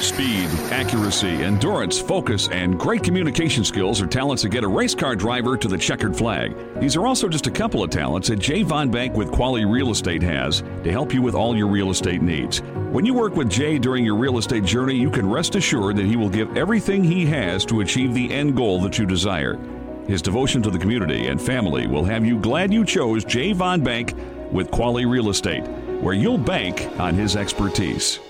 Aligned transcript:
Speed, 0.00 0.48
accuracy, 0.70 1.28
endurance, 1.28 1.98
focus, 1.98 2.48
and 2.52 2.78
great 2.78 3.02
communication 3.02 3.64
skills 3.64 4.00
are 4.00 4.06
talents 4.06 4.44
that 4.44 4.50
get 4.50 4.62
a 4.62 4.68
race 4.68 4.94
car 4.94 5.16
driver 5.16 5.56
to 5.56 5.66
the 5.66 5.76
checkered 5.76 6.16
flag. 6.16 6.56
These 6.78 6.94
are 6.94 7.04
also 7.04 7.28
just 7.28 7.48
a 7.48 7.50
couple 7.50 7.82
of 7.82 7.90
talents 7.90 8.28
that 8.28 8.38
Jay 8.38 8.62
Von 8.62 8.92
Bank 8.92 9.16
with 9.16 9.32
Quality 9.32 9.64
Real 9.64 9.90
Estate 9.90 10.22
has 10.22 10.62
to 10.84 10.92
help 10.92 11.12
you 11.12 11.20
with 11.20 11.34
all 11.34 11.56
your 11.56 11.66
real 11.66 11.90
estate 11.90 12.22
needs. 12.22 12.60
When 12.92 13.04
you 13.04 13.12
work 13.12 13.34
with 13.34 13.50
Jay 13.50 13.76
during 13.76 14.04
your 14.04 14.16
real 14.16 14.38
estate 14.38 14.64
journey, 14.64 14.94
you 14.94 15.10
can 15.10 15.28
rest 15.28 15.56
assured 15.56 15.96
that 15.96 16.06
he 16.06 16.16
will 16.16 16.30
give 16.30 16.56
everything 16.56 17.02
he 17.02 17.26
has 17.26 17.64
to 17.66 17.80
achieve 17.80 18.14
the 18.14 18.32
end 18.32 18.56
goal 18.56 18.80
that 18.82 18.98
you 18.98 19.04
desire. 19.04 19.58
His 20.06 20.22
devotion 20.22 20.62
to 20.62 20.70
the 20.70 20.78
community 20.78 21.26
and 21.26 21.42
family 21.42 21.88
will 21.88 22.04
have 22.04 22.24
you 22.24 22.38
glad 22.38 22.72
you 22.72 22.84
chose 22.84 23.24
Jay 23.24 23.52
Von 23.52 23.82
Bank 23.82 24.14
with 24.52 24.70
Quality 24.70 25.06
Real 25.06 25.28
Estate, 25.28 25.66
where 26.00 26.14
you'll 26.14 26.38
bank 26.38 26.88
on 27.00 27.14
his 27.14 27.34
expertise. 27.34 28.20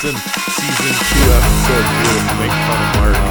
Season, 0.00 0.16
season 0.16 0.94
two, 1.08 1.26
episode 1.32 1.86
two 1.88 2.16
Make 2.38 2.52
Fun 2.66 2.80
of 2.82 2.90
Martin. 2.96 3.22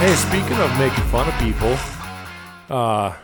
Hey, 0.00 0.14
speaking 0.14 0.58
of 0.58 0.78
making 0.78 1.04
fun 1.04 1.28
of 1.28 1.34
people, 1.38 1.76
uh, 2.74 3.14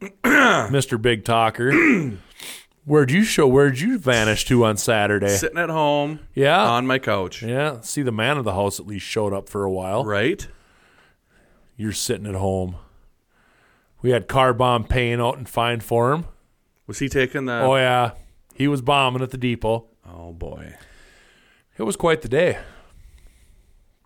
Mr. 0.70 1.00
Big 1.00 1.24
Talker, 1.24 1.72
where'd 2.84 3.10
you 3.12 3.22
show? 3.22 3.46
Where'd 3.46 3.78
you 3.78 3.98
vanish 3.98 4.44
to 4.46 4.64
on 4.64 4.76
Saturday? 4.76 5.28
Sitting 5.28 5.58
at 5.58 5.68
home 5.70 6.20
Yeah, 6.34 6.60
on 6.62 6.86
my 6.86 6.98
couch. 6.98 7.42
yeah. 7.42 7.80
See, 7.82 8.02
the 8.02 8.12
man 8.12 8.36
of 8.36 8.44
the 8.44 8.54
house 8.54 8.80
at 8.80 8.86
least 8.86 9.06
showed 9.06 9.32
up 9.32 9.48
for 9.48 9.64
a 9.64 9.70
while. 9.70 10.04
Right? 10.04 10.46
You're 11.76 11.92
sitting 11.92 12.26
at 12.26 12.34
home. 12.34 12.76
We 14.02 14.10
had 14.10 14.26
car 14.28 14.52
bomb 14.52 14.84
paying 14.84 15.20
out 15.20 15.38
in 15.38 15.44
fine 15.46 15.80
form. 15.80 16.26
Was 16.86 16.98
he 16.98 17.08
taking 17.08 17.46
the. 17.46 17.60
Oh 17.60 17.76
yeah, 17.76 18.12
he 18.54 18.66
was 18.68 18.82
bombing 18.82 19.22
at 19.22 19.30
the 19.30 19.38
depot. 19.38 19.86
Oh, 20.14 20.32
boy. 20.32 20.74
It 21.78 21.82
was 21.84 21.96
quite 21.96 22.22
the 22.22 22.28
day. 22.28 22.58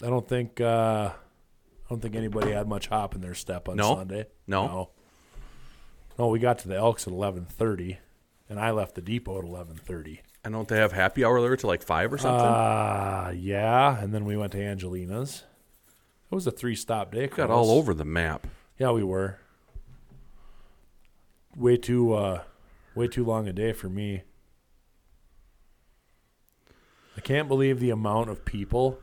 I 0.03 0.07
don't 0.07 0.29
think 0.29 0.61
uh, 0.61 1.11
I 1.13 1.89
don't 1.89 2.01
think 2.01 2.15
anybody 2.15 2.53
had 2.53 2.69
much 2.69 2.89
hop 2.89 3.15
in 3.15 3.21
their 3.23 3.35
step 3.35 3.69
on 3.69 3.77
No? 3.77 3.95
Sunday. 3.97 4.27
No? 4.47 4.67
no, 4.67 4.91
No, 6.19 6.29
we 6.29 6.39
got 6.39 6.59
to 6.61 6.69
the 6.69 6.77
Elks 6.77 7.07
at 7.07 7.13
eleven 7.13 7.45
thirty, 7.47 7.99
and 8.49 8.61
I 8.61 8.71
left 8.71 8.95
the 8.95 9.01
depot 9.01 9.39
at 9.39 9.45
eleven 9.45 9.77
thirty. 9.77 10.21
I 10.45 10.49
don't 10.51 10.69
they 10.69 10.77
have 10.77 10.93
happy 10.93 11.25
hour 11.25 11.41
there 11.41 11.57
till 11.57 11.67
like 11.69 11.83
5 11.83 12.13
or 12.13 12.19
something? 12.19 12.47
Uh 12.47 13.33
yeah, 13.37 13.99
and 14.01 14.15
then 14.15 14.25
we 14.25 14.37
went 14.37 14.53
to 14.53 14.63
Angelina's. 14.63 15.43
It 16.31 16.35
was 16.35 16.47
a 16.47 16.53
three 16.53 16.77
stop 16.77 17.13
day. 17.13 17.27
Got 17.27 17.51
all 17.51 17.73
over 17.73 17.93
the 17.95 18.05
map. 18.05 18.47
Yeah, 18.79 18.93
we 18.93 19.03
were. 19.03 19.39
Way 21.57 21.77
too 21.79 22.13
uh 22.13 22.43
way 22.95 23.09
too 23.09 23.25
long 23.25 23.49
a 23.49 23.53
day 23.53 23.73
for 23.73 23.89
me. 23.89 24.23
I 27.17 27.21
can't 27.21 27.49
believe 27.49 27.81
the 27.81 27.91
amount 27.91 28.31
of 28.31 28.45
people 28.45 28.99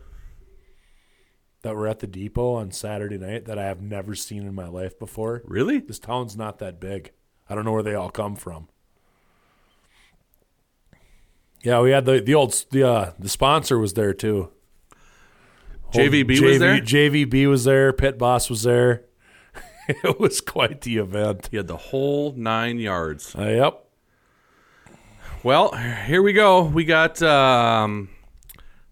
that 1.64 1.76
were 1.76 1.88
at 1.88 2.00
the 2.00 2.08
depot 2.08 2.56
on 2.56 2.72
Saturday 2.72 3.18
night 3.18 3.46
that 3.46 3.58
I 3.58 3.64
have 3.66 3.82
never 3.82 4.16
seen 4.16 4.46
in 4.46 4.54
my 4.54 4.68
life 4.68 5.00
before. 5.00 5.42
Really? 5.46 5.80
This 5.80 5.98
town's 5.98 6.38
not 6.38 6.60
that 6.60 6.80
big. 6.80 7.12
I 7.50 7.56
don't 7.56 7.66
know 7.66 7.72
where 7.72 7.84
they 7.84 7.96
all 7.96 8.12
come 8.12 8.36
from. 8.36 8.68
Yeah, 11.64 11.80
we 11.80 11.92
had 11.92 12.06
the 12.06 12.20
the 12.20 12.36
old 12.36 12.66
the 12.72 12.84
uh, 12.84 13.12
the 13.18 13.30
sponsor 13.30 13.80
was 13.80 13.94
there 13.94 14.14
too. 14.14 14.52
JVB 15.94 16.42
was 16.42 16.60
there? 16.60 16.80
JVB 16.80 17.48
was 17.48 17.64
there. 17.64 17.94
Pit 17.94 18.18
Boss 18.18 18.50
was 18.50 18.64
there. 18.64 19.06
it 19.88 20.20
was 20.20 20.42
quite 20.42 20.82
the 20.82 20.98
event. 20.98 21.48
He 21.52 21.58
had 21.58 21.68
the 21.68 21.78
whole 21.78 22.34
nine 22.34 22.80
yards. 22.80 23.34
Uh, 23.36 23.48
yep. 23.48 23.86
Well, 25.44 25.74
here 25.76 26.22
we 26.22 26.34
go. 26.34 26.64
We 26.64 26.86
got. 26.86 27.22
um 27.22 28.10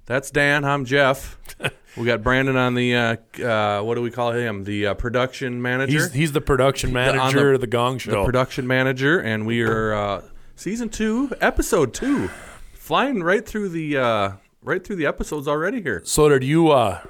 That's 0.05 0.31
Dan. 0.31 0.65
I'm 0.65 0.83
Jeff. 0.85 1.37
we 1.97 2.05
got 2.05 2.21
Brandon 2.23 2.57
on 2.57 2.75
the. 2.75 2.95
Uh, 2.95 3.15
uh, 3.41 3.81
what 3.83 3.95
do 3.95 4.01
we 4.01 4.11
call 4.11 4.31
him? 4.33 4.65
The 4.65 4.87
uh, 4.87 4.93
production 4.95 5.61
manager. 5.61 5.93
He's 5.93 6.11
he's 6.13 6.31
the 6.33 6.41
production 6.41 6.89
on 6.89 6.93
the- 6.93 6.99
manager 7.17 7.53
of 7.53 7.61
the 7.61 7.67
Gong 7.67 7.99
the 7.99 8.23
production 8.25 8.67
manager, 8.67 9.19
and 9.19 9.45
we 9.45 9.61
are 9.61 9.93
uh, 9.93 10.21
season 10.55 10.89
two, 10.89 11.31
episode 11.39 11.93
two, 11.93 12.29
flying 12.73 13.23
right 13.23 13.45
through 13.45 13.69
the 13.69 13.97
uh, 13.97 14.31
right 14.61 14.83
through 14.85 14.97
the 14.97 15.05
episodes 15.05 15.47
already 15.47 15.81
here. 15.81 16.01
so 16.03 16.27
did 16.27 16.43
you 16.43 16.69
uh 16.69 17.01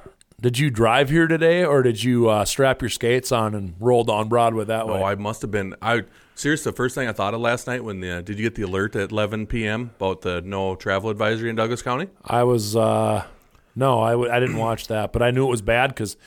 did 0.42 0.58
you 0.58 0.72
drive 0.72 1.10
here 1.10 1.28
today 1.28 1.64
or 1.64 1.84
did 1.84 2.04
you 2.04 2.28
uh, 2.28 2.44
strap 2.46 2.82
your 2.82 2.90
skates 2.90 3.32
on 3.32 3.54
and 3.54 3.76
roll 3.80 4.04
down 4.04 4.28
Broadway 4.28 4.66
that 4.66 4.88
way? 4.88 5.00
Oh, 5.00 5.04
I 5.04 5.16
must 5.16 5.42
have 5.44 5.52
been. 5.52 5.76
I 5.82 6.04
seriously, 6.34 6.72
the 6.72 6.76
first 6.76 6.96
thing 6.96 7.08
I 7.08 7.14
thought 7.14 7.34
of 7.34 7.42
last 7.42 7.68
night 7.68 7.84
when 7.84 8.00
the 8.00 8.24
did 8.24 8.40
you 8.40 8.44
get 8.44 8.56
the 8.56 8.64
alert 8.64 8.96
at 8.96 9.12
11 9.12 9.48
p.m. 9.48 9.92
about 9.98 10.22
the 10.22 10.42
no 10.42 10.76
travel 10.76 11.10
advisory 11.12 11.50
in 11.50 11.56
Douglas 11.56 11.82
County? 11.82 12.08
I 12.24 12.44
was 12.44 12.76
uh 12.76 13.26
no, 13.76 14.02
I 14.02 14.12
w- 14.12 14.32
I 14.32 14.40
didn't 14.40 14.58
watch 14.58 14.88
that, 14.88 15.14
but 15.14 15.22
I 15.22 15.32
knew 15.32 15.46
it 15.46 15.52
was 15.52 15.62
bad 15.62 15.90
because 15.90 16.18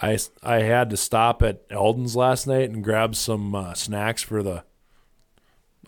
I 0.00 0.18
I 0.42 0.62
had 0.62 0.90
to 0.90 0.96
stop 0.96 1.42
at 1.42 1.62
Eldon's 1.70 2.16
last 2.16 2.46
night 2.48 2.68
and 2.68 2.82
grab 2.82 3.14
some 3.14 3.54
uh, 3.54 3.74
snacks 3.74 4.22
for 4.22 4.42
the 4.42 4.64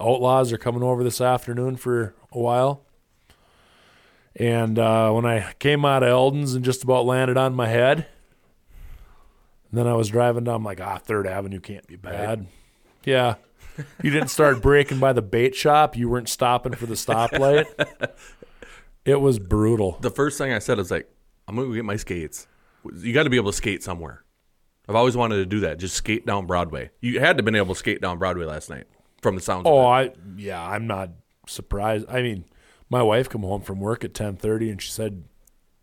Outlaws. 0.00 0.52
Are 0.52 0.58
coming 0.58 0.82
over 0.82 1.02
this 1.04 1.20
afternoon 1.20 1.76
for 1.76 2.14
a 2.32 2.38
while. 2.38 2.83
And 4.36 4.78
uh, 4.78 5.10
when 5.12 5.26
I 5.26 5.52
came 5.58 5.84
out 5.84 6.02
of 6.02 6.08
Eldon's 6.08 6.54
and 6.54 6.64
just 6.64 6.82
about 6.82 7.06
landed 7.06 7.36
on 7.36 7.54
my 7.54 7.68
head, 7.68 8.06
and 9.70 9.78
then 9.78 9.86
I 9.86 9.94
was 9.94 10.08
driving 10.08 10.44
down, 10.44 10.56
I'm 10.56 10.64
like, 10.64 10.80
ah, 10.80 10.98
Third 10.98 11.26
Avenue 11.26 11.60
can't 11.60 11.86
be 11.86 11.96
bad. 11.96 12.46
Yeah. 13.04 13.36
You 14.02 14.10
didn't 14.10 14.28
start 14.28 14.62
braking 14.62 14.98
by 14.98 15.12
the 15.12 15.22
bait 15.22 15.54
shop. 15.54 15.96
You 15.96 16.08
weren't 16.08 16.28
stopping 16.28 16.74
for 16.74 16.86
the 16.86 16.94
stoplight. 16.94 17.66
It 19.04 19.20
was 19.20 19.38
brutal. 19.38 19.98
The 20.00 20.10
first 20.10 20.38
thing 20.38 20.52
I 20.52 20.58
said 20.58 20.78
was 20.78 20.90
like, 20.90 21.06
"I'm 21.46 21.56
gonna 21.56 21.74
get 21.74 21.84
my 21.84 21.96
skates." 21.96 22.46
You 22.94 23.12
got 23.12 23.24
to 23.24 23.30
be 23.30 23.36
able 23.36 23.50
to 23.50 23.56
skate 23.56 23.82
somewhere. 23.82 24.24
I've 24.88 24.94
always 24.94 25.16
wanted 25.16 25.36
to 25.36 25.46
do 25.46 25.60
that. 25.60 25.78
Just 25.78 25.94
skate 25.94 26.26
down 26.26 26.46
Broadway. 26.46 26.90
You 27.00 27.20
had 27.20 27.36
to 27.36 27.40
have 27.40 27.44
been 27.44 27.54
able 27.54 27.74
to 27.74 27.78
skate 27.78 28.00
down 28.00 28.18
Broadway 28.18 28.44
last 28.46 28.70
night, 28.70 28.86
from 29.20 29.34
the 29.34 29.40
sounds. 29.40 29.64
Oh. 29.66 29.84
I 29.84 30.12
yeah, 30.36 30.62
I'm 30.66 30.86
not 30.86 31.10
surprised. 31.46 32.06
I 32.08 32.22
mean, 32.22 32.44
my 32.94 33.02
wife 33.02 33.28
come 33.28 33.42
home 33.42 33.60
from 33.60 33.80
work 33.80 34.04
at 34.04 34.14
10:30 34.14 34.70
and 34.70 34.80
she 34.80 34.88
said 34.88 35.24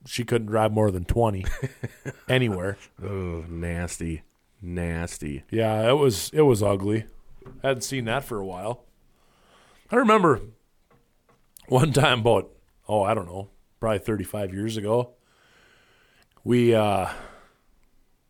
she 0.06 0.24
couldn't 0.24 0.48
drive 0.48 0.72
more 0.72 0.90
than 0.92 1.04
20 1.04 1.46
anywhere. 2.30 2.78
oh, 3.04 3.44
nasty, 3.50 4.22
nasty. 4.62 5.44
Yeah, 5.52 5.90
it 5.90 5.98
was 5.98 6.32
it 6.34 6.44
was 6.44 6.64
ugly. 6.64 7.04
Hadn't 7.62 7.82
seen 7.82 8.06
that 8.06 8.24
for 8.24 8.40
a 8.40 8.46
while. 8.46 8.86
I 9.92 9.98
remember 9.98 10.40
one 11.68 11.92
time 11.92 12.22
about 12.22 12.50
oh, 12.88 13.04
I 13.04 13.14
don't 13.14 13.28
know, 13.28 13.50
probably 13.82 14.00
35 14.00 14.54
years 14.54 14.78
ago. 14.78 15.10
We 16.46 16.74
uh 16.74 17.10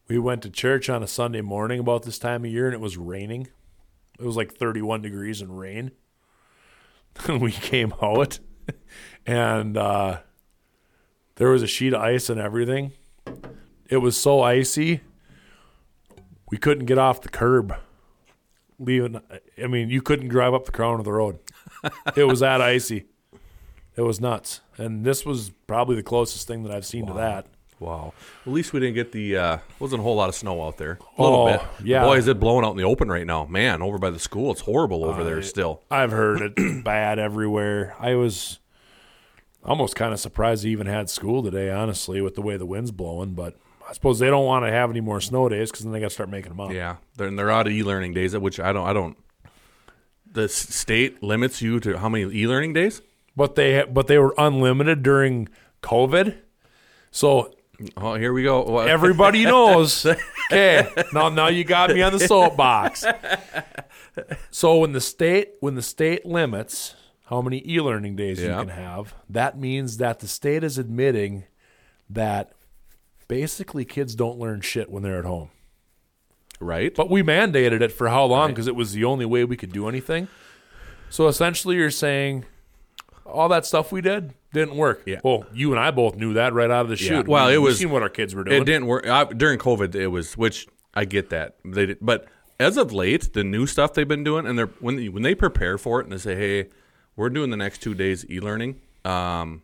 we 0.08 0.18
went 0.18 0.42
to 0.42 0.50
church 0.50 0.90
on 0.90 1.04
a 1.04 1.08
Sunday 1.08 1.42
morning 1.42 1.80
about 1.80 2.02
this 2.02 2.18
time 2.18 2.46
of 2.46 2.52
year 2.52 2.66
and 2.66 2.74
it 2.74 2.82
was 2.82 2.98
raining. 2.98 3.48
It 4.20 4.26
was 4.26 4.36
like 4.36 4.56
31 4.56 5.04
degrees 5.04 5.40
and 5.40 5.60
rain. 5.60 5.92
And 7.28 7.40
we 7.44 7.52
came 7.52 7.94
out 8.02 8.40
and 9.26 9.78
uh 9.78 10.20
there 11.36 11.50
was 11.50 11.64
a 11.64 11.68
sheet 11.68 11.94
of 11.94 12.02
ice 12.02 12.30
and 12.30 12.40
everything. 12.40 12.92
It 13.90 13.98
was 13.98 14.18
so 14.18 14.42
icy 14.42 15.02
we 16.52 16.58
couldn't 16.58 16.86
get 16.86 17.00
off 17.00 17.22
the 17.22 17.30
curb. 17.30 17.74
Leaving, 18.78 19.22
I 19.62 19.68
mean, 19.68 19.90
you 19.90 20.02
couldn't 20.02 20.28
drive 20.28 20.54
up 20.54 20.66
the 20.66 20.72
crown 20.72 21.00
of 21.00 21.06
the 21.06 21.14
road. 21.14 21.40
it 22.16 22.26
was 22.26 22.42
that 22.42 22.62
icy. 22.62 23.06
It 23.96 24.02
was 24.02 24.22
nuts, 24.22 24.62
and 24.78 25.06
this 25.06 25.26
was 25.26 25.52
probably 25.68 25.96
the 25.96 26.04
closest 26.04 26.48
thing 26.48 26.64
that 26.64 26.72
I've 26.72 26.86
seen 26.86 27.08
to 27.08 27.14
that. 27.14 27.48
Wow. 27.82 28.14
At 28.46 28.54
least 28.54 28.72
we 28.74 28.80
didn't 28.80 28.96
get 28.96 29.12
the. 29.12 29.36
uh 29.36 29.58
wasn't 29.80 30.00
a 30.00 30.04
whole 30.04 30.16
lot 30.16 30.30
of 30.30 30.36
snow 30.36 30.64
out 30.64 30.78
there. 30.78 31.00
A 31.18 31.22
little 31.22 31.40
Oh, 31.40 31.52
bit. 31.52 31.62
yeah. 31.84 32.04
Boy, 32.04 32.18
is 32.18 32.28
it 32.28 32.40
blowing 32.40 32.64
out 32.64 32.72
in 32.72 32.78
the 32.78 32.84
open 32.84 33.10
right 33.10 33.26
now. 33.26 33.46
Man, 33.46 33.82
over 33.82 33.98
by 33.98 34.12
the 34.12 34.20
school, 34.20 34.52
it's 34.52 34.62
horrible 34.62 35.04
over 35.04 35.24
there 35.24 35.42
still. 35.42 35.82
I've 35.90 36.12
heard 36.12 36.42
it 36.58 36.84
bad 36.84 37.18
everywhere. 37.20 37.96
I 38.00 38.14
was 38.16 38.60
almost 39.64 39.96
kind 39.96 40.14
of 40.14 40.20
surprised 40.20 40.64
they 40.64 40.70
even 40.70 40.88
had 40.88 41.10
school 41.10 41.42
today, 41.44 41.70
honestly, 41.72 42.22
with 42.22 42.36
the 42.36 42.42
way 42.42 42.56
the 42.56 42.66
wind's 42.66 42.92
blowing. 42.92 43.34
But 43.34 43.56
I 43.90 43.94
suppose 43.94 44.20
they 44.20 44.28
don't 44.30 44.46
want 44.46 44.64
to 44.66 44.72
have 44.72 44.90
any 44.92 45.02
more 45.02 45.20
snow 45.20 45.50
days 45.50 45.72
because 45.72 45.84
then 45.84 45.92
they 45.92 46.00
got 46.00 46.08
to 46.10 46.14
start 46.14 46.30
making 46.30 46.50
them 46.50 46.60
up. 46.60 46.72
Yeah, 46.72 46.98
they're 47.18 47.28
and 47.28 47.38
they're 47.38 47.52
out 47.52 47.66
of 47.68 47.74
e-learning 47.74 48.14
days, 48.14 48.38
which 48.38 48.60
I 48.60 48.72
don't. 48.74 48.88
I 48.88 48.94
don't. 48.94 49.18
The 50.32 50.48
state 50.48 51.22
limits 51.22 51.62
you 51.62 51.80
to 51.82 51.98
how 51.98 52.08
many 52.10 52.24
e-learning 52.42 52.74
days? 52.74 53.02
But 53.36 53.56
they 53.56 53.84
but 53.84 54.08
they 54.08 54.18
were 54.20 54.34
unlimited 54.38 55.04
during 55.04 55.50
COVID, 55.82 56.38
so 57.12 57.54
Oh, 57.98 58.16
here 58.16 58.34
we 58.34 58.44
go. 58.44 58.80
Everybody 58.80 59.44
knows. 59.46 60.06
Okay, 60.52 60.88
now 61.14 61.30
now 61.30 61.48
you 61.48 61.64
got 61.64 61.92
me 61.92 62.02
on 62.02 62.12
the 62.12 62.20
soapbox. 62.20 63.06
So 64.50 64.78
when 64.78 64.92
the 64.92 65.02
state 65.02 65.54
when 65.60 65.76
the 65.76 65.82
state 65.82 66.26
limits 66.26 66.96
how 67.26 67.42
many 67.42 67.64
e-learning 67.66 68.18
days 68.18 68.42
you 68.42 68.50
can 68.50 68.68
have, 68.68 69.16
that 69.30 69.58
means 69.58 69.98
that 69.98 70.20
the 70.20 70.28
state 70.28 70.64
is 70.64 70.78
admitting 70.78 71.46
that 72.10 72.52
basically 73.30 73.86
kids 73.86 74.16
don't 74.16 74.38
learn 74.38 74.60
shit 74.60 74.92
when 74.92 75.02
they're 75.04 75.20
at 75.20 75.26
home. 75.26 75.50
Right? 76.60 76.94
But 76.94 77.10
we 77.10 77.24
mandated 77.24 77.82
it 77.82 77.92
for 77.92 78.10
how 78.10 78.26
long? 78.26 78.50
Because 78.50 78.68
it 78.68 78.76
was 78.76 78.92
the 78.92 79.06
only 79.06 79.26
way 79.26 79.46
we 79.46 79.56
could 79.56 79.72
do 79.72 79.88
anything. 79.88 80.28
So 81.10 81.28
essentially, 81.28 81.78
you're 81.78 81.90
saying 81.90 82.46
all 83.26 83.50
that 83.50 83.66
stuff 83.66 83.92
we 83.92 84.02
did 84.02 84.34
didn't 84.54 84.76
work. 84.76 85.04
Yeah. 85.06 85.20
Well, 85.24 85.46
you 85.54 85.72
and 85.72 85.80
I 85.80 85.92
both 85.92 86.16
knew 86.16 86.34
that 86.34 86.54
right 86.54 86.70
out 86.70 86.82
of 86.82 86.90
the 86.90 86.96
chute. 86.98 87.28
Well, 87.28 87.48
We- 87.48 87.54
it 87.56 87.58
was- 87.58 87.80
seen 87.80 87.90
what 87.90 88.02
our 88.04 88.10
kids 88.10 88.36
were 88.36 88.44
doing. 88.44 88.62
It 88.62 88.66
didn't 88.66 88.86
work 88.88 89.08
uh, 89.08 89.26
during 89.26 89.60
COVID. 89.60 89.96
It 89.96 90.08
was, 90.08 90.38
which 90.38 90.68
I 90.94 91.06
get 91.06 91.30
that 91.30 91.56
they 91.64 91.86
did, 91.88 91.98
but 92.02 92.26
as 92.60 92.78
of 92.78 92.92
late, 92.94 93.34
the 93.34 93.44
new 93.44 93.66
stuff 93.66 93.94
they've 93.94 94.08
been 94.08 94.24
doing, 94.24 94.46
and 94.46 94.58
they're 94.58 94.68
when 94.80 94.96
they, 94.98 95.10
when 95.10 95.24
they 95.24 95.34
prepare 95.34 95.78
for 95.78 96.00
it 96.00 96.04
and 96.04 96.14
they 96.14 96.18
say, 96.18 96.36
"Hey, 96.36 96.70
we're 97.16 97.30
doing 97.30 97.50
the 97.50 97.58
next 97.58 97.82
two 97.82 97.94
days 97.96 98.26
e-learning." 98.30 98.82
Um, 99.04 99.64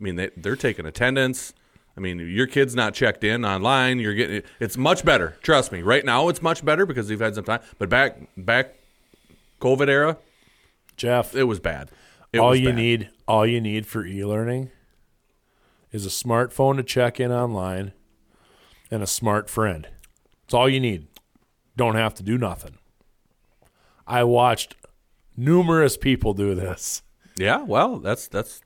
I 0.00 0.04
mean, 0.04 0.16
they 0.16 0.30
they're 0.36 0.54
taking 0.56 0.86
attendance. 0.86 1.52
I 1.96 2.00
mean, 2.00 2.18
your 2.20 2.46
kid's 2.46 2.74
not 2.76 2.94
checked 2.94 3.24
in 3.24 3.44
online. 3.44 3.98
You're 3.98 4.14
getting 4.14 4.42
it's 4.60 4.76
much 4.76 5.04
better. 5.04 5.36
Trust 5.42 5.72
me. 5.72 5.82
Right 5.82 6.04
now, 6.04 6.28
it's 6.28 6.40
much 6.42 6.64
better 6.64 6.86
because 6.86 7.10
we've 7.10 7.18
had 7.20 7.34
some 7.34 7.44
time. 7.44 7.60
But 7.78 7.88
back 7.88 8.18
back 8.36 8.74
COVID 9.60 9.88
era, 9.88 10.16
Jeff. 10.96 11.34
it 11.34 11.44
was 11.44 11.60
bad. 11.60 11.90
It 12.32 12.38
all 12.38 12.54
you 12.54 12.68
bad. 12.68 12.76
need, 12.76 13.10
all 13.28 13.46
you 13.46 13.60
need 13.60 13.86
for 13.86 14.06
e-learning, 14.06 14.70
is 15.90 16.06
a 16.06 16.08
smartphone 16.08 16.76
to 16.76 16.82
check 16.82 17.20
in 17.20 17.30
online, 17.30 17.92
and 18.90 19.02
a 19.02 19.06
smart 19.06 19.50
friend. 19.50 19.88
It's 20.44 20.54
all 20.54 20.68
you 20.68 20.80
need. 20.80 21.08
Don't 21.76 21.94
have 21.94 22.14
to 22.14 22.22
do 22.22 22.38
nothing. 22.38 22.78
I 24.06 24.24
watched 24.24 24.76
numerous 25.36 25.96
people 25.96 26.34
do 26.34 26.54
this. 26.54 27.02
Yeah, 27.36 27.62
well, 27.62 27.98
that's 27.98 28.28
that's 28.28 28.60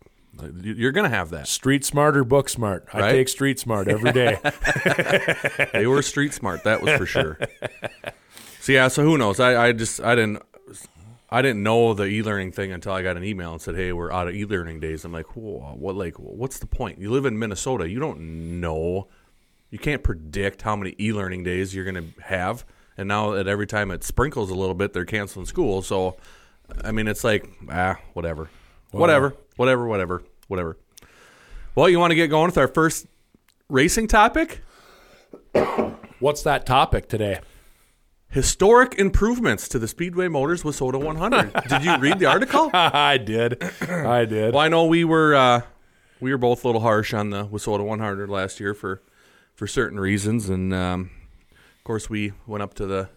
you're 0.63 0.93
gonna 0.93 1.09
have 1.09 1.31
that. 1.31 1.49
Street 1.49 1.85
smart 1.85 2.17
or 2.17 2.25
book 2.25 2.49
smart. 2.49 2.87
I 2.93 3.11
take 3.11 3.29
street 3.29 3.59
smart 3.59 3.89
every 3.89 4.13
day. 4.13 4.39
they 5.73 5.87
were 5.87 6.03
street 6.03 6.35
smart. 6.35 6.65
That 6.65 6.83
was 6.83 6.97
for 6.97 7.07
sure. 7.07 7.39
so 8.61 8.73
yeah, 8.73 8.89
so 8.89 9.03
who 9.03 9.17
knows? 9.19 9.41
I, 9.41 9.69
I 9.69 9.73
just 9.73 10.01
I 10.01 10.15
didn't 10.15 10.43
I 11.37 11.43
didn't 11.43 11.63
know 11.63 11.93
the 11.93 12.07
e-learning 12.07 12.53
thing 12.53 12.73
until 12.73 12.93
I 12.93 13.03
got 13.03 13.19
an 13.19 13.23
email 13.23 13.53
and 13.53 13.61
said, 13.61 13.75
"Hey, 13.75 13.93
we're 13.93 14.11
out 14.11 14.27
of 14.27 14.35
e-learning 14.35 14.81
days." 14.81 15.05
I'm 15.05 15.13
like, 15.13 15.37
Whoa, 15.37 15.75
"What? 15.77 15.95
Like, 15.95 16.15
what's 16.15 16.59
the 16.59 16.67
point? 16.67 16.99
You 16.99 17.11
live 17.11 17.27
in 17.27 17.39
Minnesota. 17.39 17.91
You 17.91 18.01
don't 18.01 18.59
know. 18.59 19.09
You 19.69 19.79
can't 19.79 20.03
predict 20.03 20.63
how 20.63 20.77
many 20.77 20.95
e-learning 20.99 21.45
days 21.45 21.75
you're 21.75 21.85
going 21.85 22.15
to 22.15 22.23
have." 22.23 22.65
And 22.97 23.07
now 23.07 23.33
that 23.33 23.47
every 23.47 23.67
time 23.67 23.91
it 23.91 24.03
sprinkles 24.03 24.51
a 24.51 24.55
little 24.55 24.75
bit, 24.75 24.95
they're 24.95 25.05
canceling 25.05 25.45
school. 25.45 25.83
So, 25.83 26.17
I 26.83 26.91
mean, 26.91 27.07
it's 27.07 27.23
like 27.23 27.47
ah, 27.71 27.99
whatever, 28.15 28.49
whatever, 28.93 29.35
whatever, 29.57 29.87
whatever, 29.87 30.23
whatever. 30.49 30.79
Well, 31.75 31.91
you 31.91 31.99
want 31.99 32.13
to 32.13 32.17
get 32.17 32.29
going 32.29 32.47
with 32.47 32.57
our 32.57 32.69
first 32.69 33.09
racing 33.69 34.09
topic? 34.09 34.63
What's 36.19 36.43
that 36.45 36.65
topic 36.65 37.11
today? 37.11 37.41
Historic 38.37 38.97
improvements 38.99 39.67
to 39.67 39.79
the 39.79 39.89
Speedway 39.89 40.29
Motors 40.29 40.63
WISSOTA 40.63 41.03
100. 41.03 41.55
Did 41.71 41.83
you 41.85 41.97
read 41.97 42.19
the 42.19 42.27
article? 42.27 42.69
I 42.75 43.17
did. 43.17 43.63
I 43.89 44.27
did. 44.27 44.53
Well, 44.53 44.63
I 44.63 44.69
know 44.69 44.85
we 44.85 45.05
were 45.05 45.35
uh, 45.35 45.63
we 46.21 46.31
were 46.33 46.37
both 46.37 46.63
a 46.63 46.69
little 46.69 46.83
harsh 46.83 47.15
on 47.15 47.31
the 47.31 47.47
WISSOTA 47.47 47.83
100 47.83 48.29
last 48.29 48.61
year 48.61 48.75
for 48.75 49.01
for 49.55 49.67
certain 49.67 49.99
reasons, 49.99 50.51
and 50.51 50.75
um, 50.75 51.11
of 51.79 51.85
course 51.85 52.11
we 52.11 52.35
went 52.47 52.63
up 52.63 52.75
to 52.75 52.85
the 52.85 53.09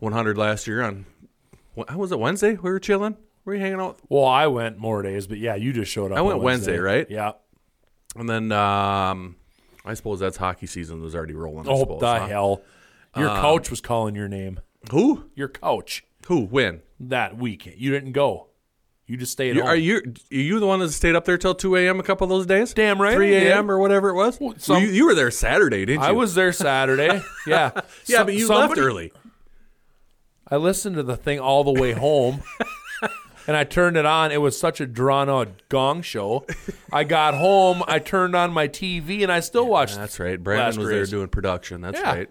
100 0.00 0.36
last 0.36 0.66
year 0.66 0.82
on 0.82 1.06
what 1.72 1.88
how 1.88 1.96
was 1.96 2.12
it 2.12 2.18
Wednesday? 2.18 2.52
We 2.52 2.68
were 2.70 2.78
chilling. 2.78 3.16
Were 3.46 3.54
you 3.54 3.60
hanging 3.62 3.80
out? 3.80 4.00
Well, 4.10 4.26
I 4.26 4.48
went 4.48 4.76
more 4.76 5.00
days, 5.00 5.26
but 5.26 5.38
yeah, 5.38 5.54
you 5.54 5.72
just 5.72 5.90
showed 5.90 6.12
up. 6.12 6.18
I 6.18 6.20
went 6.20 6.40
on 6.40 6.44
Wednesday, 6.44 6.76
right? 6.76 7.06
Yeah. 7.08 7.32
And 8.16 8.28
then 8.28 8.52
um, 8.52 9.36
I 9.82 9.94
suppose 9.94 10.20
that's 10.20 10.36
hockey 10.36 10.66
season 10.66 11.00
was 11.00 11.14
already 11.14 11.32
rolling. 11.32 11.66
I 11.66 11.70
Oh, 11.72 11.78
suppose, 11.80 12.00
the 12.00 12.18
huh? 12.18 12.26
hell. 12.26 12.62
Your 13.16 13.28
Um, 13.28 13.40
coach 13.40 13.70
was 13.70 13.80
calling 13.80 14.14
your 14.14 14.28
name. 14.28 14.60
Who? 14.90 15.24
Your 15.34 15.48
coach 15.48 16.04
Who? 16.26 16.40
When? 16.46 16.82
that 17.00 17.36
week. 17.36 17.72
You 17.76 17.90
didn't 17.90 18.12
go. 18.12 18.48
You 19.06 19.16
just 19.16 19.32
stayed 19.32 19.56
You, 19.56 19.62
are 19.64 19.76
you 19.76 19.96
are 20.32 20.34
you 20.36 20.60
the 20.60 20.66
one 20.66 20.78
that 20.78 20.90
stayed 20.92 21.14
up 21.16 21.24
there 21.24 21.36
till 21.36 21.54
two 21.54 21.76
a.m. 21.76 21.98
a 22.00 22.02
couple 22.02 22.24
of 22.24 22.30
those 22.30 22.46
days? 22.46 22.72
Damn 22.72 23.02
right 23.02 23.14
3 23.14 23.34
a.m. 23.34 23.70
or 23.70 23.78
whatever 23.78 24.08
it 24.10 24.14
was. 24.14 24.38
Well, 24.40 24.54
some- 24.56 24.82
you, 24.82 24.88
you 24.88 25.06
were 25.06 25.14
there 25.14 25.30
Saturday, 25.30 25.84
didn't 25.84 26.00
you? 26.02 26.06
I 26.08 26.12
was 26.12 26.34
there 26.34 26.52
Saturday. 26.52 27.08
yeah. 27.46 27.72
Yeah, 28.06 28.18
Some- 28.18 28.26
but 28.26 28.34
you 28.34 28.46
somebody- 28.46 28.68
left 28.68 28.78
early. 28.78 29.12
I 30.48 30.56
listened 30.56 30.96
to 30.96 31.02
the 31.02 31.16
thing 31.16 31.40
all 31.40 31.64
the 31.64 31.72
way 31.78 31.92
home. 31.92 32.42
and 33.46 33.56
I 33.56 33.64
turned 33.64 33.96
it 33.96 34.06
on. 34.06 34.30
It 34.32 34.40
was 34.40 34.58
such 34.58 34.80
a 34.80 34.86
drawn 34.86 35.28
out 35.28 35.48
gong 35.68 36.02
show. 36.02 36.46
I 36.92 37.04
got 37.04 37.34
home, 37.34 37.82
I 37.88 37.98
turned 37.98 38.34
on 38.36 38.52
my 38.52 38.68
TV 38.68 39.22
and 39.22 39.32
I 39.32 39.40
still 39.40 39.66
watched 39.66 39.96
That's 39.96 40.18
right. 40.20 40.42
Brandon 40.42 40.78
was 40.80 40.88
there 40.90 41.06
doing 41.06 41.28
production. 41.28 41.80
That's 41.80 41.98
Yeah. 41.98 42.14
right. 42.14 42.30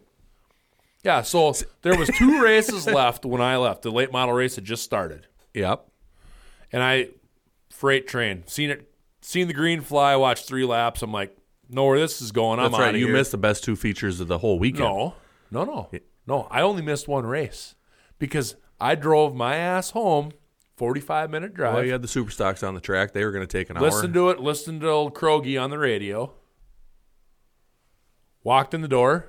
Yeah, 1.04 1.22
so 1.24 1.54
there 1.82 1.98
was 1.98 2.10
two 2.18 2.42
races 2.44 2.86
left 2.86 3.26
when 3.26 3.42
I 3.42 3.58
left. 3.58 3.82
The 3.82 3.92
late 3.92 4.12
model 4.12 4.36
race 4.36 4.56
had 4.56 4.66
just 4.66 4.84
started. 4.84 5.28
Yep. 5.54 5.86
and 6.72 6.82
I 6.84 7.10
freight 7.70 8.08
train 8.08 8.44
seen 8.48 8.70
it, 8.70 8.90
seen 9.22 9.48
the 9.48 9.54
green 9.54 9.82
fly. 9.82 10.16
Watched 10.16 10.48
three 10.48 10.64
laps. 10.66 11.02
I'm 11.02 11.12
like, 11.12 11.36
know 11.70 11.86
where 11.86 12.00
this 12.00 12.22
is 12.22 12.32
going. 12.32 12.60
I'm 12.60 12.72
That's 12.72 12.80
right. 12.80 12.90
outta 12.90 13.00
You 13.00 13.08
here. 13.08 13.16
missed 13.16 13.32
the 13.32 13.38
best 13.38 13.64
two 13.64 13.76
features 13.76 14.20
of 14.20 14.28
the 14.28 14.38
whole 14.38 14.60
weekend. 14.60 14.86
No, 14.86 15.16
no, 15.50 15.64
no, 15.66 15.90
no. 16.28 16.48
I 16.52 16.62
only 16.62 16.82
missed 16.82 17.08
one 17.08 17.26
race 17.26 17.76
because 18.20 18.56
I 18.80 18.96
drove 18.96 19.36
my 19.36 19.56
ass 19.56 19.90
home. 19.92 20.32
45 20.78 21.30
minute 21.30 21.54
drive. 21.54 21.76
Well, 21.76 21.86
you 21.86 21.92
had 21.92 22.02
the 22.02 22.08
superstocks 22.08 22.68
on 22.68 22.74
the 22.74 22.82
track. 22.82 23.12
They 23.14 23.24
were 23.24 23.32
going 23.32 23.46
to 23.46 23.58
take 23.58 23.70
an 23.70 23.78
hour. 23.78 23.84
Listen 23.84 24.14
to 24.14 24.30
it. 24.30 24.40
Listen 24.40 24.80
to 24.80 24.90
old 24.90 25.14
Krogi 25.14 25.62
on 25.62 25.70
the 25.70 25.78
radio. 25.78 26.34
Walked 28.44 28.74
in 28.74 28.82
the 28.82 28.88
door. 28.88 29.28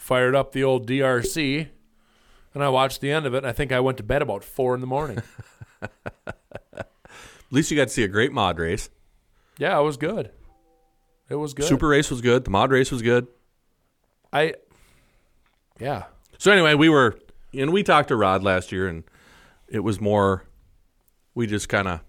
Fired 0.00 0.34
up 0.34 0.52
the 0.52 0.64
old 0.64 0.88
DRC, 0.88 1.68
and 2.54 2.64
I 2.64 2.70
watched 2.70 3.02
the 3.02 3.12
end 3.12 3.26
of 3.26 3.34
it. 3.34 3.38
And 3.38 3.46
I 3.46 3.52
think 3.52 3.70
I 3.70 3.80
went 3.80 3.98
to 3.98 4.02
bed 4.02 4.22
about 4.22 4.42
four 4.42 4.74
in 4.74 4.80
the 4.80 4.86
morning. 4.86 5.22
At 5.82 6.86
least 7.50 7.70
you 7.70 7.76
got 7.76 7.88
to 7.88 7.90
see 7.92 8.02
a 8.02 8.08
great 8.08 8.32
mod 8.32 8.58
race. 8.58 8.88
yeah, 9.58 9.78
it 9.78 9.82
was 9.82 9.98
good. 9.98 10.30
It 11.28 11.34
was 11.34 11.52
good. 11.52 11.66
Super 11.66 11.86
race 11.88 12.10
was 12.10 12.22
good. 12.22 12.44
The 12.44 12.50
mod 12.50 12.72
race 12.72 12.90
was 12.90 13.02
good. 13.02 13.26
I. 14.32 14.54
Yeah. 15.78 16.04
So 16.38 16.50
anyway, 16.50 16.74
we 16.74 16.88
were, 16.88 17.18
and 17.52 17.70
we 17.70 17.82
talked 17.82 18.08
to 18.08 18.16
Rod 18.16 18.42
last 18.42 18.72
year, 18.72 18.88
and 18.88 19.04
it 19.68 19.80
was 19.80 20.00
more. 20.00 20.44
We 21.34 21.46
just 21.46 21.68
kind 21.68 21.86
of 21.86 22.00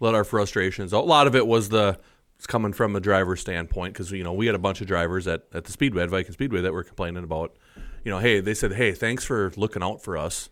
let 0.00 0.16
our 0.16 0.24
frustrations. 0.24 0.92
A 0.92 0.98
lot 0.98 1.28
of 1.28 1.36
it 1.36 1.46
was 1.46 1.68
the 1.68 2.00
it's 2.40 2.46
coming 2.46 2.72
from 2.72 2.96
a 2.96 3.00
driver's 3.00 3.38
standpoint 3.38 3.92
because 3.92 4.10
you 4.10 4.24
know 4.24 4.32
we 4.32 4.46
had 4.46 4.54
a 4.54 4.58
bunch 4.58 4.80
of 4.80 4.86
drivers 4.86 5.28
at 5.28 5.42
at 5.52 5.64
the 5.64 5.72
Speedway, 5.72 6.04
at 6.04 6.08
Viking 6.08 6.32
Speedway, 6.32 6.62
that 6.62 6.72
were 6.72 6.82
complaining 6.82 7.22
about, 7.22 7.54
you 8.02 8.10
know, 8.10 8.18
hey, 8.18 8.40
they 8.40 8.54
said, 8.54 8.72
hey, 8.72 8.92
thanks 8.92 9.24
for 9.24 9.52
looking 9.58 9.82
out 9.82 10.02
for 10.02 10.16
us 10.16 10.48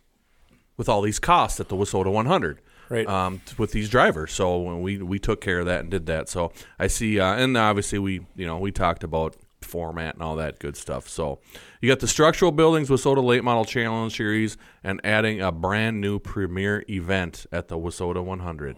with 0.77 0.87
all 0.87 1.01
these 1.01 1.19
costs 1.19 1.61
at 1.61 1.71
the 1.71 1.77
WISSOTA 1.77 2.13
100. 2.13 2.61
Right. 2.91 3.07
Um, 3.07 3.41
with 3.57 3.73
these 3.73 3.89
drivers, 3.89 4.33
so 4.33 4.59
when 4.59 4.83
we 4.83 4.99
we 4.99 5.19
took 5.19 5.41
care 5.41 5.61
of 5.61 5.67
that 5.67 5.81
and 5.81 5.91
did 5.91 6.05
that. 6.07 6.29
So 6.29 6.53
I 6.79 6.89
see, 6.89 7.19
uh, 7.21 7.37
and 7.37 7.57
obviously 7.57 7.99
we 7.99 8.27
you 8.37 8.45
know 8.45 8.59
we 8.59 8.71
talked 8.71 9.03
about 9.03 9.37
format 9.63 10.13
and 10.13 10.23
all 10.23 10.37
that 10.37 10.59
good 10.59 10.77
stuff. 10.77 11.09
So 11.09 11.39
you 11.81 11.89
got 11.89 12.01
the 12.01 12.07
structural 12.07 12.53
buildings 12.53 12.91
WISSOTA 12.91 13.25
Late 13.25 13.45
Model 13.45 13.65
Challenge 13.65 14.15
Series 14.15 14.59
and 14.85 15.01
adding 15.05 15.41
a 15.41 15.53
brand 15.53 16.03
new 16.03 16.19
premier 16.19 16.85
event 16.91 17.47
at 17.51 17.69
the 17.69 17.79
WISSOTA 17.79 18.23
100. 18.23 18.77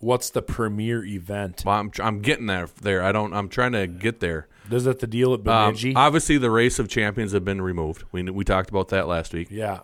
What's 0.00 0.30
the 0.30 0.42
premier 0.42 1.04
event? 1.04 1.62
Well, 1.66 1.76
I'm, 1.76 1.90
I'm 2.00 2.20
getting 2.20 2.46
there. 2.46 2.68
There, 2.80 3.02
I 3.02 3.10
don't. 3.12 3.32
I'm 3.34 3.48
trying 3.48 3.72
to 3.72 3.86
get 3.86 4.20
there. 4.20 4.46
Is 4.70 4.84
that 4.84 4.98
the 5.00 5.06
deal 5.06 5.32
at 5.34 5.40
Um, 5.40 5.44
Bemidji? 5.72 5.94
obviously, 5.94 6.38
the 6.38 6.50
race 6.50 6.78
of 6.78 6.88
champions 6.88 7.32
have 7.32 7.44
been 7.44 7.60
removed. 7.62 8.04
We 8.12 8.22
we 8.24 8.44
talked 8.44 8.70
about 8.70 8.88
that 8.88 9.08
last 9.08 9.32
week. 9.32 9.48
yeah. 9.50 9.80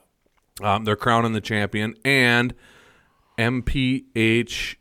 Um, 0.62 0.84
they're 0.84 0.94
crowning 0.94 1.32
the 1.32 1.40
champion 1.40 1.96
and 2.04 2.54
MPH. 3.38 4.76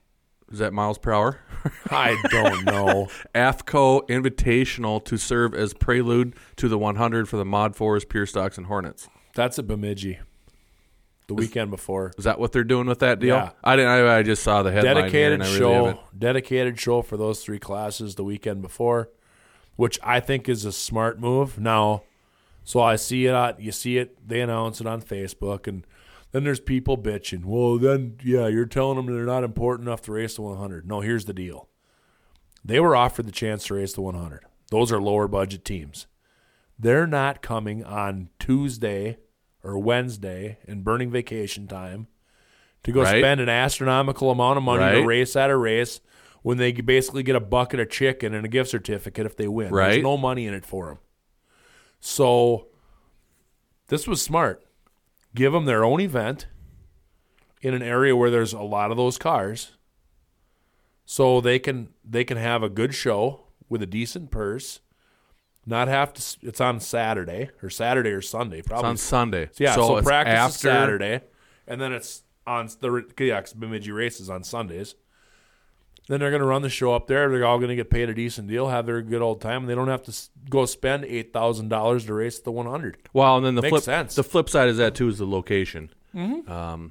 Is 0.52 0.60
that 0.60 0.72
miles 0.72 1.00
per 1.00 1.12
hour? 1.14 1.40
I 1.90 2.22
don't 2.30 2.64
know. 2.66 3.08
AFCO 3.36 4.08
Invitational 4.08 5.04
to 5.06 5.18
serve 5.18 5.56
as 5.56 5.74
prelude 5.74 6.36
to 6.58 6.68
the 6.68 6.78
100 6.78 7.28
for 7.28 7.38
the 7.38 7.46
Mod 7.46 7.76
4s, 7.76 8.08
Pure 8.08 8.28
Stocks, 8.28 8.58
and 8.60 8.68
Hornets. 8.68 9.08
That's 9.34 9.58
at 9.58 9.66
Bemidji. 9.66 10.20
The 11.28 11.34
weekend 11.36 11.72
before. 11.72 12.12
Is 12.18 12.26
that 12.26 12.38
what 12.40 12.52
they're 12.52 12.64
doing 12.66 12.86
with 12.88 13.00
that 13.00 13.20
deal? 13.20 13.36
Yeah. 13.36 13.52
I 13.64 13.76
didn't. 13.78 13.92
I, 13.92 14.18
I 14.18 14.24
just 14.24 14.44
saw 14.44 14.62
the 14.62 14.72
headline. 14.72 14.96
here 14.96 15.04
Dedicated 15.04 15.34
and 15.34 15.44
I 15.44 15.46
really 15.48 15.58
show. 15.60 15.74
haven't- 15.86 16.20
Dedicated 16.20 16.80
show 16.80 17.02
for 17.02 17.16
those 17.18 17.44
three 17.44 17.60
classes 17.60 18.16
the 18.16 18.24
weekend 18.24 18.62
before, 18.62 19.10
which 19.78 20.00
I 20.04 20.20
think 20.20 20.50
is 20.50 20.66
a 20.66 20.72
smart 20.72 21.20
move. 21.20 21.58
Now, 21.60 22.04
so 22.66 22.82
I 22.82 22.98
see 22.98 23.26
it. 23.26 23.34
On, 23.34 23.56
you 23.58 23.72
see 23.72 23.98
it. 23.98 24.28
They 24.28 24.42
announce 24.42 24.82
it 24.82 24.88
on 24.88 25.02
Facebook, 25.02 25.66
and 25.68 25.86
then 26.34 26.44
there's 26.44 26.60
people 26.60 26.98
bitching. 26.98 27.46
Well, 27.46 27.78
then 27.78 28.18
yeah, 28.24 28.48
you're 28.48 28.66
telling 28.66 28.98
them 28.98 29.06
they're 29.16 29.26
not 29.26 29.44
important 29.46 29.88
enough 29.88 30.02
to 30.04 30.12
race 30.12 30.36
the 30.36 30.42
100. 30.42 30.86
No, 30.88 31.00
here's 31.02 31.26
the 31.26 31.34
deal. 31.34 31.70
They 32.66 32.80
were 32.80 32.96
offered 32.96 33.28
the 33.28 33.32
chance 33.32 33.66
to 33.68 33.76
race 33.76 33.94
the 33.94 34.02
100. 34.02 34.42
Those 34.72 34.92
are 34.92 35.02
lower 35.02 35.28
budget 35.28 35.64
teams. 35.66 36.08
They're 36.80 37.08
not 37.08 37.42
coming 37.42 37.84
on 37.84 38.30
Tuesday 38.40 39.18
or 39.64 39.80
Wednesday 39.80 40.58
in 40.68 40.82
burning 40.82 41.10
vacation 41.10 41.68
time 41.68 42.08
to 42.84 42.92
go 42.92 43.02
Right. 43.04 43.20
spend 43.22 43.40
an 43.42 43.50
astronomical 43.50 44.30
amount 44.30 44.58
of 44.58 44.64
money 44.64 44.84
Right. 44.84 44.94
to 45.02 45.06
race 45.06 45.36
at 45.36 45.50
a 45.50 45.56
race 45.58 46.02
when 46.42 46.58
they 46.58 46.74
basically 46.74 47.24
get 47.24 47.36
a 47.36 47.40
bucket 47.40 47.80
of 47.80 47.90
chicken 47.90 48.34
and 48.34 48.46
a 48.46 48.50
gift 48.50 48.70
certificate 48.70 49.26
if 49.26 49.38
they 49.38 49.48
win. 49.48 49.72
Right. 49.74 49.92
There's 49.92 50.04
no 50.04 50.18
money 50.18 50.46
in 50.46 50.54
it 50.54 50.66
for 50.66 50.88
them. 50.88 50.98
So 52.02 52.68
this 53.88 54.06
was 54.08 54.22
smart. 54.22 54.66
Give 55.34 55.54
them 55.54 55.66
their 55.66 55.86
own 55.86 56.02
event 56.02 56.48
in 57.62 57.74
an 57.74 57.82
area 57.82 58.16
where 58.16 58.30
there's 58.30 58.52
a 58.52 58.62
lot 58.62 58.92
of 58.92 58.98
those 58.98 59.18
cars, 59.18 59.78
so 61.06 61.40
they 61.40 61.60
can 61.60 61.94
they 62.04 62.26
can 62.26 62.38
have 62.38 62.62
a 62.62 62.70
good 62.70 62.94
show 62.94 63.46
with 63.70 63.82
a 63.82 63.86
decent 63.86 64.30
purse. 64.32 64.82
Not 65.66 65.88
have 65.88 66.14
to. 66.14 66.22
It's 66.42 66.60
on 66.60 66.80
Saturday 66.80 67.50
or 67.62 67.70
Saturday 67.70 68.10
or 68.12 68.22
Sunday. 68.22 68.60
It's 68.60 68.68
Probably 68.68 68.90
on 68.90 68.98
Sunday. 68.98 69.50
yeah, 69.58 69.76
so, 69.76 69.98
it's 69.98 70.06
practice 70.06 70.34
after 70.34 70.56
is 70.56 70.74
Saturday, 70.74 71.22
and 71.68 71.80
then 71.80 71.94
it's 71.94 72.24
on 72.46 72.70
the 72.82 73.06
yeah, 73.20 73.40
'cause 73.40 73.54
Bemidji 73.54 73.92
races 73.92 74.30
on 74.30 74.44
Sundays. 74.44 74.96
Then 76.10 76.20
they're 76.20 76.32
going 76.32 76.42
to 76.42 76.46
run 76.46 76.64
the 76.64 76.70
show 76.70 76.94
up 76.94 77.08
there. 77.08 77.30
They're 77.30 77.46
all 77.46 77.60
going 77.60 77.70
to 77.70 77.78
get 77.78 77.90
paid 77.90 78.10
a 78.10 78.14
decent 78.14 78.50
deal, 78.50 78.68
have 78.68 78.86
their 78.86 79.02
good 79.02 79.22
old 79.22 79.40
time, 79.40 79.62
and 79.62 79.70
they 79.70 79.76
don't 79.76 79.88
have 79.88 80.04
to 80.04 80.14
go 80.50 80.66
spend 80.66 81.06
eight 81.06 81.32
thousand 81.32 81.70
dollars 81.70 82.06
to 82.08 82.14
race 82.14 82.40
the 82.40 82.52
one 82.52 82.66
hundred. 82.66 82.98
Well, 83.14 83.38
and 83.38 83.46
then 83.46 83.56
the 83.56 83.62
Makes 83.62 83.70
flip 83.72 83.84
sense. 83.84 84.16
the 84.16 84.24
flip 84.26 84.50
side 84.50 84.68
is 84.68 84.76
that 84.78 84.96
too 84.96 85.08
is 85.08 85.18
the 85.20 85.26
location. 85.26 85.92
Hmm. 86.12 86.88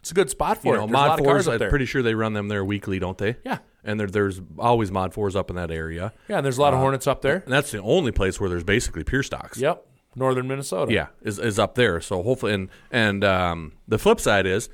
It's 0.00 0.10
a 0.10 0.14
good 0.14 0.28
spot 0.28 0.60
for 0.60 0.68
You 0.68 0.74
it. 0.74 0.76
know, 0.78 0.86
Mod 0.88 1.20
Fours. 1.20 1.48
I'm 1.48 1.58
pretty 1.58 1.86
sure 1.86 2.02
they 2.02 2.14
run 2.14 2.34
them 2.34 2.48
there 2.48 2.64
weekly, 2.64 2.98
don't 2.98 3.16
they? 3.16 3.36
yeah, 3.46 3.58
And 3.84 3.98
there, 3.98 4.06
there's 4.06 4.40
always 4.58 4.92
Mod 4.92 5.12
Fours 5.12 5.34
up 5.34 5.50
in 5.50 5.56
that 5.56 5.70
area, 5.70 6.12
yeah. 6.28 6.36
And 6.36 6.44
there's 6.44 6.58
a 6.58 6.60
lot 6.60 6.72
of 6.72 6.78
Hornets 6.78 7.06
up 7.06 7.20
there. 7.22 7.42
and 7.44 7.52
that's 7.52 7.72
the 7.72 7.82
only 7.82 8.12
place 8.12 8.40
where 8.40 8.48
there's 8.48 8.62
basically 8.64 9.02
pure 9.02 9.24
stocks. 9.24 9.58
Yep, 9.58 9.84
northern 10.14 10.46
Minnesota. 10.46 10.92
Yeah, 10.92 11.08
is 11.22 11.38
is 11.38 11.58
up 11.58 11.74
there. 11.74 12.00
So 12.00 12.22
hopefully, 12.22 12.54
and 12.54 12.68
and 12.92 13.24
um, 13.24 13.72
the 13.88 13.98
flip 13.98 14.20
side 14.20 14.46
is, 14.46 14.68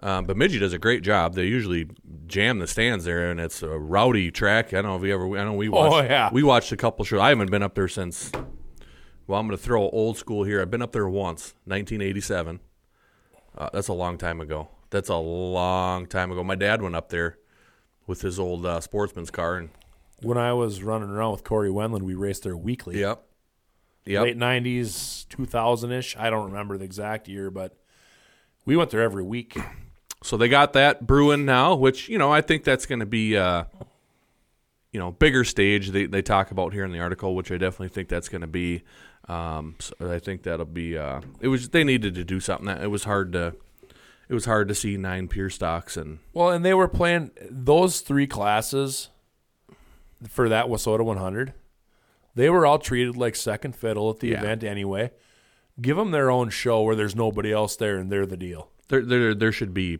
um, 0.00 0.26
Bemidji 0.26 0.60
does 0.60 0.72
a 0.72 0.78
great 0.78 1.02
job. 1.02 1.34
They 1.34 1.46
usually 1.46 1.88
jam 2.26 2.60
the 2.60 2.66
stands 2.68 3.04
there, 3.04 3.30
and 3.30 3.40
it's 3.40 3.62
a 3.64 3.68
rowdy 3.78 4.30
track. 4.30 4.68
I 4.68 4.82
don't 4.82 4.84
know 4.84 4.96
if 4.96 5.02
you 5.02 5.12
ever. 5.12 5.38
I 5.38 5.44
know 5.44 5.54
we 5.54 5.68
watched. 5.68 5.94
Oh, 5.94 6.00
yeah. 6.02 6.30
we 6.32 6.44
watched 6.44 6.70
a 6.70 6.76
couple 6.76 7.04
shows. 7.04 7.20
I 7.20 7.30
haven't 7.30 7.50
been 7.50 7.62
up 7.64 7.74
there 7.74 7.88
since. 7.88 8.30
Well, 9.26 9.38
I'm 9.40 9.46
going 9.46 9.56
to 9.56 9.62
throw 9.62 9.88
old 9.90 10.18
school 10.18 10.44
here. 10.44 10.60
I've 10.60 10.70
been 10.70 10.82
up 10.82 10.92
there 10.92 11.08
once, 11.08 11.54
1987. 11.64 12.60
Uh, 13.56 13.70
that's 13.72 13.88
a 13.88 13.92
long 13.92 14.18
time 14.18 14.40
ago. 14.40 14.68
That's 14.90 15.08
a 15.08 15.16
long 15.16 16.06
time 16.06 16.30
ago. 16.32 16.42
My 16.44 16.54
dad 16.56 16.82
went 16.82 16.96
up 16.96 17.08
there 17.08 17.38
with 18.06 18.22
his 18.22 18.38
old 18.38 18.64
uh, 18.66 18.80
sportsman's 18.80 19.30
car, 19.30 19.56
and 19.56 19.70
When 20.22 20.38
I 20.38 20.52
was 20.52 20.82
running 20.82 21.10
around 21.10 21.32
with 21.32 21.44
Corey 21.44 21.70
Wendland, 21.70 22.02
we 22.02 22.14
raced 22.14 22.42
there 22.44 22.56
weekly. 22.56 22.98
yep, 23.00 23.22
yep. 24.04 24.22
Late 24.22 24.36
nineties, 24.36 25.26
two 25.28 25.46
thousand 25.46 25.92
ish. 25.92 26.16
I 26.16 26.30
don't 26.30 26.46
remember 26.46 26.76
the 26.78 26.84
exact 26.84 27.28
year, 27.28 27.50
but 27.50 27.76
we 28.64 28.76
went 28.76 28.90
there 28.90 29.02
every 29.02 29.22
week. 29.24 29.56
So 30.24 30.36
they 30.36 30.48
got 30.48 30.72
that 30.74 31.04
brewing 31.04 31.44
now, 31.44 31.74
which 31.74 32.08
you 32.08 32.16
know 32.16 32.32
I 32.32 32.42
think 32.42 32.62
that's 32.62 32.86
going 32.86 33.00
to 33.00 33.06
be, 33.06 33.36
uh, 33.36 33.64
you 34.92 35.00
know, 35.00 35.10
bigger 35.10 35.42
stage. 35.42 35.90
They 35.90 36.06
they 36.06 36.22
talk 36.22 36.52
about 36.52 36.72
here 36.72 36.84
in 36.84 36.92
the 36.92 37.00
article, 37.00 37.34
which 37.34 37.50
I 37.50 37.56
definitely 37.56 37.88
think 37.88 38.08
that's 38.08 38.28
going 38.28 38.42
to 38.42 38.46
be. 38.46 38.84
Um, 39.26 39.74
so 39.80 39.94
I 40.12 40.20
think 40.20 40.44
that'll 40.44 40.64
be. 40.64 40.96
Uh, 40.96 41.22
it 41.40 41.48
was 41.48 41.70
they 41.70 41.82
needed 41.82 42.14
to 42.14 42.22
do 42.22 42.38
something. 42.38 42.66
That 42.66 42.84
it 42.84 42.86
was 42.86 43.02
hard 43.02 43.32
to. 43.32 43.56
It 44.32 44.34
was 44.34 44.46
hard 44.46 44.66
to 44.68 44.74
see 44.74 44.96
nine 44.96 45.28
pure 45.28 45.50
stocks 45.50 45.94
and 45.94 46.18
Well, 46.32 46.48
and 46.48 46.64
they 46.64 46.72
were 46.72 46.88
playing 46.88 47.32
those 47.50 48.00
three 48.00 48.26
classes 48.26 49.10
for 50.26 50.48
that 50.48 50.68
WISSOTA 50.68 51.04
100. 51.04 51.52
They 52.34 52.48
were 52.48 52.64
all 52.64 52.78
treated 52.78 53.14
like 53.14 53.36
second 53.36 53.76
fiddle 53.76 54.08
at 54.08 54.20
the 54.20 54.28
Yeah. 54.28 54.38
event 54.38 54.64
anyway. 54.64 55.10
Give 55.82 55.98
them 55.98 56.12
their 56.12 56.30
own 56.30 56.48
show 56.48 56.80
where 56.80 56.96
there's 56.96 57.14
nobody 57.14 57.52
else 57.52 57.76
there 57.76 57.98
and 57.98 58.10
they're 58.10 58.24
the 58.24 58.38
deal. 58.38 58.70
there 58.88 59.02
there 59.02 59.34
there 59.34 59.52
should 59.52 59.74
be 59.74 59.98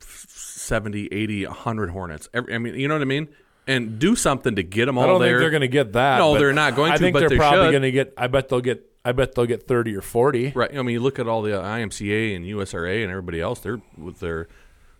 70, 0.00 1.06
80, 1.10 1.46
100 1.46 1.88
Hornets. 1.90 2.28
Every, 2.34 2.54
I 2.54 2.58
mean, 2.58 2.74
you 2.74 2.86
know 2.86 2.96
what 2.96 3.02
I 3.02 3.06
mean? 3.06 3.28
And 3.66 3.98
do 3.98 4.14
something 4.14 4.56
to 4.56 4.62
get 4.62 4.84
them 4.86 4.98
all 4.98 5.04
I 5.04 5.06
don't 5.06 5.20
there. 5.22 5.30
think 5.30 5.40
they're 5.40 5.50
going 5.50 5.60
to 5.62 5.68
get 5.68 5.94
that. 5.94 6.18
No, 6.18 6.38
they're 6.38 6.52
not 6.52 6.76
going 6.76 6.92
I 6.92 6.96
to, 6.96 7.00
think 7.02 7.14
but 7.14 7.20
they're 7.20 7.28
they 7.30 7.36
probably 7.38 7.70
going 7.70 7.82
to 7.82 7.90
get. 7.90 8.12
I 8.18 8.26
bet 8.26 8.48
they'll 8.50 8.60
get. 8.60 8.84
I 9.06 9.12
bet 9.12 9.36
they'll 9.36 9.46
get 9.46 9.68
30 9.68 9.96
or 9.96 10.00
40. 10.00 10.52
Right. 10.54 10.76
I 10.76 10.82
mean, 10.82 10.94
you 10.94 11.00
look 11.00 11.20
at 11.20 11.28
all 11.28 11.40
the 11.42 11.60
uh, 11.60 11.64
IMCA 11.64 12.34
and 12.34 12.44
USRA 12.44 13.02
and 13.02 13.10
everybody 13.10 13.40
else. 13.40 13.60
They're 13.60 13.80
with 13.96 14.18
their 14.18 14.48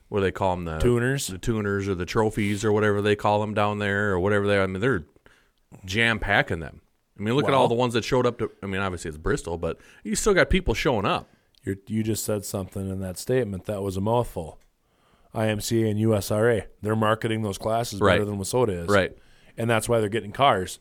what 0.08 0.20
do 0.20 0.24
they 0.24 0.30
call 0.32 0.54
them 0.54 0.64
the 0.64 0.78
Tuners. 0.78 1.26
the 1.26 1.38
tuners 1.38 1.88
or 1.88 1.96
the 1.96 2.06
trophies 2.06 2.64
or 2.64 2.70
whatever 2.72 3.02
they 3.02 3.16
call 3.16 3.40
them 3.40 3.52
down 3.52 3.80
there 3.80 4.12
or 4.12 4.20
whatever 4.20 4.46
they. 4.46 4.60
I 4.60 4.66
mean, 4.66 4.80
they're 4.80 5.04
jam 5.84 6.20
packing 6.20 6.60
them. 6.60 6.82
I 7.18 7.22
mean, 7.22 7.34
look 7.34 7.48
at 7.48 7.54
all 7.54 7.66
the 7.66 7.74
ones 7.74 7.94
that 7.94 8.04
showed 8.04 8.26
up 8.26 8.38
to. 8.38 8.50
I 8.62 8.66
mean, 8.66 8.80
obviously 8.80 9.08
it's 9.08 9.18
Bristol, 9.18 9.58
but 9.58 9.78
you 10.04 10.14
still 10.14 10.34
got 10.34 10.50
people 10.50 10.74
showing 10.74 11.06
up. 11.06 11.28
You 11.64 12.04
just 12.04 12.24
said 12.24 12.44
something 12.44 12.88
in 12.88 13.00
that 13.00 13.18
statement 13.18 13.64
that 13.64 13.82
was 13.82 13.96
a 13.96 14.00
mouthful. 14.00 14.60
IMCA 15.34 15.90
and 15.90 15.98
USRA. 15.98 16.66
They're 16.80 16.94
marketing 16.94 17.42
those 17.42 17.58
classes 17.58 17.98
better 17.98 18.24
than 18.24 18.38
WISSOTA 18.38 18.84
is. 18.84 18.88
Right. 18.88 19.16
and 19.58 19.68
that's 19.68 19.88
why 19.88 19.98
they're 19.98 20.08
getting 20.08 20.32
cars. 20.32 20.78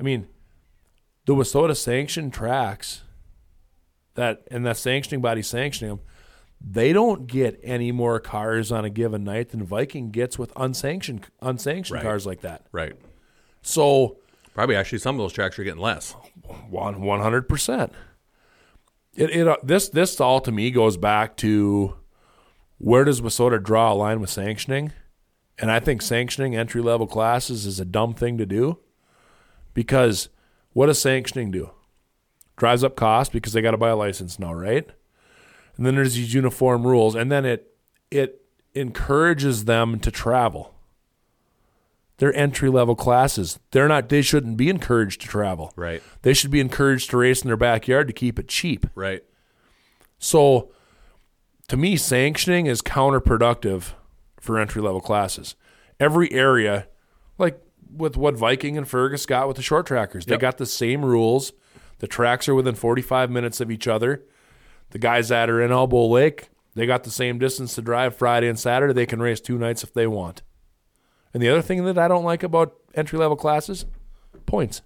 I 0.00 0.02
mean, 0.02 0.28
the 1.26 1.34
WISSOTA 1.34 1.76
sanctioned 1.76 2.32
tracks 2.32 3.02
that 4.14 4.42
and 4.50 4.64
that 4.66 4.76
sanctioning 4.76 5.20
body 5.20 5.42
sanctioning 5.42 5.96
them, 5.96 6.00
they 6.60 6.92
don't 6.92 7.26
get 7.26 7.58
any 7.62 7.92
more 7.92 8.20
cars 8.20 8.70
on 8.72 8.84
a 8.84 8.90
given 8.90 9.24
night 9.24 9.50
than 9.50 9.64
Viking 9.64 10.10
gets 10.10 10.38
with 10.38 10.52
unsanctioned 10.56 11.26
unsanctioned 11.42 11.96
Right. 11.96 12.02
cars 12.02 12.26
like 12.26 12.40
that. 12.42 12.66
Right. 12.72 12.94
So 13.62 14.18
Probably 14.54 14.76
actually 14.76 14.98
some 14.98 15.16
of 15.16 15.18
those 15.18 15.32
tracks 15.32 15.58
are 15.58 15.64
getting 15.64 15.80
less. 15.80 16.12
one 16.70 17.00
one 17.00 17.20
hundred 17.20 17.48
percent. 17.48 17.92
It 19.16 19.30
it 19.30 19.48
uh, 19.48 19.56
this 19.64 19.88
this 19.88 20.20
all 20.20 20.40
to 20.42 20.52
me 20.52 20.70
goes 20.70 20.96
back 20.96 21.36
to 21.38 21.94
where 22.78 23.04
does 23.04 23.20
WISSOTA 23.20 23.62
draw 23.64 23.92
a 23.92 23.94
line 23.94 24.20
with 24.20 24.30
sanctioning? 24.30 24.92
And 25.58 25.70
I 25.70 25.80
think 25.80 26.02
sanctioning 26.02 26.54
entry 26.56 26.82
level 26.82 27.06
classes 27.06 27.64
is 27.66 27.78
a 27.80 27.84
dumb 27.84 28.14
thing 28.14 28.38
to 28.38 28.46
do 28.46 28.78
because 29.72 30.28
what 30.74 30.86
does 30.86 31.00
sanctioning 31.00 31.50
do? 31.50 31.70
Drives 32.56 32.84
up 32.84 32.94
cost 32.94 33.32
because 33.32 33.54
they 33.54 33.62
got 33.62 33.70
to 33.70 33.78
buy 33.78 33.88
a 33.88 33.96
license 33.96 34.38
now, 34.38 34.52
right? 34.52 34.86
And 35.76 35.86
then 35.86 35.94
there's 35.94 36.14
these 36.14 36.34
uniform 36.34 36.86
rules, 36.86 37.14
and 37.14 37.32
then 37.32 37.44
it 37.44 37.74
it 38.10 38.42
encourages 38.74 39.64
them 39.64 39.98
to 40.00 40.10
travel. 40.10 40.74
They're 42.18 42.34
entry 42.36 42.68
level 42.68 42.94
classes. 42.94 43.58
They're 43.72 43.88
not. 43.88 44.08
They 44.08 44.22
shouldn't 44.22 44.56
be 44.56 44.68
encouraged 44.68 45.20
to 45.22 45.28
travel. 45.28 45.72
Right. 45.74 46.02
They 46.22 46.34
should 46.34 46.50
be 46.50 46.60
encouraged 46.60 47.10
to 47.10 47.16
race 47.16 47.42
in 47.42 47.48
their 47.48 47.56
backyard 47.56 48.06
to 48.06 48.12
keep 48.12 48.38
it 48.38 48.46
cheap. 48.46 48.86
Right. 48.94 49.24
So, 50.18 50.70
to 51.68 51.76
me, 51.76 51.96
sanctioning 51.96 52.66
is 52.66 52.82
counterproductive 52.82 53.94
for 54.40 54.58
entry 54.58 54.80
level 54.80 55.00
classes. 55.00 55.56
Every 55.98 56.30
area, 56.32 56.86
like 57.36 57.60
with 57.96 58.16
what 58.16 58.34
Viking 58.36 58.76
and 58.76 58.86
Fergus 58.88 59.26
got 59.26 59.46
with 59.48 59.56
the 59.56 59.62
short 59.62 59.86
trackers, 59.86 60.26
they 60.26 60.34
Yep. 60.34 60.40
got 60.40 60.58
the 60.58 60.66
same 60.66 61.04
rules. 61.04 61.52
The 61.98 62.06
tracks 62.06 62.48
are 62.48 62.54
within 62.54 62.74
45 62.74 63.30
minutes 63.30 63.60
of 63.60 63.70
each 63.70 63.86
other. 63.88 64.22
The 64.90 64.98
guys 64.98 65.28
that 65.28 65.48
are 65.48 65.60
in 65.62 65.70
Elbow 65.72 66.06
Lake, 66.08 66.48
they 66.74 66.86
got 66.86 67.04
the 67.04 67.10
same 67.10 67.38
distance 67.38 67.74
to 67.76 67.82
drive 67.82 68.16
Friday 68.16 68.48
and 68.48 68.58
Saturday. 68.58 68.92
They 68.92 69.06
can 69.06 69.20
race 69.22 69.40
two 69.40 69.58
nights 69.58 69.82
if 69.82 69.92
they 69.94 70.06
want. 70.06 70.42
And 71.32 71.42
the 71.42 71.48
other 71.48 71.62
thing 71.62 71.84
that 71.84 71.98
I 71.98 72.08
don't 72.08 72.24
like 72.24 72.42
about 72.42 72.74
entry 72.94 73.18
level 73.18 73.36
classes, 73.36 73.86
points. 74.46 74.82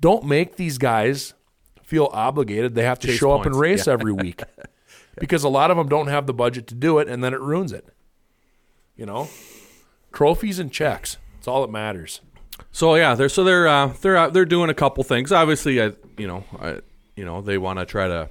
Don't 0.00 0.24
make 0.24 0.56
these 0.56 0.78
guys 0.78 1.34
feel 1.82 2.08
obligated. 2.12 2.74
They 2.74 2.84
have 2.84 2.98
to 3.00 3.08
Chase 3.08 3.18
show 3.18 3.32
up 3.32 3.46
and 3.46 3.54
points. 3.54 3.58
race 3.60 3.88
every 3.88 4.12
week 4.12 4.42
because 5.18 5.44
a 5.44 5.48
lot 5.48 5.70
of 5.70 5.76
them 5.76 5.88
don't 5.88 6.06
have 6.08 6.26
the 6.26 6.34
budget 6.34 6.66
to 6.68 6.74
do 6.74 6.98
it, 6.98 7.08
and 7.08 7.22
then 7.24 7.32
it 7.34 7.40
ruins 7.40 7.72
it. 7.72 7.88
You 8.96 9.06
know, 9.06 9.28
trophies 10.12 10.58
and 10.58 10.70
checks. 10.72 11.16
That's 11.38 11.48
all 11.48 11.62
that 11.62 11.70
matters. 11.70 12.20
So 12.72 12.94
yeah, 12.96 13.14
they're 13.14 13.28
so 13.28 13.44
they're 13.44 13.68
uh, 13.68 13.94
they're 14.00 14.16
uh, 14.16 14.28
they're 14.30 14.44
doing 14.44 14.70
a 14.70 14.74
couple 14.74 15.04
things. 15.04 15.32
Obviously, 15.32 15.80
I 15.80 15.92
you 16.16 16.26
know 16.26 16.44
I 16.60 16.80
you 17.16 17.24
know 17.24 17.40
they 17.40 17.56
want 17.58 17.78
to 17.78 17.86
try 17.86 18.08
to 18.08 18.28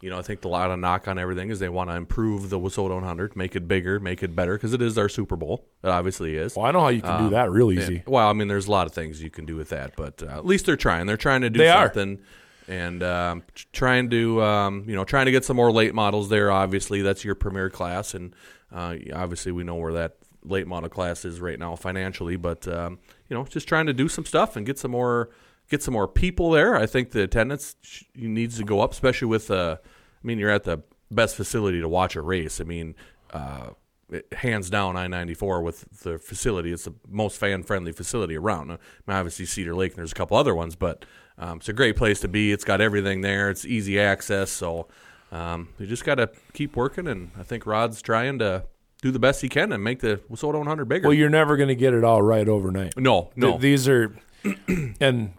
you 0.00 0.08
know 0.10 0.18
I 0.18 0.22
think 0.22 0.40
the 0.40 0.48
lot 0.48 0.70
of 0.70 0.78
knock 0.78 1.06
on 1.06 1.18
everything 1.18 1.50
is 1.50 1.58
they 1.58 1.68
want 1.68 1.90
to 1.90 1.96
improve 1.96 2.48
the 2.50 2.58
WISSOTA 2.58 2.94
100, 2.94 3.36
make 3.36 3.54
it 3.54 3.68
bigger, 3.68 4.00
make 4.00 4.22
it 4.22 4.34
better 4.34 4.54
because 4.54 4.72
it 4.72 4.80
is 4.80 4.96
our 4.96 5.08
Super 5.10 5.36
Bowl. 5.36 5.66
It 5.84 5.88
obviously 5.88 6.36
is. 6.36 6.56
Well, 6.56 6.64
I 6.66 6.70
know 6.70 6.80
how 6.80 6.88
you 6.88 7.02
can 7.02 7.24
do 7.24 7.30
that 7.30 7.50
real 7.50 7.70
easy. 7.70 7.96
Yeah. 7.96 8.00
Well, 8.06 8.28
I 8.28 8.32
mean, 8.32 8.48
there's 8.48 8.66
a 8.68 8.70
lot 8.70 8.86
of 8.86 8.92
things 8.92 9.22
you 9.22 9.30
can 9.30 9.44
do 9.44 9.56
with 9.56 9.68
that, 9.68 9.94
but 9.96 10.22
uh, 10.22 10.26
at 10.38 10.46
least 10.46 10.64
they're 10.66 10.76
trying. 10.76 11.06
They're 11.06 11.16
trying 11.18 11.42
to 11.42 11.50
do 11.50 11.58
They 11.58 11.68
are. 11.68 11.86
something, 11.86 12.20
and 12.68 13.02
um, 13.02 13.42
trying 13.72 14.08
to 14.10 14.42
um, 14.42 14.84
you 14.88 14.96
know 14.96 15.04
trying 15.04 15.26
to 15.26 15.32
get 15.32 15.44
some 15.44 15.56
more 15.56 15.70
late 15.70 15.94
models 15.94 16.30
there. 16.30 16.50
Obviously, 16.50 17.02
that's 17.02 17.24
your 17.24 17.34
premier 17.34 17.68
class, 17.70 18.14
and 18.14 18.34
uh, 18.72 18.96
obviously 19.14 19.52
we 19.52 19.62
know 19.62 19.76
where 19.76 19.92
that 19.92 20.16
late 20.48 20.66
model 20.66 20.88
class 20.88 21.24
is 21.24 21.40
right 21.40 21.58
now 21.58 21.76
financially. 21.76 22.36
But 22.36 22.66
um, 22.68 22.98
you 23.28 23.36
know, 23.36 23.44
just 23.44 23.68
trying 23.68 23.86
to 23.86 23.92
do 23.92 24.08
some 24.08 24.24
stuff 24.24 24.56
and 24.56 24.64
get 24.66 24.78
some 24.78 24.90
more 24.90 25.30
get 25.68 25.82
some 25.82 25.92
more 25.92 26.08
people 26.08 26.50
there. 26.50 26.76
I 26.76 26.86
think 26.86 27.10
the 27.10 27.22
attendance 27.22 27.76
sh- 27.82 28.04
needs 28.14 28.58
to 28.58 28.64
go 28.64 28.80
up, 28.80 28.92
especially 28.92 29.28
with. 29.28 29.50
Uh, 29.50 29.78
I 29.82 30.26
mean, 30.26 30.38
you're 30.38 30.50
at 30.50 30.64
the 30.64 30.82
best 31.10 31.36
facility 31.36 31.80
to 31.80 31.88
watch 31.88 32.16
a 32.16 32.22
race. 32.22 32.60
I 32.60 32.64
mean. 32.64 32.94
Uh, 33.32 33.70
it- 34.08 34.32
hands 34.34 34.70
down 34.70 34.96
I 34.96 35.08
ninety 35.08 35.34
four 35.34 35.60
with 35.62 35.84
the 36.02 36.16
facility. 36.18 36.72
It's 36.72 36.84
the 36.84 36.94
most 37.08 37.38
fan 37.38 37.64
friendly 37.64 37.90
facility 37.90 38.36
around. 38.36 38.70
I 38.70 38.78
mean, 39.06 39.16
obviously 39.16 39.46
Cedar 39.46 39.74
Lake 39.74 39.92
and 39.92 39.98
there's 39.98 40.12
a 40.12 40.14
couple 40.14 40.36
other 40.36 40.54
ones, 40.54 40.76
but 40.76 41.04
um, 41.38 41.58
it's 41.58 41.68
a 41.68 41.72
great 41.72 41.96
place 41.96 42.20
to 42.20 42.28
be. 42.28 42.52
It's 42.52 42.62
got 42.64 42.80
everything 42.80 43.22
there. 43.22 43.50
It's 43.50 43.64
easy 43.64 43.98
access. 43.98 44.50
So 44.52 44.86
um, 45.32 45.70
you 45.78 45.86
just 45.86 46.04
got 46.04 46.14
to 46.16 46.30
keep 46.52 46.76
working, 46.76 47.08
and 47.08 47.32
I 47.36 47.42
think 47.42 47.66
Rod's 47.66 48.00
trying 48.00 48.38
to 48.38 48.66
do 49.02 49.10
the 49.10 49.18
best 49.18 49.42
he 49.42 49.48
can 49.48 49.72
and 49.72 49.82
make 49.84 50.00
the 50.00 50.20
Soda 50.34 50.58
100 50.58 50.86
bigger. 50.86 51.08
Well, 51.08 51.16
you're 51.16 51.28
never 51.30 51.56
going 51.56 51.68
to 51.68 51.74
get 51.74 51.94
it 51.94 52.04
all 52.04 52.22
right 52.22 52.48
overnight. 52.48 52.96
no, 52.96 53.30
no. 53.36 53.50
Th- 53.52 53.60
these 53.60 53.88
are, 53.88 54.16
and 55.00 55.34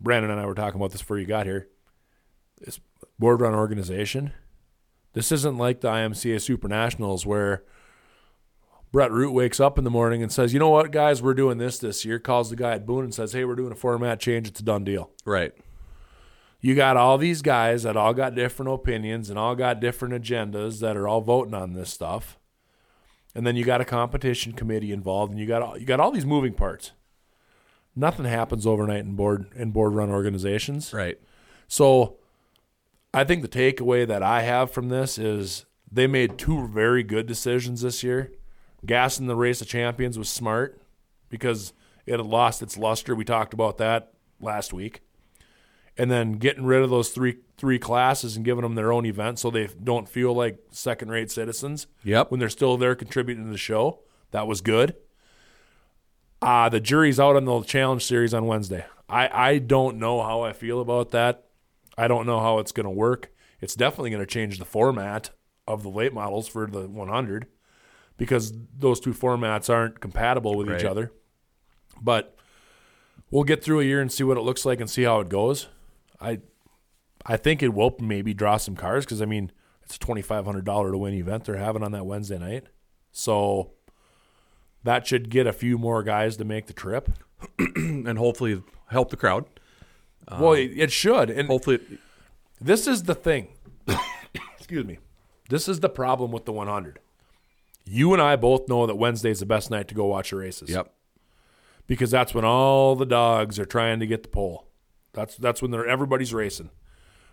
Brandon 0.00 0.30
and 0.30 0.40
I 0.40 0.46
were 0.46 0.54
talking 0.54 0.80
about 0.80 0.90
this 0.92 1.02
before 1.02 1.18
you 1.18 1.26
got 1.26 1.46
here. 1.46 1.68
This 2.60 2.80
board 3.18 3.40
run 3.40 3.54
organization. 3.54 4.32
This 5.12 5.30
isn't 5.32 5.58
like 5.58 5.80
the 5.80 5.88
IMCA 5.88 6.40
Super 6.40 6.68
Nationals 6.68 7.26
where 7.26 7.64
Brett 8.92 9.10
Root 9.10 9.32
wakes 9.32 9.60
up 9.60 9.76
in 9.76 9.84
the 9.84 9.90
morning 9.90 10.22
and 10.22 10.32
says, 10.32 10.52
"You 10.52 10.58
know 10.58 10.70
what, 10.70 10.90
guys, 10.90 11.22
we're 11.22 11.34
doing 11.34 11.58
this 11.58 11.78
this 11.78 12.04
year." 12.04 12.18
Calls 12.18 12.50
the 12.50 12.56
guy 12.56 12.72
at 12.72 12.86
Boone 12.86 13.04
and 13.04 13.14
says, 13.14 13.32
"Hey, 13.32 13.44
we're 13.44 13.54
doing 13.56 13.72
a 13.72 13.76
format 13.76 14.20
change. 14.20 14.48
It's 14.48 14.60
a 14.60 14.64
done 14.64 14.84
deal." 14.84 15.10
right. 15.24 15.52
You 16.64 16.76
got 16.76 16.96
all 16.96 17.18
these 17.18 17.42
guys 17.42 17.82
that 17.82 17.96
all 17.96 18.14
got 18.14 18.36
different 18.36 18.70
opinions 18.72 19.28
and 19.28 19.36
all 19.36 19.56
got 19.56 19.80
different 19.80 20.14
agendas 20.14 20.78
that 20.78 20.96
are 20.96 21.08
all 21.08 21.20
voting 21.20 21.54
on 21.54 21.72
this 21.72 21.90
stuff. 21.90 22.38
And 23.34 23.46
then 23.46 23.56
you 23.56 23.64
got 23.64 23.80
a 23.80 23.84
competition 23.84 24.52
committee 24.52 24.92
involved 24.92 25.32
and 25.32 25.40
you 25.40 25.46
got 25.46 25.62
all, 25.62 25.78
you 25.78 25.86
got 25.86 26.00
all 26.00 26.10
these 26.10 26.26
moving 26.26 26.52
parts. 26.52 26.92
Nothing 27.94 28.24
happens 28.24 28.66
overnight 28.66 29.04
in 29.04 29.14
board 29.14 29.46
in 29.54 29.70
board 29.70 29.94
run 29.94 30.10
organizations. 30.10 30.92
Right. 30.92 31.18
So 31.68 32.16
I 33.14 33.24
think 33.24 33.42
the 33.42 33.48
takeaway 33.48 34.06
that 34.06 34.22
I 34.22 34.42
have 34.42 34.70
from 34.70 34.88
this 34.88 35.18
is 35.18 35.66
they 35.90 36.06
made 36.06 36.38
two 36.38 36.66
very 36.68 37.02
good 37.02 37.26
decisions 37.26 37.82
this 37.82 38.02
year. 38.02 38.32
Gas 38.84 39.18
in 39.18 39.26
the 39.26 39.36
race 39.36 39.60
of 39.60 39.68
champions 39.68 40.18
was 40.18 40.28
smart 40.28 40.80
because 41.28 41.72
it 42.06 42.12
had 42.12 42.26
lost 42.26 42.62
its 42.62 42.78
luster. 42.78 43.14
We 43.14 43.24
talked 43.24 43.54
about 43.54 43.78
that 43.78 44.12
last 44.40 44.72
week. 44.72 45.02
And 45.96 46.10
then 46.10 46.32
getting 46.32 46.64
rid 46.64 46.82
of 46.82 46.90
those 46.90 47.10
three 47.10 47.36
three 47.62 47.78
classes 47.78 48.34
and 48.34 48.44
giving 48.44 48.62
them 48.62 48.74
their 48.74 48.92
own 48.92 49.06
event 49.06 49.38
so 49.38 49.48
they 49.48 49.68
don't 49.84 50.08
feel 50.08 50.34
like 50.34 50.58
second 50.72 51.10
rate 51.12 51.30
citizens 51.30 51.86
Yep. 52.02 52.32
when 52.32 52.40
they're 52.40 52.48
still 52.48 52.76
there 52.76 52.96
contributing 52.96 53.44
to 53.44 53.52
the 53.52 53.56
show. 53.56 54.00
That 54.32 54.48
was 54.48 54.60
good. 54.60 54.96
Uh, 56.40 56.68
the 56.68 56.80
jury's 56.80 57.20
out 57.20 57.36
on 57.36 57.44
the 57.44 57.60
challenge 57.62 58.04
series 58.04 58.34
on 58.34 58.46
Wednesday. 58.46 58.84
I, 59.08 59.28
I 59.28 59.58
don't 59.58 59.98
know 60.00 60.20
how 60.24 60.40
I 60.40 60.52
feel 60.52 60.80
about 60.80 61.12
that. 61.12 61.44
I 61.96 62.08
don't 62.08 62.26
know 62.26 62.40
how 62.40 62.58
it's 62.58 62.72
going 62.72 62.82
to 62.82 62.90
work. 62.90 63.30
It's 63.60 63.76
definitely 63.76 64.10
going 64.10 64.24
to 64.24 64.26
change 64.26 64.58
the 64.58 64.64
format 64.64 65.30
of 65.68 65.84
the 65.84 65.88
late 65.88 66.12
models 66.12 66.48
for 66.48 66.66
the 66.66 66.88
100 66.88 67.46
because 68.16 68.52
those 68.76 68.98
two 68.98 69.12
formats 69.14 69.70
aren't 69.72 70.00
compatible 70.00 70.56
with 70.56 70.68
each 70.68 70.84
other. 70.84 71.12
But 72.02 72.36
we'll 73.30 73.44
get 73.44 73.62
through 73.62 73.78
a 73.78 73.84
year 73.84 74.00
and 74.00 74.10
see 74.10 74.24
what 74.24 74.36
it 74.36 74.40
looks 74.42 74.66
like 74.66 74.80
and 74.80 74.90
see 74.90 75.04
how 75.04 75.20
it 75.20 75.28
goes. 75.28 75.68
I 76.20 76.40
I 77.24 77.36
think 77.36 77.62
it 77.62 77.74
will 77.74 77.94
maybe 78.00 78.34
draw 78.34 78.56
some 78.56 78.76
cars 78.76 79.04
because 79.04 79.22
I 79.22 79.26
mean 79.26 79.52
it's 79.82 79.96
a 79.96 79.98
twenty 79.98 80.22
five 80.22 80.44
hundred 80.44 80.64
dollar 80.64 80.92
to 80.92 80.98
win 80.98 81.14
event 81.14 81.44
they're 81.44 81.56
having 81.56 81.82
on 81.82 81.92
that 81.92 82.06
Wednesday 82.06 82.38
night, 82.38 82.64
so 83.12 83.72
that 84.84 85.06
should 85.06 85.30
get 85.30 85.46
a 85.46 85.52
few 85.52 85.78
more 85.78 86.02
guys 86.02 86.36
to 86.38 86.44
make 86.44 86.66
the 86.66 86.72
trip. 86.72 87.10
And 87.76 88.18
hopefully 88.18 88.62
help 88.86 89.10
the 89.10 89.16
crowd. 89.16 89.44
well, 90.30 90.52
it, 90.52 90.72
it 90.76 90.92
should, 90.92 91.30
and 91.30 91.48
Hopefully, 91.48 91.80
this 92.60 92.86
is 92.86 93.04
the 93.04 93.14
thing. 93.14 93.48
Excuse 94.58 94.84
me. 94.84 94.98
This 95.48 95.68
is 95.68 95.80
the 95.80 95.88
problem 95.88 96.30
with 96.32 96.44
the 96.44 96.52
one 96.52 96.68
hundred. 96.68 97.00
You 97.84 98.12
and 98.12 98.22
I 98.22 98.36
both 98.36 98.68
know 98.68 98.86
that 98.86 98.94
Wednesday's 98.96 99.40
the 99.40 99.46
best 99.46 99.70
night 99.70 99.88
to 99.88 99.94
go 99.94 100.06
watch 100.06 100.30
the 100.30 100.36
races. 100.36 100.70
yep. 100.70 100.92
because 101.86 102.10
that's 102.10 102.32
when 102.34 102.44
all 102.44 102.94
the 102.94 103.06
dogs 103.06 103.58
are 103.58 103.66
trying 103.66 104.00
to 104.00 104.06
get 104.06 104.22
the 104.22 104.28
pole. 104.28 104.68
That's 105.12 105.36
that's 105.36 105.60
when 105.60 105.70
they're 105.70 105.86
everybody's 105.86 106.32
racing. 106.32 106.70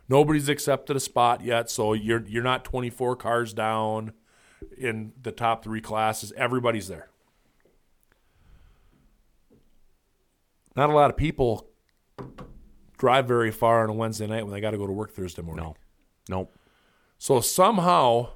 Nobody's 0.09 0.49
accepted 0.49 0.95
a 0.95 0.99
spot 0.99 1.43
yet, 1.43 1.69
so 1.69 1.93
you're 1.93 2.25
you're 2.25 2.43
not 2.43 2.65
24 2.65 3.15
cars 3.15 3.53
down 3.53 4.13
in 4.75 5.13
the 5.21 5.31
top 5.31 5.63
3 5.63 5.79
classes. 5.81 6.33
Everybody's 6.35 6.87
there. 6.87 7.09
Not 10.75 10.89
a 10.89 10.93
lot 10.93 11.11
of 11.11 11.17
people 11.17 11.69
drive 12.98 13.27
very 13.27 13.51
far 13.51 13.83
on 13.83 13.89
a 13.89 13.93
Wednesday 13.93 14.25
night 14.25 14.43
when 14.43 14.51
they 14.51 14.61
got 14.61 14.72
to 14.72 14.77
go 14.77 14.87
to 14.87 14.93
work 14.93 15.11
Thursday 15.11 15.43
morning. 15.43 15.63
No. 15.65 15.75
Nope. 16.27 16.57
So 17.19 17.39
somehow, 17.39 18.29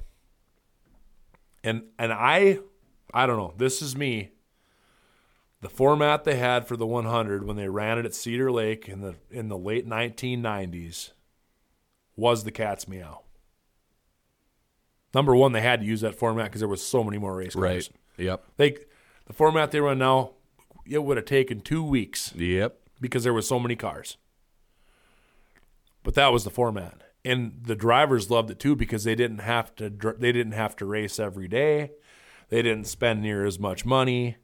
and 1.63 1.85
and 1.97 2.13
I, 2.13 2.59
I 3.13 3.25
don't 3.25 3.37
know. 3.37 3.53
This 3.57 3.81
is 3.81 3.95
me. 3.95 4.29
The 5.61 5.69
format 5.69 6.23
they 6.23 6.35
had 6.35 6.67
for 6.67 6.75
the 6.75 6.85
100 6.85 7.45
when 7.45 7.55
they 7.55 7.69
ran 7.69 7.97
it 7.97 8.05
at 8.05 8.13
Cedar 8.13 8.51
Lake 8.51 8.87
in 8.87 9.01
the 9.01 9.15
in 9.31 9.47
the 9.47 9.57
late 9.57 9.87
1990s 9.87 11.11
was 12.15 12.43
the 12.43 12.51
cat's 12.51 12.87
meow. 12.87 13.21
Number 15.13 15.35
one, 15.35 15.51
they 15.51 15.61
had 15.61 15.81
to 15.81 15.85
use 15.85 16.01
that 16.01 16.15
format 16.15 16.45
because 16.45 16.59
there 16.61 16.67
was 16.67 16.81
so 16.85 17.03
many 17.03 17.17
more 17.17 17.35
race 17.35 17.53
cars. 17.53 17.61
Right. 17.61 17.89
Yep. 18.17 18.43
They, 18.57 18.77
the 19.27 19.33
format 19.33 19.71
they 19.71 19.79
run 19.79 19.99
now, 19.99 20.31
it 20.87 21.03
would 21.03 21.17
have 21.17 21.25
taken 21.25 21.61
two 21.61 21.83
weeks 21.83 22.33
Yep. 22.35 22.77
because 22.99 23.23
there 23.23 23.33
was 23.33 23.47
so 23.47 23.59
many 23.59 23.75
cars. 23.75 24.17
But 26.03 26.15
that 26.15 26.33
was 26.33 26.43
the 26.43 26.49
format, 26.49 27.01
and 27.23 27.61
the 27.63 27.75
drivers 27.77 28.29
loved 28.29 28.51
it 28.51 28.59
too 28.59 28.75
because 28.75 29.05
they 29.05 29.15
didn't 29.15 29.37
have 29.39 29.73
to 29.77 29.89
they 29.89 30.33
didn't 30.33 30.51
have 30.51 30.75
to 30.77 30.85
race 30.85 31.17
every 31.17 31.47
day. 31.47 31.91
They 32.49 32.61
didn't 32.61 32.87
spend 32.87 33.21
near 33.21 33.45
as 33.45 33.57
much 33.57 33.85
money, 33.85 34.35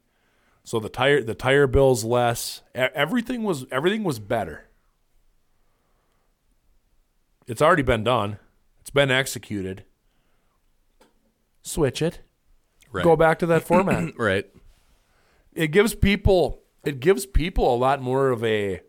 so 0.64 0.80
the 0.80 0.88
tire 0.88 1.22
the 1.22 1.34
tire 1.34 1.66
bills 1.66 2.02
less. 2.02 2.62
Everything 2.74 3.42
was 3.42 3.66
everything 3.70 4.04
was 4.04 4.18
better. 4.18 4.69
It's 7.50 7.60
already 7.60 7.82
been 7.82 8.04
done. 8.04 8.38
It's 8.80 8.90
been 8.90 9.10
executed. 9.10 9.82
Switch 11.62 12.00
it. 12.00 12.20
Right. 12.92 13.04
Go 13.04 13.16
back 13.16 13.38
to 13.40 13.46
that 13.46 13.62
format 13.66 14.12
Right. 14.16 14.46
it 15.52 15.68
gives 15.68 15.94
people 15.94 16.62
it 16.84 17.00
gives 17.00 17.26
people 17.26 17.74
a 17.74 17.76
lot 17.76 18.00
more 18.00 18.30
of 18.30 18.42
a 18.44 18.80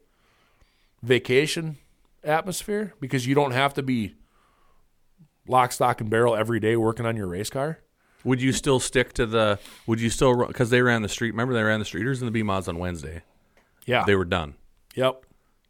vacation 1.03 1.77
atmosphere 2.23 2.93
because 2.99 3.27
you 3.27 3.35
don't 3.35 3.51
have 3.51 3.73
to 3.73 3.83
be 3.83 4.15
lock 5.47 5.71
stock 5.71 5.99
and 6.01 6.09
barrel 6.09 6.35
every 6.35 6.59
day 6.59 6.75
working 6.75 7.05
on 7.05 7.17
your 7.17 7.27
race 7.27 7.49
car 7.49 7.79
Would 8.23 8.41
you 8.41 8.53
still 8.53 8.79
stick 8.79 9.13
to 9.13 9.25
the? 9.25 9.59
Would 9.87 9.99
you 9.99 10.09
still? 10.11 10.45
Because 10.45 10.69
they 10.69 10.81
ran 10.81 11.01
the 11.01 11.09
street. 11.09 11.31
Remember 11.31 11.53
they 11.53 11.63
ran 11.63 11.79
the 11.79 11.85
streeters 11.85 12.19
and 12.19 12.27
the 12.27 12.31
B 12.31 12.43
mods 12.43 12.67
on 12.67 12.77
Wednesday. 12.79 13.23
yeah 13.85 14.03
They 14.05 14.15
were 14.15 14.25
done. 14.25 14.53
yep 14.95 15.25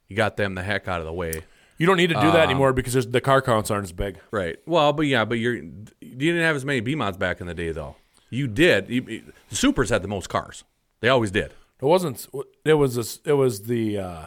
You 0.10 0.16
got 0.16 0.36
them 0.38 0.56
the 0.56 0.64
heck 0.64 0.88
out 0.88 1.00
of 1.00 1.06
the 1.06 1.14
way. 1.14 1.44
You 1.82 1.88
don't 1.88 1.98
need 1.98 2.08
to 2.12 2.14
do 2.22 2.32
that 2.32 2.44
anymore 2.44 2.72
because 2.74 2.94
there's, 2.94 3.08
the 3.08 3.22
car 3.22 3.42
counts 3.42 3.70
aren't 3.72 3.86
as 3.86 3.92
big 3.92 4.20
Right. 4.32 4.58
Well, 4.66 4.94
but 4.94 5.04
yeah, 5.08 5.26
but 5.26 5.40
you're 5.40 5.56
you 5.56 5.76
didn't 6.00 6.42
have 6.44 6.56
as 6.56 6.64
many 6.66 6.80
B 6.80 6.96
mods 6.96 7.18
back 7.18 7.42
in 7.42 7.48
the 7.48 7.54
day 7.54 7.72
though. 7.72 7.96
You 8.30 8.48
did. 8.48 8.90
You- 8.90 9.06
you- 9.08 9.34
the 9.50 9.56
supers 9.56 9.90
had 9.90 10.02
the 10.04 10.08
most 10.08 10.30
cars. 10.30 10.64
They 11.02 11.10
always 11.10 11.32
did. 11.32 11.52
it 11.82 11.86
wasn't 11.86 12.28
it 12.64 12.76
was 12.76 12.96
this, 12.96 13.20
it 13.26 13.34
was 13.34 13.64
the 13.64 13.98
uh 13.98 14.26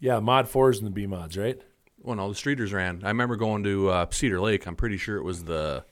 yeah 0.00 0.18
mod 0.20 0.48
fours 0.48 0.78
and 0.78 0.86
the 0.86 0.90
b 0.90 1.06
mods 1.06 1.36
right 1.36 1.60
Well, 2.00 2.16
no, 2.16 2.28
the 2.32 2.34
streeters 2.34 2.72
ran. 2.72 3.00
I 3.04 3.08
remember 3.08 3.36
going 3.36 3.62
to 3.64 3.90
uh, 3.90 4.06
Cedar 4.10 4.40
Lake. 4.40 4.66
I'm 4.66 4.76
pretty 4.76 4.96
sure 4.96 5.16
it 5.18 5.24
was 5.24 5.44
the. 5.44 5.84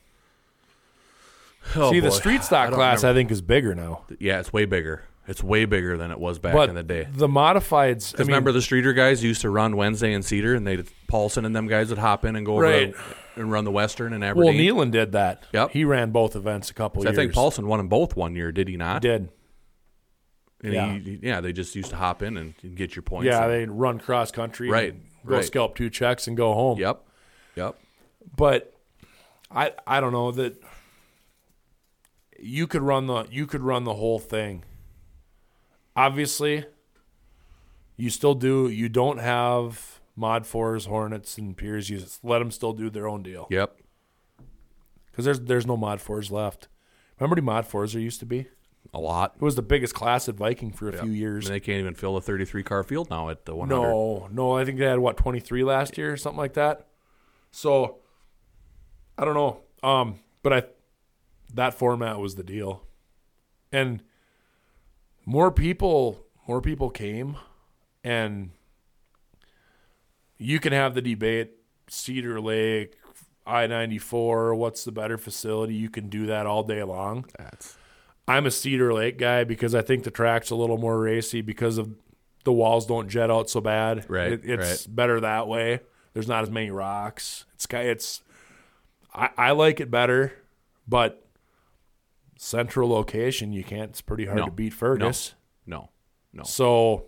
Oh, 1.75 1.91
see 1.91 1.99
the 2.01 2.11
boy. 2.11 2.15
street 2.15 2.41
I 2.41 2.45
stock 2.45 2.71
don't 2.71 2.77
class 2.79 3.03
remember. 3.03 3.19
i 3.19 3.21
think 3.21 3.31
is 3.33 3.43
bigger 3.43 3.75
now 3.75 4.05
Yeah, 4.21 4.39
it's 4.41 4.53
way 4.53 4.65
bigger. 4.67 5.03
It's 5.29 5.43
way 5.43 5.65
bigger 5.65 5.97
than 5.97 6.11
it 6.13 6.21
was 6.21 6.39
back 6.39 6.55
but 6.55 6.69
in 6.69 6.75
the 6.77 6.83
day. 6.85 7.09
the 7.11 7.27
modifieds 7.27 8.09
I 8.09 8.13
Because 8.13 8.19
mean, 8.21 8.27
remember 8.29 8.53
the 8.53 8.63
streeter 8.63 8.93
guys 8.93 9.25
used 9.25 9.41
to 9.41 9.51
run 9.51 9.77
Wednesday 9.77 10.13
in 10.13 10.23
Cedar, 10.23 10.55
and 10.55 10.67
they 10.67 10.83
Paulson 11.09 11.45
and 11.45 11.55
them 11.55 11.67
guys 11.67 11.89
would 11.89 11.99
hop 11.99 12.25
in 12.25 12.37
and 12.37 12.47
go 12.47 12.55
over 12.55 12.63
Right. 12.63 12.95
and 13.35 13.51
run 13.51 13.65
the 13.65 13.71
Western 13.73 14.13
and 14.13 14.23
everything. 14.23 14.55
well 14.57 14.77
Nealon 14.85 14.91
did 14.93 15.13
that 15.13 15.43
Yep. 15.53 15.71
he 15.73 15.85
ran 15.85 16.11
both 16.13 16.37
events 16.37 16.71
a 16.71 16.75
couple 16.75 17.03
So 17.03 17.09
I 17.09 17.13
think 17.13 17.33
Paulson 17.33 17.67
won 17.67 17.79
them 17.79 17.89
both 17.89 18.15
one 18.17 18.35
year, 18.37 18.53
did 18.53 18.69
he 18.69 18.77
not? 18.77 19.03
did 19.03 19.29
And 20.65 20.73
Yeah. 20.73 20.95
he- 20.99 21.19
yeah, 21.23 21.41
they 21.41 21.53
just 21.53 21.75
used 21.77 21.91
to 21.91 21.97
hop 21.97 22.23
in 22.23 22.37
and 22.37 22.55
get 22.77 22.97
your 22.97 23.03
points. 23.03 23.27
Yeah, 23.27 23.45
and- 23.45 23.53
they 23.53 23.65
run 23.67 23.99
cross 23.99 24.31
country, 24.31 24.71
Right, 24.71 24.93
and 24.95 25.03
Go 25.27 25.35
right. 25.37 25.45
scalp 25.45 25.75
two 25.77 25.91
checks 25.91 26.27
and 26.29 26.37
go 26.37 26.55
home. 26.55 26.79
Yep. 26.79 27.03
Yep. 27.57 27.77
But 28.37 28.73
I 29.51 29.73
I 29.87 30.01
don't 30.01 30.13
know 30.13 30.31
that 30.33 30.57
you 32.39 32.67
could 32.67 32.83
run 32.83 33.07
the 33.07 33.27
you 33.31 33.47
could 33.47 33.63
run 33.63 33.85
the 33.85 33.95
whole 33.95 34.19
thing. 34.19 34.65
Obviously, 35.97 36.65
you 37.97 38.11
still 38.11 38.35
do. 38.35 38.69
You 38.69 38.89
don't 38.89 39.19
have 39.19 40.01
mod 40.15 40.47
fours, 40.47 40.87
Hornets, 40.87 41.39
and 41.39 41.57
Piers. 41.57 41.89
You 41.91 42.03
let 42.23 42.39
them 42.41 42.51
still 42.51 42.73
do 42.73 42.91
their 42.91 43.09
own 43.09 43.23
deal 43.23 43.47
Yep. 43.51 43.79
because 45.11 45.25
there's 45.25 45.41
there's 45.41 45.67
no 45.67 45.77
mod 45.77 46.01
fours 46.01 46.31
left. 46.31 46.69
Remember 47.19 47.37
the 47.37 47.43
mod 47.43 47.67
fours 47.67 47.95
there 47.95 48.03
used 48.03 48.21
to 48.21 48.27
be? 48.27 48.49
A 48.95 49.01
lot. 49.01 49.33
It 49.37 49.43
was 49.43 49.57
the 49.57 49.63
biggest 49.63 49.95
class 49.95 50.29
at 50.29 50.37
Viking 50.37 50.71
for 50.71 50.89
a 50.89 50.93
few 50.93 51.11
years. 51.11 51.47
mean, 51.47 51.55
they 51.55 51.61
can't 51.61 51.81
even 51.81 51.95
fill 51.95 52.17
a 52.17 52.21
33 52.21 52.63
car 52.63 52.85
field 52.85 53.11
now 53.11 53.31
at 53.31 53.45
the 53.45 53.55
100. 53.55 53.75
No, 53.75 54.29
no, 54.31 54.53
I 54.57 54.65
think 54.65 54.79
they 54.79 54.85
had 54.85 55.01
what 55.01 55.17
twenty 55.17 55.41
three 55.41 55.65
last 55.65 55.99
year 55.99 56.13
or 56.13 56.17
something 56.17 56.39
like 56.39 56.53
that. 56.55 56.87
So 57.51 57.99
I 59.19 59.25
don't 59.25 59.35
know, 59.35 59.61
um, 59.83 60.21
but 60.43 60.53
I 60.53 60.63
that 61.55 61.75
format 61.75 62.19
was 62.21 62.35
the 62.37 62.43
deal, 62.45 62.83
and 63.73 64.03
more 65.27 65.51
people, 65.51 66.25
more 66.49 66.61
people 66.63 66.89
came, 66.89 67.37
and 68.05 68.51
you 70.39 70.61
can 70.61 70.73
have 70.73 70.95
the 70.95 71.03
debate 71.03 71.53
Cedar 71.89 72.41
Lake, 72.41 72.97
I 73.47 73.67
ninety 73.67 73.99
four. 73.99 74.55
What's 74.55 74.85
the 74.85 74.93
better 74.93 75.19
facility? 75.19 75.75
You 75.75 75.91
can 75.91 76.09
do 76.09 76.27
that 76.27 76.47
all 76.47 76.63
day 76.63 76.83
long. 76.83 77.27
That's 77.39 77.77
I'm 78.29 78.47
a 78.47 78.51
Cedar 78.51 78.93
Lake 78.93 79.19
guy 79.19 79.45
because 79.45 79.75
I 79.75 79.83
think 79.83 80.05
the 80.05 80.11
track's 80.11 80.51
a 80.51 80.57
little 80.57 80.79
more 80.79 80.99
racy 80.99 81.43
because 81.43 81.79
of 81.79 81.95
the 82.45 82.53
walls 82.53 82.87
don't 82.87 83.09
jet 83.09 83.31
out 83.31 83.49
so 83.51 83.61
bad. 83.61 84.09
Right, 84.09 84.33
It- 84.33 84.45
it's 84.45 84.87
better 84.87 85.21
that 85.21 85.47
way. 85.49 85.81
There's 86.13 86.29
not 86.29 86.43
as 86.43 86.51
many 86.51 86.71
rocks. 86.71 87.45
It's 87.55 87.67
it's 87.71 88.23
I, 89.15 89.31
I 89.37 89.51
like 89.53 89.81
it 89.81 89.91
better, 89.91 90.33
but 90.89 91.26
central 92.37 92.89
location 92.89 93.53
you 93.53 93.65
can't. 93.65 93.91
It's 93.91 94.01
pretty 94.03 94.27
hard 94.27 94.39
No. 94.39 94.45
to 94.47 94.51
beat 94.51 94.73
Fergus. 94.75 95.35
no, 95.67 95.91
no. 96.33 96.43
So 96.45 97.07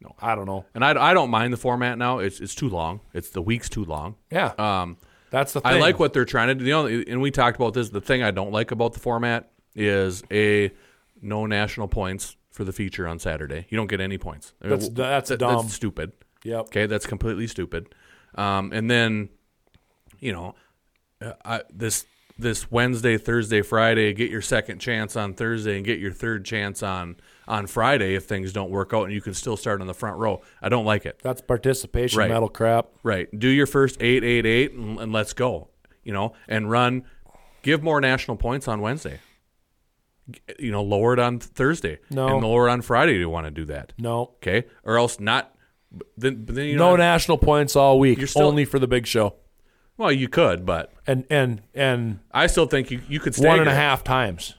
No. 0.00 0.14
I 0.20 0.34
don't 0.34 0.46
know. 0.46 0.64
And 0.74 0.84
I, 0.84 0.90
I 1.10 1.14
don't 1.14 1.30
mind 1.30 1.52
the 1.52 1.56
format 1.56 1.96
now. 1.98 2.18
It's 2.18 2.40
it's 2.40 2.54
too 2.54 2.68
long. 2.68 3.00
It's 3.12 3.30
the 3.30 3.42
week's 3.42 3.68
too 3.68 3.84
long. 3.84 4.16
Yeah, 4.30 4.52
Um, 4.58 4.96
that's 5.30 5.52
the 5.52 5.60
thing. 5.60 5.72
I 5.72 5.78
like 5.78 5.98
what 5.98 6.12
they're 6.12 6.24
trying 6.24 6.48
to 6.48 6.54
do. 6.54 6.64
The 6.64 6.72
only, 6.74 7.08
and 7.08 7.20
we 7.20 7.30
talked 7.30 7.56
about 7.56 7.74
this. 7.74 7.88
The 7.90 8.00
thing 8.00 8.22
I 8.22 8.30
don't 8.30 8.52
like 8.52 8.70
about 8.70 8.92
the 8.92 9.00
format 9.00 9.50
is 9.74 10.22
a 10.30 10.70
no 11.22 11.46
national 11.46 11.88
points 11.88 12.36
for 12.50 12.62
the 12.64 12.72
feature 12.72 13.08
on 13.08 13.18
Saturday. 13.18 13.66
You 13.70 13.76
don't 13.76 13.88
get 13.88 14.00
any 14.00 14.18
points. 14.18 14.52
That's- 14.60 14.88
that's 14.90 15.30
That- 15.30 15.38
dumb. 15.38 15.62
That's 15.62 15.74
stupid. 15.74 16.12
Yep. 16.44 16.60
Okay, 16.66 16.86
that's 16.86 17.06
completely 17.06 17.46
stupid. 17.46 17.94
Um, 18.36 18.70
and 18.72 18.90
then, 18.90 19.30
you 20.20 20.32
know, 20.32 20.54
uh, 21.22 21.32
I, 21.44 21.62
this 21.72 22.04
this 22.38 22.70
Wednesday, 22.70 23.16
Thursday, 23.16 23.62
Friday, 23.62 24.12
get 24.12 24.30
your 24.30 24.42
second 24.42 24.80
chance 24.80 25.14
on 25.16 25.34
Thursday 25.34 25.76
and 25.76 25.84
get 25.84 25.98
your 26.00 26.12
third 26.12 26.44
chance 26.44 26.82
on 26.82 27.16
on 27.46 27.66
Friday 27.66 28.14
if 28.14 28.24
things 28.24 28.52
don't 28.52 28.70
work 28.70 28.92
out, 28.94 29.04
and 29.04 29.12
you 29.12 29.20
can 29.20 29.34
still 29.34 29.56
start 29.56 29.80
on 29.80 29.86
the 29.86 29.94
front 29.94 30.16
row. 30.18 30.40
I 30.62 30.68
don't 30.68 30.84
like 30.86 31.04
it. 31.06 31.20
That's 31.22 31.40
participation 31.42 32.18
Right. 32.18 32.30
medal 32.30 32.48
crap. 32.48 32.86
Right. 33.02 33.28
Do 33.38 33.48
your 33.48 33.66
first 33.66 34.02
eight, 34.02 34.24
eight, 34.24 34.46
eight, 34.46 34.72
and, 34.72 34.98
and 34.98 35.12
let's 35.12 35.32
go. 35.34 35.68
You 36.02 36.12
know, 36.12 36.32
and 36.48 36.70
run. 36.70 37.04
Give 37.62 37.82
more 37.82 38.00
national 38.00 38.36
points 38.36 38.66
on 38.68 38.80
Wednesday. 38.80 39.20
You 40.58 40.70
know, 40.72 40.82
lower 40.82 41.12
it 41.12 41.18
on 41.18 41.38
Thursday. 41.38 41.98
No. 42.10 42.26
And 42.28 42.42
lower 42.42 42.68
it 42.68 42.72
on 42.72 42.80
Friday. 42.82 43.12
Do 43.14 43.18
you 43.20 43.28
want 43.30 43.46
to 43.46 43.50
do 43.50 43.66
that? 43.66 43.92
No, 43.98 44.32
Okay. 44.42 44.64
Or 44.82 44.96
else 44.98 45.20
not. 45.20 45.54
Then, 46.16 46.44
then 46.46 46.66
you 46.66 46.76
no 46.76 46.90
know. 46.90 46.96
national 46.96 47.38
points 47.38 47.76
all 47.76 47.98
week. 47.98 48.18
You're 48.18 48.26
still- 48.26 48.46
only 48.48 48.64
for 48.64 48.78
the 48.78 48.88
big 48.88 49.06
show, 49.06 49.34
well, 49.96 50.12
you 50.12 50.28
could, 50.28 50.64
but 50.66 50.92
and 51.06 51.24
and 51.30 51.62
and 51.74 52.20
I 52.32 52.46
still 52.46 52.66
think 52.66 52.90
you 52.90 53.00
you 53.08 53.20
could 53.20 53.34
stagger. 53.34 53.48
one 53.48 53.60
and 53.60 53.68
a 53.68 53.74
half 53.74 54.02
times, 54.04 54.54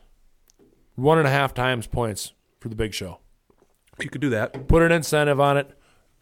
one 0.96 1.18
and 1.18 1.28
a 1.28 1.32
half 1.32 1.54
times 1.54 1.88
points 1.88 2.34
for 2.60 2.70
the 2.70 2.76
big 2.76 2.94
show. 2.94 3.20
You 4.00 4.10
could 4.10 4.22
do 4.22 4.30
that. 4.32 4.68
Put 4.68 4.82
an 4.82 4.92
incentive 4.92 5.40
on 5.40 5.58
it. 5.58 5.72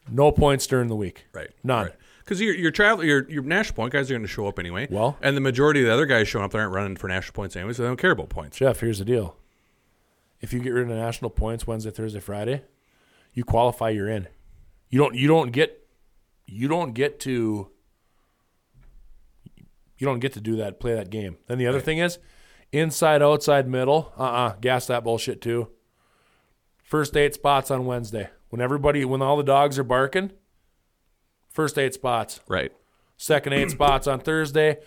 No 0.09 0.31
points 0.31 0.67
during 0.67 0.89
the 0.89 0.95
week. 0.95 1.25
Right. 1.33 1.49
None. 1.63 1.91
Because 2.19 2.39
your 2.39 2.53
your 2.55 2.71
travel 2.71 3.03
your 3.03 3.29
your 3.29 3.43
national 3.43 3.75
point 3.75 3.93
guys 3.93 4.09
are 4.09 4.13
going 4.13 4.21
to 4.21 4.27
show 4.27 4.47
up 4.47 4.59
anyway. 4.59 4.87
Well- 4.89 5.17
and 5.21 5.35
the 5.35 5.41
majority 5.41 5.81
of 5.81 5.87
the 5.87 5.93
other 5.93 6.05
guys 6.05 6.27
showing 6.27 6.45
up, 6.45 6.51
there 6.51 6.61
aren't 6.61 6.73
running 6.73 6.95
for 6.95 7.07
national 7.07 7.33
points 7.33 7.55
anyway, 7.55 7.73
so 7.73 7.83
they 7.83 7.89
don't 7.89 7.97
care 7.99 8.11
about 8.11 8.29
points. 8.29 8.57
Jeff, 8.57 8.79
here's 8.79 8.99
the 8.99 9.05
deal. 9.05 9.35
If 10.41 10.53
you 10.53 10.59
get 10.59 10.71
rid 10.71 10.89
of 10.89 10.95
national 10.97 11.31
points 11.31 11.65
Wednesday, 11.65 11.89
Thursday, 11.91 12.19
Friday, 12.19 12.63
you 13.33 13.43
qualify. 13.43 13.89
You're 13.89 14.09
in. 14.09 14.27
You 14.89 14.99
don't. 14.99 15.15
You 15.15 15.27
don't 15.27 15.51
get. 15.51 15.87
You 16.45 16.67
don't 16.67 16.93
get 16.93 17.19
to. 17.21 17.69
You 20.03 20.09
don't 20.09 20.19
get 20.19 20.33
to 20.33 20.41
do 20.41 20.57
that. 20.57 20.81
Play 20.81 20.95
that 20.95 21.09
game. 21.09 21.37
Then 21.47 21.59
the 21.59 21.67
other 21.67 21.79
thing 21.79 21.99
is, 21.99 22.19
inside, 22.73 23.21
outside, 23.21 23.69
middle. 23.69 24.11
Uh 24.19 24.23
uh 24.23 24.55
Gas 24.59 24.85
that 24.87 25.05
bullshit 25.05 25.39
too. 25.41 25.69
First 26.83 27.15
eight 27.15 27.33
spots 27.33 27.71
on 27.71 27.85
Wednesday. 27.85 28.29
When 28.49 28.59
everybody, 28.59 29.05
when 29.05 29.21
all 29.21 29.37
the 29.37 29.43
dogs 29.45 29.79
are 29.79 29.83
barking. 29.85 30.31
First 31.51 31.77
eight 31.77 31.93
spots. 31.93 32.41
Right. 32.49 32.73
second 33.15 33.53
eight 33.53 33.71
spots 33.77 34.05
on 34.05 34.19
Thursday. 34.19 34.79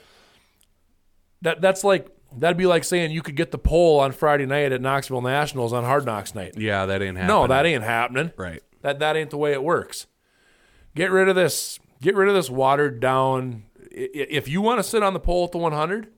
That 1.41 1.63
that's 1.63 1.83
like 1.83 2.09
that'd 2.37 2.59
be 2.59 2.67
like 2.67 2.85
saying 2.85 3.11
you 3.11 3.23
could 3.23 3.37
get 3.37 3.53
the 3.53 3.59
pole 3.59 3.99
on 4.01 4.13
Friday 4.13 4.45
night 4.45 4.71
at 4.71 4.83
Knoxville 4.83 5.23
Nationals 5.23 5.73
on 5.73 5.83
Hard 5.85 6.05
Knocks 6.05 6.35
night. 6.35 6.59
Yeah, 6.59 6.85
that 6.85 7.01
ain't 7.01 7.17
happening. 7.17 7.35
No, 7.35 7.47
that 7.47 7.65
ain't 7.65 7.85
happening. 7.85 8.33
right. 8.37 8.63
That 8.83 8.99
that 8.99 9.17
ain't 9.17 9.31
the 9.31 9.39
way 9.39 9.53
it 9.53 9.63
works. 9.65 10.07
Get 10.95 11.11
rid 11.11 11.31
of 11.31 11.37
this. 11.37 11.79
Get 12.03 12.15
rid 12.15 12.29
of 12.29 12.35
this 12.35 12.51
watered 12.51 13.01
down. 13.01 13.63
If 13.97 14.47
you 14.47 14.61
want 14.61 14.79
to 14.79 14.83
sit 14.83 15.03
on 15.03 15.15
the 15.15 15.21
pole 15.21 15.47
at 15.47 15.53
the 15.53 15.59
100, 15.59 16.09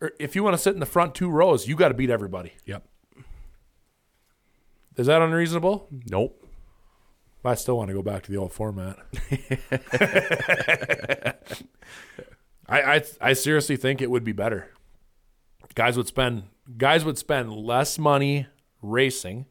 or 0.00 0.12
if 0.18 0.34
you 0.34 0.42
want 0.42 0.54
to 0.54 0.58
sit 0.58 0.72
in 0.72 0.80
the 0.80 0.86
front 0.86 1.14
two 1.14 1.28
rows, 1.28 1.68
you 1.68 1.76
got 1.76 1.88
to 1.88 1.94
beat 1.94 2.10
everybody. 2.10 2.54
Yep. 2.64 2.88
Is 4.96 5.06
that 5.06 5.20
unreasonable? 5.20 5.88
Nope. 6.10 6.42
I 7.44 7.54
still 7.54 7.76
want 7.76 7.88
to 7.88 7.94
go 7.94 8.02
back 8.02 8.24
to 8.24 8.32
the 8.32 8.36
old 8.36 8.52
format. 8.52 8.98
I, 12.68 12.96
I 12.96 13.02
I 13.20 13.32
seriously 13.32 13.76
think 13.76 14.02
it 14.02 14.10
would 14.10 14.24
be 14.24 14.32
better. 14.32 14.70
Guys 15.74 15.96
would 15.96 16.08
spend 16.08 16.44
guys 16.76 17.04
would 17.04 17.16
spend 17.16 17.52
less 17.52 17.98
money 17.98 18.48
racing. 18.82 19.46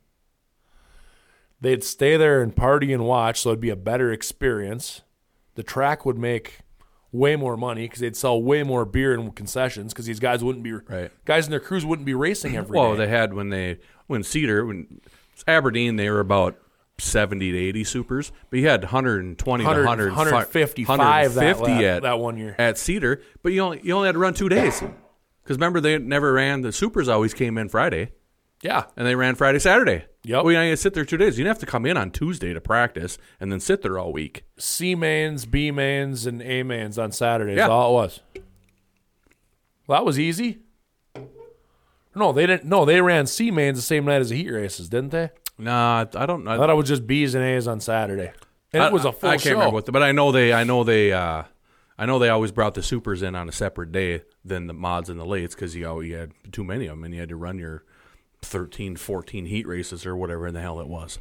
They'd 1.60 1.84
stay 1.84 2.18
there 2.18 2.44
and 2.44 2.56
party 2.56 2.94
and 2.94 3.06
watch, 3.06 3.42
so 3.42 3.50
it'd 3.50 3.60
be 3.60 3.70
a 3.70 3.76
better 3.76 4.12
experience. 4.12 5.02
The 5.56 5.64
track 5.64 6.06
would 6.06 6.18
make 6.18 6.60
way 7.12 7.36
more 7.36 7.56
money 7.58 7.84
because 7.86 8.00
they'd 8.00 8.16
sell 8.16 8.42
way 8.42 8.64
more 8.64 8.86
beer 8.86 9.14
and 9.14 9.34
concessions 9.36 9.94
because 9.94 10.06
these 10.06 10.20
guys 10.20 10.44
wouldn't 10.44 10.64
be 10.64 10.74
Right. 10.74 11.12
guys 11.26 11.46
in 11.46 11.52
their 11.52 11.60
crews 11.60 11.86
wouldn't 11.86 12.06
be 12.06 12.14
racing 12.14 12.56
every 12.58 12.74
day. 12.76 12.80
Well, 12.80 12.96
they 12.96 13.08
had 13.08 13.34
when 13.34 13.50
they 13.50 13.80
when 14.08 14.24
Cedar 14.24 14.66
when 14.66 15.02
Aberdeen 15.48 15.96
they 15.96 16.10
were 16.10 16.20
about 16.20 16.58
seventy 17.00 17.52
to 17.52 17.58
eighty 17.58 17.84
supers, 17.84 18.32
but 18.50 18.60
you 18.60 18.68
had 18.68 18.82
120 18.84 19.64
to 19.64 19.68
100 19.68 19.86
100, 19.86 20.06
155 20.14 20.98
150 21.36 21.66
that, 21.66 21.84
at 21.84 22.02
that 22.04 22.20
one 22.20 22.38
year. 22.38 22.56
at 22.58 22.78
Cedar, 22.78 23.22
but 23.44 23.52
you 23.54 23.62
only 23.62 23.80
you 23.84 23.94
only 23.94 24.08
had 24.08 24.14
to 24.14 24.20
run 24.20 24.34
two 24.34 24.50
days 24.50 24.82
because 25.44 25.58
remember 25.58 25.80
they 25.80 25.98
never 26.00 26.34
ran 26.34 26.62
the 26.62 26.72
supers 26.72 27.08
always 27.08 27.34
came 27.34 27.58
in 27.58 27.70
Friday 27.70 28.12
Yeah. 28.64 28.86
and 28.98 29.06
they 29.08 29.16
ran 29.16 29.36
Friday 29.36 29.60
Saturday. 29.60 30.06
Yep. 30.28 30.44
Well, 30.44 30.52
you 30.52 30.60
had 30.60 30.70
to 30.72 30.78
sit 30.78 30.94
there 30.94 31.06
two 31.06 31.16
days. 31.16 31.38
You 31.38 31.46
didn't 31.46 31.56
have 31.56 31.62
to 31.62 31.66
come 31.66 31.86
in 31.86 31.96
on 31.96 32.12
Tuesday 32.12 32.54
to 32.54 32.60
practice 32.60 33.18
and 33.40 33.50
then 33.50 33.62
sit 33.62 33.82
there 33.82 33.98
all 33.98 34.12
week. 34.12 34.44
C 34.58 34.94
mains, 34.94 35.46
B 35.46 35.72
mains, 35.72 36.26
and 36.26 36.42
A 36.42 36.64
mains 36.64 37.00
on 37.00 37.14
Saturdays. 37.14 37.56
Yeah. 37.56 37.70
All 37.70 37.92
it 37.92 37.94
was. 37.94 38.20
Well, 39.88 40.00
that 40.00 40.06
was 40.06 40.20
easy. 40.20 40.60
No, 42.14 42.34
they 42.34 42.46
didn't. 42.46 42.66
No, 42.66 42.84
they 42.84 43.00
ran 43.00 43.26
C 43.26 43.52
mains 43.52 43.78
the 43.78 43.84
same 43.84 44.04
night 44.04 44.20
as 44.20 44.30
the 44.30 44.36
heat 44.36 44.52
races, 44.52 44.90
didn't 44.90 45.12
they? 45.12 45.30
Nah, 45.58 46.06
I 46.14 46.26
don't. 46.26 46.46
I, 46.46 46.56
I 46.56 46.58
thought 46.58 46.70
it 46.70 46.76
was 46.76 46.90
just 46.90 47.08
B's 47.08 47.34
and 47.34 47.46
A's 47.46 47.66
on 47.66 47.80
Saturday, 47.80 48.34
and 48.74 48.84
it 48.84 48.92
was 48.92 49.06
a 49.06 49.14
full 49.14 49.30
I, 49.30 49.34
I 49.34 49.36
can't 49.36 49.44
show. 49.44 49.52
remember 49.52 49.76
what, 49.76 49.86
the, 49.86 49.94
but 49.94 50.04
I 50.04 50.12
know 50.12 50.34
they. 50.34 50.52
I 50.52 50.66
know 50.66 50.84
they. 50.84 51.14
Uh, 51.14 51.44
I 51.98 52.06
know 52.06 52.20
they 52.20 52.30
always 52.30 52.52
brought 52.52 52.74
the 52.74 52.84
supers 52.84 53.22
in 53.22 53.34
on 53.34 53.48
a 53.48 53.52
separate 53.54 53.94
day 53.94 54.24
than 54.44 54.68
the 54.68 54.74
mods 54.74 55.10
and 55.10 55.20
the 55.20 55.26
lates 55.26 55.52
because 55.52 55.74
you 55.74 55.88
always 55.88 56.14
had 56.14 56.34
too 56.52 56.64
many 56.66 56.86
of 56.88 56.98
them 56.98 57.06
and 57.06 57.14
you 57.14 57.20
had 57.22 57.30
to 57.30 57.36
run 57.38 57.58
your 57.58 57.86
13, 58.42 58.96
14 58.96 59.46
heat 59.46 59.68
races 59.68 60.06
or 60.06 60.16
whatever 60.16 60.48
in 60.48 60.54
the 60.54 60.62
hell 60.62 60.80
it 60.80 60.88
was. 60.88 61.20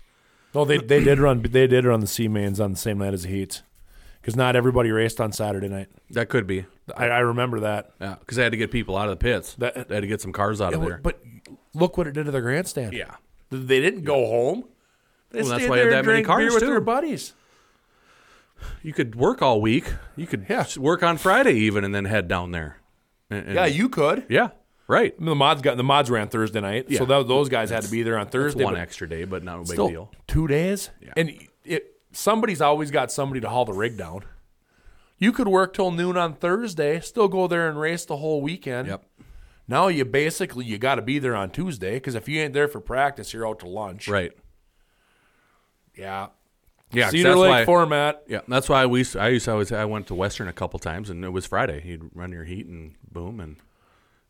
Well, 0.52 0.64
they 0.64 0.78
they 0.78 1.02
did 1.04 1.18
run. 1.18 1.42
They 1.42 1.66
did 1.66 1.84
run 1.84 2.00
the 2.00 2.06
C 2.06 2.28
mains 2.28 2.60
on 2.60 2.70
the 2.72 2.78
same 2.78 2.98
night 2.98 3.12
as 3.14 3.24
the 3.24 3.28
heats, 3.28 3.62
because 4.20 4.36
not 4.36 4.56
everybody 4.56 4.90
raced 4.90 5.20
on 5.20 5.32
Saturday 5.32 5.68
night. 5.68 5.88
That 6.10 6.28
could 6.30 6.46
be. 6.46 6.64
I, 6.96 7.08
I 7.08 7.18
remember 7.18 7.60
that. 7.60 7.90
Yeah, 8.00 8.16
because 8.20 8.36
they 8.36 8.42
had 8.42 8.52
to 8.52 8.56
get 8.58 8.70
people 8.70 8.96
out 8.96 9.08
of 9.08 9.18
the 9.18 9.22
pits. 9.22 9.54
That- 9.56 9.88
they 9.88 9.94
had 9.96 10.00
to 10.02 10.06
get 10.06 10.20
some 10.22 10.32
cars 10.32 10.60
out 10.60 10.72
of 10.72 10.80
there. 10.80 10.98
But 11.02 11.20
look 11.74 11.98
what 11.98 12.06
it 12.06 12.12
did 12.12 12.24
to 12.24 12.30
the 12.30 12.40
grandstand. 12.40 12.94
yeah. 12.94 13.16
They 13.50 13.80
didn't 13.80 14.04
go 14.04 14.26
home. 14.26 14.64
They 15.30 15.42
Well, 15.42 15.50
that's 15.50 15.68
why 15.68 15.76
you 15.76 15.82
there 15.82 15.92
had 15.92 16.04
that 16.04 16.08
many 16.08 16.22
drank 16.22 16.38
beer 16.38 16.46
cars, 16.48 16.54
with 16.54 16.62
too. 16.62 16.66
their 16.70 16.80
buddies. 16.80 17.34
You 18.82 18.92
could 18.92 19.14
work 19.14 19.42
all 19.42 19.60
week. 19.60 19.92
You 20.16 20.26
could 20.26 20.46
Yeah. 20.48 20.64
work 20.78 21.02
on 21.02 21.18
Friday 21.18 21.52
even 21.54 21.84
and 21.84 21.94
then 21.94 22.06
head 22.06 22.28
down 22.28 22.52
there. 22.52 22.78
And- 23.30 23.46
and- 23.46 23.54
Yeah, 23.54 23.66
you 23.66 23.88
could. 23.88 24.24
Yeah, 24.28 24.48
right. 24.88 25.14
I 25.16 25.18
mean, 25.20 25.30
the 25.30 25.34
mods 25.34 25.62
got 25.62 25.76
the 25.76 25.82
mods 25.84 26.10
ran 26.10 26.28
Thursday 26.28 26.60
night, 26.60 26.86
Yeah. 26.88 26.98
so 26.98 27.04
that, 27.06 27.28
those 27.28 27.48
guys 27.48 27.70
had 27.70 27.82
to 27.82 27.90
be 27.90 28.02
there 28.02 28.16
on 28.16 28.22
It's 28.26 28.32
Thursday. 28.32 28.64
one 28.64 28.76
extra 28.76 29.08
day, 29.08 29.24
but 29.24 29.42
not 29.44 29.56
a 29.56 29.62
big 29.62 29.66
still, 29.68 29.88
deal. 29.88 30.12
Two 30.26 30.46
days, 30.46 30.90
Yeah. 31.00 31.12
and 31.16 31.32
it 31.64 31.94
somebody's 32.12 32.60
always 32.60 32.90
got 32.90 33.10
somebody 33.12 33.40
to 33.40 33.48
haul 33.48 33.64
the 33.64 33.72
rig 33.72 33.96
down. 33.96 34.20
You 35.18 35.32
could 35.32 35.48
work 35.48 35.72
till 35.74 35.90
noon 35.90 36.16
on 36.16 36.34
Thursday, 36.34 37.00
still 37.00 37.28
go 37.28 37.46
there 37.46 37.68
and 37.68 37.80
race 37.80 38.04
the 38.04 38.18
whole 38.18 38.42
weekend. 38.42 38.88
Yep. 38.88 39.04
Now 39.68 39.88
you 39.88 40.04
basically 40.04 40.64
you 40.64 40.78
got 40.78 40.94
to 40.96 41.02
be 41.02 41.18
there 41.18 41.34
on 41.34 41.50
Tuesday 41.50 41.94
because 41.94 42.14
if 42.14 42.28
you 42.28 42.40
ain't 42.40 42.52
there 42.54 42.68
for 42.68 42.80
practice, 42.80 43.32
you're 43.32 43.46
out 43.48 43.58
to 43.60 43.66
lunch. 43.68 44.08
Right. 44.08 44.32
Yeah. 45.96 46.28
Yeah, 46.92 47.04
'cause 47.04 47.12
Cedar 47.12 47.28
that's 47.30 47.40
Lake 47.40 47.50
why- 47.50 47.64
format. 47.64 48.22
Yeah, 48.28 48.40
that's 48.46 48.68
why 48.68 48.86
we. 48.86 49.04
I 49.18 49.28
used 49.28 49.46
to 49.46 49.52
always. 49.52 49.72
I 49.72 49.84
went 49.86 50.06
to 50.06 50.14
Western 50.14 50.46
a 50.46 50.52
couple 50.52 50.78
times, 50.78 51.10
and 51.10 51.24
it 51.24 51.30
was 51.30 51.44
Friday. 51.44 51.82
You'd 51.84 52.10
run 52.14 52.30
your 52.30 52.44
heat 52.44 52.66
and 52.66 52.94
boom, 53.10 53.40
and 53.40 53.56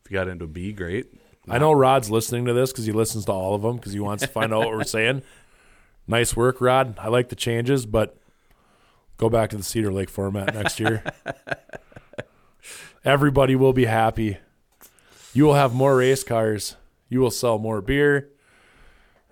if 0.06 0.12
you 0.12 0.18
got 0.18 0.28
into 0.28 0.46
B, 0.46 0.72
great. 0.72 1.12
I 1.48 1.58
know 1.58 1.72
Rod's 1.72 2.10
listening 2.10 2.44
to 2.44 2.52
this 2.52 2.70
because 2.70 2.86
he 2.86 2.92
listens 2.92 3.24
to 3.24 3.32
all 3.32 3.56
of 3.56 3.62
them 3.62 3.74
because 3.74 3.92
he 3.92 3.98
wants 3.98 4.22
to 4.22 4.28
find 4.28 4.54
out 4.54 4.60
what 4.60 4.70
we're 4.70 4.84
saying. 4.84 5.22
Nice 6.06 6.36
work, 6.36 6.60
Rod. 6.60 6.96
I 6.98 7.08
like 7.08 7.28
the 7.28 7.34
changes, 7.34 7.86
but 7.86 8.16
go 9.16 9.28
back 9.28 9.50
to 9.50 9.56
the 9.56 9.64
Cedar 9.64 9.92
Lake 9.92 10.08
format 10.08 10.54
next 10.54 10.78
year. 10.78 11.02
Everybody 13.04 13.56
will 13.56 13.72
be 13.72 13.86
happy. 13.86 14.38
You 15.32 15.44
will 15.44 15.54
have 15.54 15.74
more 15.74 15.96
race 15.96 16.22
cars. 16.22 16.76
You 17.08 17.18
will 17.18 17.32
sell 17.32 17.58
more 17.58 17.80
beer, 17.80 18.30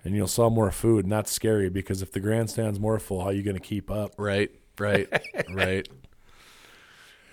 and 0.03 0.13
you'll 0.13 0.27
sell 0.27 0.49
more 0.49 0.71
food. 0.71 1.05
And 1.05 1.11
that's 1.11 1.31
scary 1.31 1.69
because 1.69 2.01
if 2.01 2.11
the 2.11 2.19
grandstand's 2.19 2.81
more 2.81 2.99
full, 2.99 3.21
how 3.21 3.27
are 3.27 3.33
you 3.33 3.43
going 3.43 3.55
to 3.57 3.61
keep 3.61 3.89
up? 3.89 4.11
Right, 4.17 4.51
right, 4.77 5.07
right. 5.53 5.87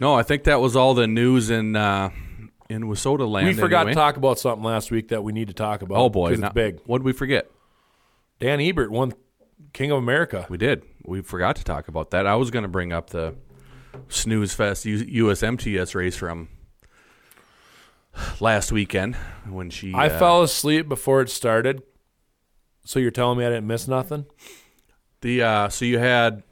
No, 0.00 0.14
I 0.14 0.24
think 0.24 0.42
that 0.44 0.61
was 0.61 0.74
all 0.74 0.94
the 0.94 1.07
news 1.07 1.48
in 1.48 1.76
uh, 1.76 2.11
in 2.73 2.85
Wissota 2.85 3.29
land. 3.31 3.47
We 3.47 3.55
forgot 3.55 3.83
anyway. 3.83 3.93
to 3.93 3.97
talk 3.97 4.17
about 4.17 4.39
something 4.39 4.65
last 4.65 4.91
week 4.91 5.09
that 5.09 5.23
we 5.23 5.33
need 5.33 5.49
to 5.49 5.55
talk 5.55 5.83
about. 5.83 5.99
Oh 5.99 6.09
boy, 6.09 6.33
it's 6.33 6.53
big. 6.55 6.81
What 6.87 6.99
did 6.99 7.05
we 7.05 7.13
forget? 7.13 7.51
Dan 8.41 8.61
Ebert 8.61 8.91
won 8.91 9.13
King 9.73 9.91
of 9.91 9.99
America. 9.99 10.47
We 10.49 10.59
did. 10.59 10.83
We 11.05 11.23
forgot 11.23 11.57
to 11.57 11.65
talk 11.65 11.89
about 11.89 12.11
that. 12.11 12.27
I 12.27 12.37
was 12.37 12.51
going 12.51 12.65
to 12.65 12.69
bring 12.69 12.93
up 12.93 13.11
the 13.11 13.35
snooze 14.09 14.55
fest 14.55 14.85
U- 14.85 15.27
USMTS 15.27 15.95
race 15.95 16.17
from 16.17 16.49
last 18.41 18.73
weekend 18.73 19.17
when 19.49 19.71
she. 19.71 19.93
I 19.95 20.09
uh, 20.09 20.19
fell 20.19 20.43
asleep 20.43 20.89
before 20.89 21.21
it 21.21 21.31
started. 21.31 21.83
So 22.85 22.99
you're 22.99 23.11
telling 23.13 23.39
me 23.39 23.47
I 23.47 23.51
didn't 23.51 23.67
miss 23.67 23.87
nothing? 23.87 24.27
The 25.21 25.43
uh, 25.43 25.69
so 25.69 25.85
you 25.85 25.99
had 25.99 26.43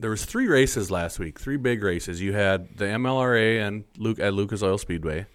there 0.00 0.10
was 0.10 0.24
three 0.24 0.46
races 0.46 0.90
last 0.90 1.18
week, 1.18 1.38
three 1.38 1.56
big 1.56 1.82
races. 1.82 2.20
You 2.20 2.32
had 2.32 2.76
the 2.76 2.84
MLRA 2.84 3.66
and 3.66 3.84
Luke 3.98 4.18
at 4.18 4.34
Lucas 4.34 4.62
Oil 4.62 4.78
Speedway, 4.78 5.26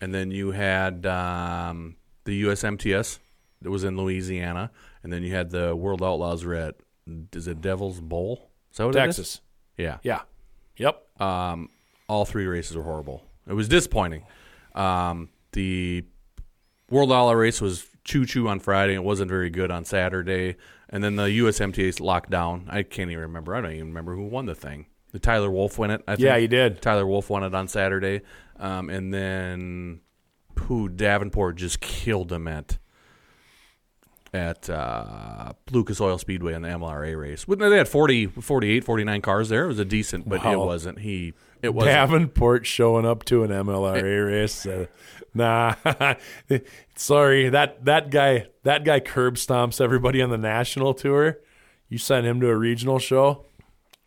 and 0.00 0.14
then 0.14 0.30
you 0.30 0.52
had 0.52 1.06
um, 1.06 1.96
the 2.24 2.44
USMTS 2.44 3.18
that 3.62 3.70
was 3.70 3.84
in 3.84 3.96
Louisiana, 3.96 4.70
and 5.02 5.12
then 5.12 5.22
you 5.22 5.34
had 5.34 5.50
the 5.50 5.74
World 5.76 6.02
Outlaws 6.02 6.44
were 6.44 6.54
at 6.54 6.76
is 7.32 7.48
it 7.48 7.60
Devil's 7.60 8.00
Bowl? 8.00 8.50
Is 8.70 8.78
that 8.78 8.86
what 8.86 8.96
it 8.96 9.08
is? 9.08 9.16
Texas. 9.16 9.40
Yeah. 9.76 9.98
Yeah. 10.02 10.22
Yep. 10.76 11.20
Um, 11.20 11.68
all 12.08 12.24
three 12.24 12.46
races 12.46 12.76
were 12.76 12.82
horrible. 12.82 13.24
It 13.48 13.54
was 13.54 13.68
disappointing. 13.68 14.24
Um, 14.74 15.30
the 15.52 16.04
World 16.88 17.12
Outlaw 17.12 17.32
race 17.32 17.60
was 17.60 17.86
choo 18.04 18.26
choo 18.26 18.48
on 18.48 18.60
Friday. 18.60 18.94
It 18.94 19.04
wasn't 19.04 19.28
very 19.28 19.50
good 19.50 19.70
on 19.70 19.84
Saturday. 19.84 20.56
And 20.88 21.02
then 21.04 21.16
the 21.16 21.24
USMTS 21.24 22.00
locked 22.00 22.30
down. 22.30 22.66
I 22.68 22.82
can't 22.82 23.10
even 23.10 23.22
remember. 23.22 23.54
I 23.54 23.60
don't 23.60 23.72
even 23.72 23.88
remember 23.88 24.14
who 24.14 24.26
won 24.26 24.46
the 24.46 24.54
thing. 24.54 24.86
The 25.12 25.18
Tyler 25.18 25.50
Wolf 25.50 25.78
win 25.78 25.90
it. 25.90 26.02
I 26.06 26.16
think. 26.16 26.24
Yeah, 26.24 26.38
he 26.38 26.46
did. 26.46 26.82
Tyler 26.82 27.06
Wolf 27.06 27.30
won 27.30 27.42
it 27.42 27.54
on 27.54 27.68
Saturday. 27.68 28.22
Um, 28.60 28.90
and 28.90 29.12
then 29.12 30.00
who 30.60 30.88
Davenport 30.88 31.56
just 31.56 31.80
killed 31.80 32.30
him 32.30 32.46
at 32.46 32.78
at 34.32 34.70
uh, 34.70 35.52
Lucas 35.72 36.00
Oil 36.00 36.16
Speedway 36.18 36.54
in 36.54 36.62
the 36.62 36.68
MLRA 36.68 37.18
race. 37.18 37.44
They 37.46 37.76
had 37.76 37.88
40, 37.88 38.26
48, 38.26 38.84
49 38.84 39.22
cars 39.22 39.48
there. 39.48 39.64
It 39.64 39.68
was 39.68 39.78
a 39.80 39.84
decent, 39.84 40.28
but 40.28 40.44
it 40.44 40.56
wasn't. 40.56 41.00
He 41.00 41.32
it 41.62 41.74
wasn't. 41.74 41.94
Davenport 41.94 42.66
showing 42.66 43.06
up 43.06 43.24
to 43.24 43.42
an 43.42 43.50
MLRA 43.50 44.26
race. 44.26 44.66
Uh, 44.66 44.86
nah, 45.34 45.74
sorry 46.96 47.48
that 47.48 47.84
that 47.84 48.10
guy 48.10 48.46
that 48.62 48.84
guy 48.84 49.00
curb 49.00 49.34
stomps 49.34 49.80
everybody 49.80 50.22
on 50.22 50.30
the 50.30 50.38
national 50.38 50.94
tour. 50.94 51.38
You 51.88 51.98
send 51.98 52.26
him 52.26 52.40
to 52.40 52.48
a 52.48 52.56
regional 52.56 53.00
show. 53.00 53.46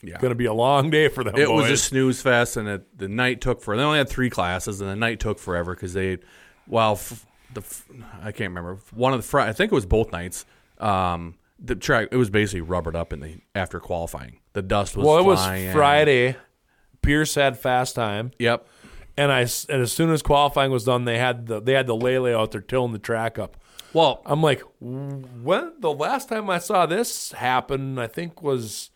Yeah. 0.03 0.17
Going 0.19 0.31
to 0.31 0.35
be 0.35 0.45
a 0.45 0.53
long 0.53 0.89
day 0.89 1.07
for 1.07 1.23
them. 1.23 1.35
It 1.37 1.49
was 1.49 1.69
a 1.69 1.77
snooze 1.77 2.21
fest, 2.21 2.57
and 2.57 2.67
it, 2.67 2.97
the 2.97 3.07
night 3.07 3.39
took 3.41 3.61
for. 3.61 3.77
They 3.77 3.83
only 3.83 3.99
had 3.99 4.09
three 4.09 4.29
classes, 4.29 4.81
and 4.81 4.89
the 4.89 4.95
night 4.95 5.19
took 5.19 5.39
forever 5.39 5.73
because 5.73 5.93
they, 5.93 6.17
well, 6.67 6.93
f- 6.93 7.25
the 7.53 7.61
f- 7.61 7.85
I 8.21 8.31
can't 8.33 8.49
remember 8.49 8.79
one 8.93 9.13
of 9.13 9.19
the 9.21 9.27
Fri 9.27 9.43
I 9.43 9.53
think 9.53 9.71
it 9.71 9.75
was 9.75 9.85
both 9.85 10.11
nights. 10.11 10.45
Um, 10.79 11.35
the 11.57 11.75
track 11.75 12.09
it 12.11 12.17
was 12.17 12.29
basically 12.29 12.61
rubbered 12.61 12.95
up 12.95 13.13
in 13.13 13.21
the 13.21 13.37
after 13.55 13.79
qualifying. 13.79 14.39
The 14.51 14.61
dust 14.61 14.97
was 14.97 15.05
well. 15.05 15.17
It 15.19 15.23
was. 15.23 15.39
Friday. 15.73 16.35
Pierce 17.01 17.35
had 17.35 17.57
fast 17.59 17.95
time, 17.95 18.31
Yep. 18.39 18.65
and 19.17 19.31
I 19.31 19.41
and 19.41 19.81
as 19.81 19.91
soon 19.91 20.09
as 20.09 20.21
qualifying 20.21 20.71
was 20.71 20.83
done, 20.85 21.05
they 21.05 21.17
had 21.17 21.47
the 21.47 21.59
they 21.61 21.73
had 21.73 21.85
the 21.87 21.95
Lele 21.95 22.27
out 22.37 22.51
there 22.51 22.61
tilling 22.61 22.91
the 22.93 22.99
track 22.99 23.37
up. 23.39 23.57
Well, 23.93 24.21
I'm 24.25 24.41
like, 24.41 24.63
when 24.79 25.73
the 25.79 25.93
last 25.93 26.29
time 26.29 26.49
I 26.49 26.57
saw 26.59 26.85
this 26.85 27.31
happen, 27.33 27.99
I 27.99 28.07
think 28.07 28.41
was 28.41 28.89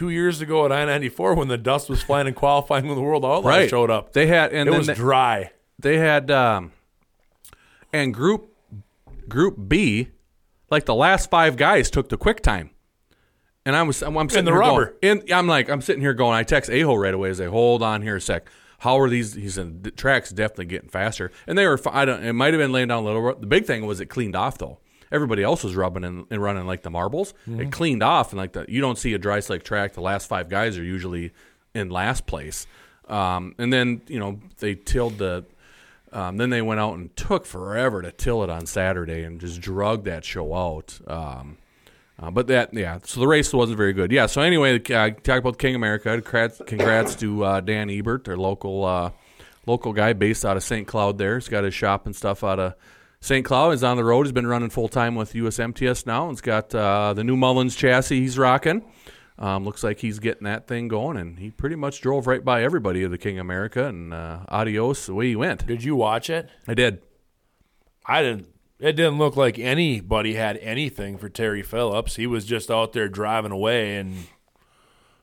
two 0.00 0.08
years 0.08 0.40
ago 0.40 0.64
at 0.64 0.72
I-94 0.72 1.36
when 1.36 1.48
the 1.48 1.58
dust 1.58 1.90
was 1.90 2.02
flying 2.02 2.26
in 2.26 2.32
qualifying 2.32 2.86
when 2.86 2.94
the 2.94 3.02
World 3.02 3.22
Outlaws 3.22 3.44
right. 3.44 3.68
showed 3.68 3.90
up. 3.90 4.14
They 4.14 4.28
had 4.28 4.50
and 4.50 4.66
it 4.66 4.72
was 4.72 4.86
they, 4.86 4.94
dry. 4.94 5.50
they 5.78 5.98
had 5.98 6.30
um, 6.30 6.72
and 7.92 8.14
group 8.14 8.50
group 9.28 9.68
B, 9.68 10.08
like 10.70 10.86
the 10.86 10.94
last 10.94 11.28
five 11.28 11.58
guys 11.58 11.90
took 11.90 12.08
the 12.08 12.16
quick 12.16 12.40
time. 12.40 12.70
And 13.66 13.76
I 13.76 13.82
was, 13.82 14.02
I'm, 14.02 14.16
I'm 14.16 14.30
sitting 14.30 14.46
the 14.46 14.52
here 14.52 14.60
rubber. 14.60 14.96
Going, 15.02 15.20
in, 15.20 15.34
I'm 15.34 15.46
like, 15.46 15.68
I'm 15.68 15.82
sitting 15.82 16.00
here 16.00 16.14
going. 16.14 16.34
I 16.34 16.44
text 16.44 16.70
Aho 16.70 16.94
right 16.94 17.12
away. 17.12 17.28
I 17.28 17.32
say, 17.34 17.46
hold 17.46 17.82
on 17.82 18.00
here 18.00 18.16
a 18.16 18.20
sec. 18.22 18.48
How 18.78 18.98
are 19.00 19.10
these? 19.10 19.34
He 19.34 19.50
said 19.50 19.84
the 19.84 19.90
track's 19.90 20.30
definitely 20.30 20.64
getting 20.64 20.88
faster, 20.88 21.30
and 21.46 21.58
they 21.58 21.66
were. 21.66 21.78
I 21.92 22.06
don't. 22.06 22.24
It 22.24 22.32
might 22.32 22.54
have 22.54 22.58
been 22.58 22.72
laying 22.72 22.88
down 22.88 23.02
a 23.02 23.06
little. 23.06 23.34
The 23.34 23.46
big 23.46 23.66
thing 23.66 23.84
was 23.84 24.00
it 24.00 24.06
cleaned 24.06 24.34
off 24.34 24.56
though. 24.56 24.78
Everybody 25.12 25.42
else 25.42 25.64
was 25.64 25.74
rubbing 25.74 26.04
and, 26.04 26.26
and 26.30 26.42
running 26.42 26.66
like 26.66 26.82
the 26.82 26.90
marbles. 26.90 27.32
Mm-hmm. 27.48 27.60
It 27.60 27.72
cleaned 27.72 28.02
off, 28.02 28.32
and 28.32 28.38
like 28.38 28.52
the 28.52 28.64
you 28.68 28.80
don't 28.80 28.98
see 28.98 29.14
a 29.14 29.18
dry 29.18 29.40
slick 29.40 29.64
track. 29.64 29.94
The 29.94 30.00
last 30.00 30.28
five 30.28 30.48
guys 30.48 30.78
are 30.78 30.84
usually 30.84 31.32
in 31.74 31.90
last 31.90 32.26
place, 32.26 32.66
um, 33.08 33.54
and 33.58 33.72
then 33.72 34.02
you 34.06 34.18
know 34.18 34.40
they 34.58 34.74
tilled 34.74 35.18
the. 35.18 35.44
Um, 36.12 36.38
then 36.38 36.50
they 36.50 36.60
went 36.60 36.80
out 36.80 36.94
and 36.94 37.14
took 37.14 37.46
forever 37.46 38.02
to 38.02 38.10
till 38.10 38.42
it 38.42 38.50
on 38.50 38.66
Saturday 38.66 39.22
and 39.22 39.40
just 39.40 39.60
drug 39.60 40.02
that 40.04 40.24
show 40.24 40.52
out. 40.52 40.98
Um, 41.06 41.56
uh, 42.20 42.30
but 42.30 42.48
that, 42.48 42.74
yeah, 42.74 42.98
so 43.04 43.20
the 43.20 43.26
race 43.26 43.52
wasn't 43.52 43.78
very 43.78 43.94
good. 43.94 44.12
Yeah, 44.12 44.26
so 44.26 44.42
anyway, 44.42 44.78
uh, 44.92 45.10
talk 45.10 45.38
about 45.38 45.58
King 45.58 45.74
America. 45.74 46.20
Congrats, 46.20 46.60
congrats 46.66 47.14
to 47.16 47.44
uh, 47.44 47.60
Dan 47.60 47.88
Ebert, 47.88 48.24
their 48.24 48.36
local 48.36 48.84
uh, 48.84 49.10
local 49.66 49.94
guy 49.94 50.12
based 50.12 50.44
out 50.44 50.56
of 50.56 50.62
St. 50.62 50.86
Cloud 50.86 51.16
there. 51.16 51.38
He's 51.38 51.48
got 51.48 51.64
his 51.64 51.72
shop 51.72 52.04
and 52.04 52.14
stuff 52.14 52.44
out 52.44 52.58
of 52.58 52.74
St. 53.22 53.44
Cloud. 53.44 53.72
is 53.72 53.84
on 53.84 53.96
the 53.96 54.04
road. 54.04 54.24
He's 54.26 54.32
been 54.32 54.46
running 54.46 54.70
full 54.70 54.88
time 54.88 55.14
with 55.14 55.34
USMTS 55.34 56.06
now. 56.06 56.30
He's 56.30 56.40
got 56.40 56.74
uh, 56.74 57.12
the 57.12 57.22
new 57.22 57.36
Mullins 57.36 57.76
chassis 57.76 58.20
he's 58.20 58.38
rocking. 58.38 58.82
Um, 59.38 59.64
looks 59.64 59.82
like 59.84 60.00
he's 60.00 60.18
getting 60.18 60.44
that 60.44 60.66
thing 60.66 60.88
going, 60.88 61.16
and 61.16 61.38
he 61.38 61.50
pretty 61.50 61.76
much 61.76 62.00
drove 62.00 62.26
right 62.26 62.44
by 62.44 62.62
everybody 62.62 63.02
of 63.02 63.10
the 63.10 63.18
King 63.18 63.38
America 63.38 63.86
and 63.86 64.12
uh, 64.12 64.40
adios, 64.48 65.08
way 65.08 65.28
he 65.28 65.36
went. 65.36 65.66
Did 65.66 65.82
you 65.82 65.96
watch 65.96 66.28
it? 66.28 66.48
I 66.68 66.74
did. 66.74 67.02
I 68.04 68.22
didn't. 68.22 68.48
It 68.78 68.92
didn't 68.92 69.18
look 69.18 69.36
like 69.36 69.58
anybody 69.58 70.34
had 70.34 70.56
anything 70.58 71.18
for 71.18 71.28
Terry 71.28 71.62
Phillips. 71.62 72.16
He 72.16 72.26
was 72.26 72.46
just 72.46 72.70
out 72.70 72.94
there 72.94 73.08
driving 73.08 73.52
away, 73.52 73.96
and 73.96 74.26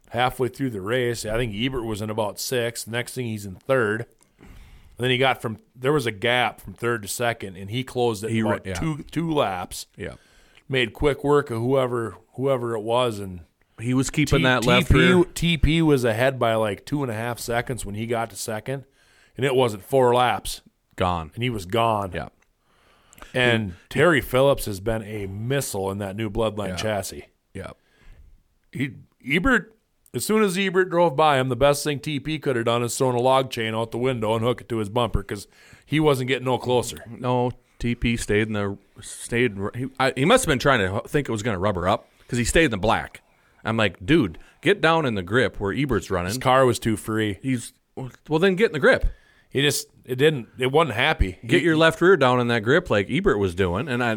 halfway 0.09 0.47
through 0.47 0.69
the 0.71 0.81
race, 0.81 1.25
I 1.25 1.37
think 1.37 1.55
Ebert 1.55 1.83
was 1.85 2.01
in 2.01 2.11
about 2.11 2.39
sixth. 2.39 2.87
Next 2.87 3.15
thing, 3.15 3.25
he's 3.25 3.45
in 3.45 3.55
third. 3.55 4.05
And 4.97 5.03
then 5.03 5.11
he 5.11 5.17
got 5.17 5.41
from 5.41 5.59
there 5.75 5.93
was 5.93 6.05
a 6.07 6.11
gap 6.11 6.59
from 6.59 6.73
third 6.73 7.03
to 7.03 7.07
second, 7.07 7.55
and 7.55 7.69
he 7.69 7.83
closed 7.83 8.23
it 8.23 8.31
He 8.31 8.39
about 8.39 8.65
yeah. 8.65 8.73
two 8.73 9.03
two 9.11 9.31
laps. 9.31 9.85
Yeah. 9.95 10.15
Made 10.67 10.93
quick 10.93 11.23
work 11.23 11.49
of 11.51 11.59
whoever 11.59 12.15
whoever 12.33 12.75
it 12.75 12.81
was, 12.81 13.19
and 13.19 13.41
He 13.79 13.93
was 13.93 14.09
keeping 14.09 14.39
T- 14.39 14.43
that 14.43 14.65
left. 14.65 14.89
TP, 14.91 15.23
TP 15.59 15.81
was 15.83 16.03
ahead 16.03 16.39
by 16.39 16.55
like 16.55 16.83
two 16.85 17.03
and 17.03 17.11
a 17.11 17.15
half 17.15 17.37
seconds 17.39 17.85
when 17.85 17.93
he 17.95 18.07
got 18.07 18.31
to 18.31 18.35
second, 18.35 18.85
and 19.37 19.45
it 19.45 19.53
wasn't 19.55 19.83
four 19.83 20.15
laps, 20.15 20.61
gone. 20.95 21.29
and 21.35 21.43
he 21.43 21.49
was 21.51 21.65
gone. 21.67 22.11
Yeah. 22.13 22.29
And 23.33 23.73
Terry 23.89 24.21
Phillips 24.21 24.65
has 24.65 24.79
been 24.79 25.03
a 25.03 25.27
missile 25.27 25.91
in 25.91 25.99
that 25.99 26.15
new 26.15 26.29
Bloodline 26.29 26.69
Yeah. 26.69 26.75
chassis. 26.75 27.25
Yeah. 27.53 27.71
He, 28.71 28.93
Ebert, 29.27 29.75
as 30.17 30.25
soon 30.25 30.43
as 30.43 30.57
Ebert 30.57 30.89
drove 30.89 31.15
by 31.15 31.39
him, 31.39 31.49
the 31.49 31.55
best 31.55 31.83
thing 31.83 31.99
TP 31.99 32.41
could 32.41 32.55
have 32.55 32.65
done 32.65 32.83
is 32.83 32.97
thrown 32.97 33.15
a 33.15 33.19
log 33.19 33.49
chain 33.49 33.73
out 33.73 33.91
the 33.91 33.97
window 33.97 34.35
and 34.35 34.43
hook 34.43 34.61
it 34.61 34.69
to 34.69 34.77
his 34.77 34.89
bumper 34.89 35.21
because 35.21 35.47
he 35.85 35.99
wasn't 35.99 36.27
getting 36.27 36.45
no 36.45 36.57
closer. 36.57 37.03
No, 37.09 37.51
TP 37.79 38.19
stayed 38.19 38.47
in 38.47 38.53
the 38.53 38.77
stayed. 39.01 39.57
He, 39.75 39.87
I, 39.99 40.13
he 40.15 40.25
must 40.25 40.45
have 40.45 40.51
been 40.51 40.59
trying 40.59 40.79
to 40.79 41.07
think 41.07 41.29
it 41.29 41.31
was 41.31 41.43
going 41.43 41.55
to 41.55 41.59
rubber 41.59 41.87
up 41.87 42.09
because 42.19 42.37
he 42.37 42.43
stayed 42.43 42.65
in 42.65 42.71
the 42.71 42.77
black. 42.77 43.21
I'm 43.63 43.77
like, 43.77 44.05
dude, 44.05 44.37
get 44.61 44.81
down 44.81 45.05
in 45.05 45.15
the 45.15 45.23
grip 45.23 45.59
where 45.59 45.73
Ebert's 45.73 46.09
running. 46.09 46.27
His 46.27 46.37
car 46.37 46.65
was 46.65 46.79
too 46.79 46.97
free. 46.97 47.39
He's 47.41 47.73
well, 47.95 48.39
then 48.39 48.55
get 48.55 48.67
in 48.67 48.73
the 48.73 48.79
grip. 48.79 49.05
He 49.49 49.61
just 49.61 49.87
it 50.05 50.15
didn't 50.15 50.47
it 50.57 50.71
wasn't 50.71 50.95
happy. 50.95 51.39
Get 51.45 51.63
your 51.63 51.77
left 51.77 52.01
rear 52.01 52.17
down 52.17 52.39
in 52.39 52.47
that 52.47 52.63
grip 52.63 52.89
like 52.89 53.07
Ebert 53.09 53.39
was 53.39 53.55
doing, 53.55 53.87
and 53.87 54.03
I 54.03 54.11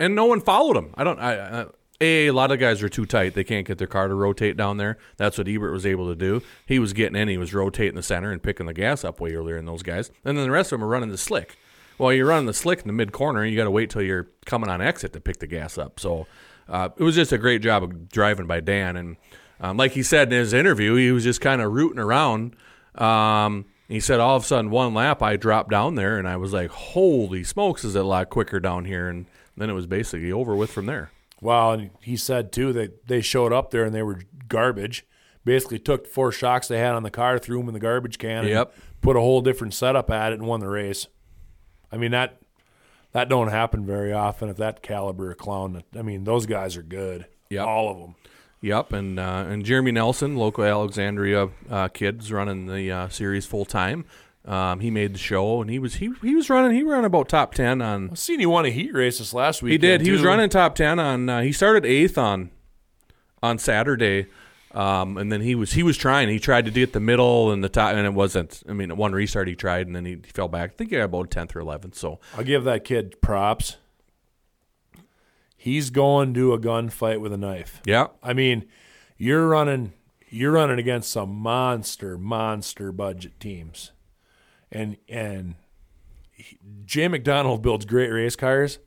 and 0.00 0.14
no 0.14 0.26
one 0.26 0.40
followed 0.40 0.76
him. 0.76 0.94
I 0.94 1.04
don't. 1.04 1.18
I, 1.18 1.62
I 1.62 1.66
a, 2.00 2.30
lot 2.30 2.50
of 2.50 2.58
guys 2.58 2.82
are 2.82 2.88
too 2.88 3.06
tight; 3.06 3.34
they 3.34 3.44
can't 3.44 3.66
get 3.66 3.78
their 3.78 3.86
car 3.86 4.08
to 4.08 4.14
rotate 4.14 4.56
down 4.56 4.76
there. 4.76 4.98
That's 5.16 5.38
what 5.38 5.48
Ebert 5.48 5.72
was 5.72 5.86
able 5.86 6.08
to 6.08 6.16
do. 6.16 6.42
He 6.66 6.78
was 6.78 6.92
getting 6.92 7.16
in, 7.16 7.28
he 7.28 7.38
was 7.38 7.54
rotating 7.54 7.94
the 7.94 8.02
center 8.02 8.32
and 8.32 8.42
picking 8.42 8.66
the 8.66 8.74
gas 8.74 9.04
up 9.04 9.20
way 9.20 9.34
earlier 9.34 9.56
than 9.56 9.66
those 9.66 9.82
guys. 9.82 10.10
And 10.24 10.36
then 10.36 10.44
the 10.44 10.50
rest 10.50 10.72
of 10.72 10.78
them 10.78 10.84
are 10.84 10.90
running 10.90 11.10
the 11.10 11.18
slick. 11.18 11.56
Well, 11.98 12.12
you're 12.12 12.26
running 12.26 12.46
the 12.46 12.54
slick 12.54 12.80
in 12.80 12.86
the 12.86 12.92
mid 12.92 13.12
corner, 13.12 13.44
you 13.44 13.56
got 13.56 13.64
to 13.64 13.70
wait 13.70 13.90
till 13.90 14.02
you're 14.02 14.28
coming 14.44 14.68
on 14.68 14.82
exit 14.82 15.12
to 15.14 15.20
pick 15.20 15.38
the 15.38 15.46
gas 15.46 15.78
up. 15.78 15.98
So 15.98 16.26
uh, 16.68 16.90
it 16.96 17.02
was 17.02 17.14
just 17.14 17.32
a 17.32 17.38
great 17.38 17.62
job 17.62 17.82
of 17.82 18.08
driving 18.10 18.46
by 18.46 18.60
Dan, 18.60 18.96
and 18.96 19.16
um, 19.60 19.76
like 19.76 19.92
he 19.92 20.02
said 20.02 20.32
in 20.32 20.38
his 20.38 20.52
interview, 20.52 20.94
he 20.96 21.12
was 21.12 21.24
just 21.24 21.40
kind 21.40 21.62
of 21.62 21.72
rooting 21.72 21.98
around. 21.98 22.56
Um, 22.94 23.66
he 23.88 24.00
said 24.00 24.20
all 24.20 24.36
of 24.36 24.42
a 24.42 24.46
sudden 24.46 24.70
one 24.70 24.94
lap 24.94 25.22
I 25.22 25.36
dropped 25.36 25.70
down 25.70 25.94
there 25.94 26.18
and 26.18 26.28
I 26.28 26.36
was 26.36 26.52
like, 26.52 26.70
holy 26.70 27.44
smokes, 27.44 27.84
is 27.84 27.94
it 27.94 28.00
a 28.00 28.08
lot 28.08 28.30
quicker 28.30 28.58
down 28.58 28.84
here? 28.84 29.08
And 29.08 29.26
then 29.56 29.70
it 29.70 29.74
was 29.74 29.86
basically 29.86 30.32
over 30.32 30.56
with 30.56 30.72
from 30.72 30.86
there. 30.86 31.10
Well, 31.40 31.72
and 31.72 31.90
he 32.00 32.16
said 32.16 32.52
too 32.52 32.72
that 32.74 33.06
they 33.08 33.20
showed 33.20 33.52
up 33.52 33.70
there 33.70 33.84
and 33.84 33.94
they 33.94 34.02
were 34.02 34.20
garbage. 34.48 35.04
Basically, 35.44 35.78
took 35.78 36.06
four 36.06 36.32
shocks 36.32 36.66
they 36.66 36.78
had 36.78 36.94
on 36.94 37.02
the 37.04 37.10
car, 37.10 37.38
threw 37.38 37.58
them 37.58 37.68
in 37.68 37.74
the 37.74 37.80
garbage 37.80 38.18
can, 38.18 38.38
and 38.38 38.48
Yep. 38.48 38.74
put 39.00 39.16
a 39.16 39.20
whole 39.20 39.40
different 39.42 39.74
setup 39.74 40.10
at 40.10 40.32
it, 40.32 40.38
and 40.40 40.48
won 40.48 40.60
the 40.60 40.68
race. 40.68 41.06
I 41.92 41.96
mean 41.98 42.10
that 42.10 42.38
that 43.12 43.28
don't 43.28 43.48
happen 43.48 43.86
very 43.86 44.12
often 44.12 44.48
at 44.48 44.56
that 44.56 44.82
caliber 44.82 45.30
of 45.30 45.38
clown. 45.38 45.82
I 45.96 46.02
mean 46.02 46.24
those 46.24 46.46
guys 46.46 46.76
are 46.76 46.82
good, 46.82 47.26
Yep. 47.50 47.66
all 47.66 47.90
of 47.90 47.98
them. 47.98 48.14
Yep, 48.62 48.92
and 48.94 49.20
uh, 49.20 49.44
and 49.48 49.64
Jeremy 49.64 49.92
Nelson, 49.92 50.34
local 50.36 50.64
Alexandria 50.64 51.50
uh, 51.70 51.88
kid's 51.88 52.32
running 52.32 52.66
the 52.66 52.90
uh, 52.90 53.08
series 53.08 53.46
full 53.46 53.64
time. 53.66 54.04
Um, 54.46 54.78
he 54.78 54.90
made 54.92 55.12
the 55.12 55.18
show, 55.18 55.60
and 55.60 55.68
he 55.68 55.78
was 55.80 55.96
he 55.96 56.12
he 56.22 56.34
was 56.34 56.48
running. 56.48 56.72
He 56.76 56.84
ran 56.84 57.04
about 57.04 57.28
top 57.28 57.52
ten 57.52 57.82
on. 57.82 58.10
I 58.10 58.14
seen 58.14 58.38
he 58.38 58.46
won 58.46 58.64
a 58.64 58.70
heat 58.70 58.92
race 58.94 59.18
this 59.18 59.34
last 59.34 59.60
week. 59.60 59.72
He 59.72 59.78
did. 59.78 60.02
He 60.02 60.10
was 60.12 60.22
running 60.22 60.48
top 60.48 60.76
ten 60.76 60.98
on. 61.00 61.28
Uh, 61.28 61.40
he 61.42 61.50
started 61.52 61.84
eighth 61.84 62.16
on 62.16 62.50
on 63.42 63.58
Saturday, 63.58 64.26
um, 64.72 65.18
and 65.18 65.32
then 65.32 65.40
he 65.40 65.56
was 65.56 65.72
he 65.72 65.82
was 65.82 65.96
trying. 65.96 66.28
He 66.28 66.38
tried 66.38 66.64
to 66.66 66.70
get 66.70 66.92
the 66.92 67.00
middle 67.00 67.50
and 67.50 67.64
the 67.64 67.68
top, 67.68 67.94
and 67.94 68.06
it 68.06 68.14
wasn't. 68.14 68.62
I 68.68 68.72
mean, 68.72 68.96
one 68.96 69.12
restart 69.12 69.48
he 69.48 69.56
tried, 69.56 69.88
and 69.88 69.96
then 69.96 70.04
he, 70.04 70.12
he 70.12 70.30
fell 70.32 70.48
back. 70.48 70.70
I 70.70 70.74
think 70.76 70.90
he 70.90 70.96
got 70.96 71.04
about 71.04 71.30
tenth 71.32 71.56
or 71.56 71.60
eleventh. 71.60 71.96
So 71.96 72.20
I'll 72.36 72.44
give 72.44 72.62
that 72.64 72.84
kid 72.84 73.20
props. 73.20 73.78
He's 75.56 75.90
going 75.90 76.34
to 76.34 76.52
a 76.52 76.58
gunfight 76.60 77.20
with 77.20 77.32
a 77.32 77.36
knife. 77.36 77.82
yeah, 77.84 78.08
I 78.22 78.32
mean, 78.32 78.66
you're 79.16 79.48
running 79.48 79.92
you're 80.28 80.52
running 80.52 80.78
against 80.78 81.10
some 81.10 81.30
monster 81.34 82.16
monster 82.16 82.92
budget 82.92 83.40
teams, 83.40 83.90
and 84.72 84.96
and 85.08 85.54
he- 86.32 86.58
Jay 86.84 87.08
McDonald 87.08 87.62
builds 87.62 87.84
great 87.84 88.10
race 88.10 88.36
cars, 88.36 88.78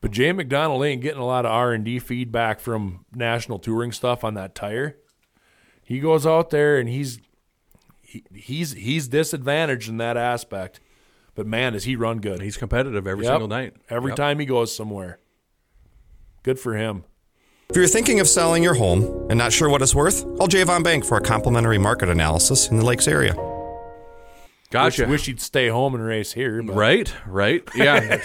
but 0.00 0.10
Jay 0.10 0.32
McDonald 0.32 0.84
ain't 0.84 1.02
getting 1.02 1.20
a 1.20 1.26
lot 1.26 1.44
of 1.44 1.52
R 1.52 1.72
and 1.72 1.84
D 1.84 1.98
feedback 1.98 2.60
from 2.60 3.04
national 3.14 3.58
touring 3.58 3.92
stuff 3.92 4.24
on 4.24 4.34
that 4.34 4.54
tire. 4.54 4.96
He 5.82 6.00
goes 6.00 6.26
out 6.26 6.50
there 6.50 6.78
and 6.78 6.88
he's 6.88 7.20
he, 8.02 8.24
he's 8.34 8.72
he's 8.72 9.08
disadvantaged 9.08 9.88
in 9.88 9.96
that 9.98 10.16
aspect, 10.16 10.80
but 11.34 11.46
man, 11.46 11.72
does 11.74 11.84
he 11.84 11.96
run 11.96 12.18
good? 12.20 12.40
he's 12.42 12.56
competitive 12.56 13.06
every 13.06 13.24
Yep. 13.24 13.32
single 13.34 13.48
night. 13.48 13.74
every 13.90 14.10
Yep. 14.12 14.16
time 14.16 14.38
he 14.38 14.46
goes 14.46 14.74
somewhere. 14.74 15.18
Good 16.42 16.58
for 16.58 16.74
him. 16.74 17.04
If 17.70 17.76
you're 17.76 17.86
thinking 17.86 18.18
of 18.18 18.26
selling 18.26 18.62
your 18.62 18.74
home 18.74 19.26
and 19.28 19.36
not 19.36 19.52
sure 19.52 19.68
what 19.68 19.82
it's 19.82 19.94
worth, 19.94 20.22
call 20.38 20.48
Javon 20.48 20.82
Bank 20.82 21.04
for 21.04 21.18
a 21.18 21.20
complimentary 21.20 21.76
market 21.76 22.08
analysis 22.08 22.68
in 22.70 22.78
the 22.78 22.84
Lakes 22.84 23.06
area. 23.06 23.34
Gotcha. 24.70 25.02
Wish, 25.02 25.10
wish 25.10 25.26
he'd 25.26 25.40
stay 25.40 25.68
home 25.68 25.94
and 25.94 26.04
race 26.04 26.32
here. 26.32 26.62
But 26.62 26.76
Right, 26.76 27.14
right, 27.26 27.66
yeah. 27.74 28.22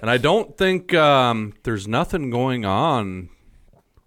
and 0.00 0.10
I 0.10 0.16
don't 0.16 0.56
think 0.56 0.94
um, 0.94 1.52
there's 1.64 1.86
nothing 1.86 2.30
going 2.30 2.64
on. 2.64 3.28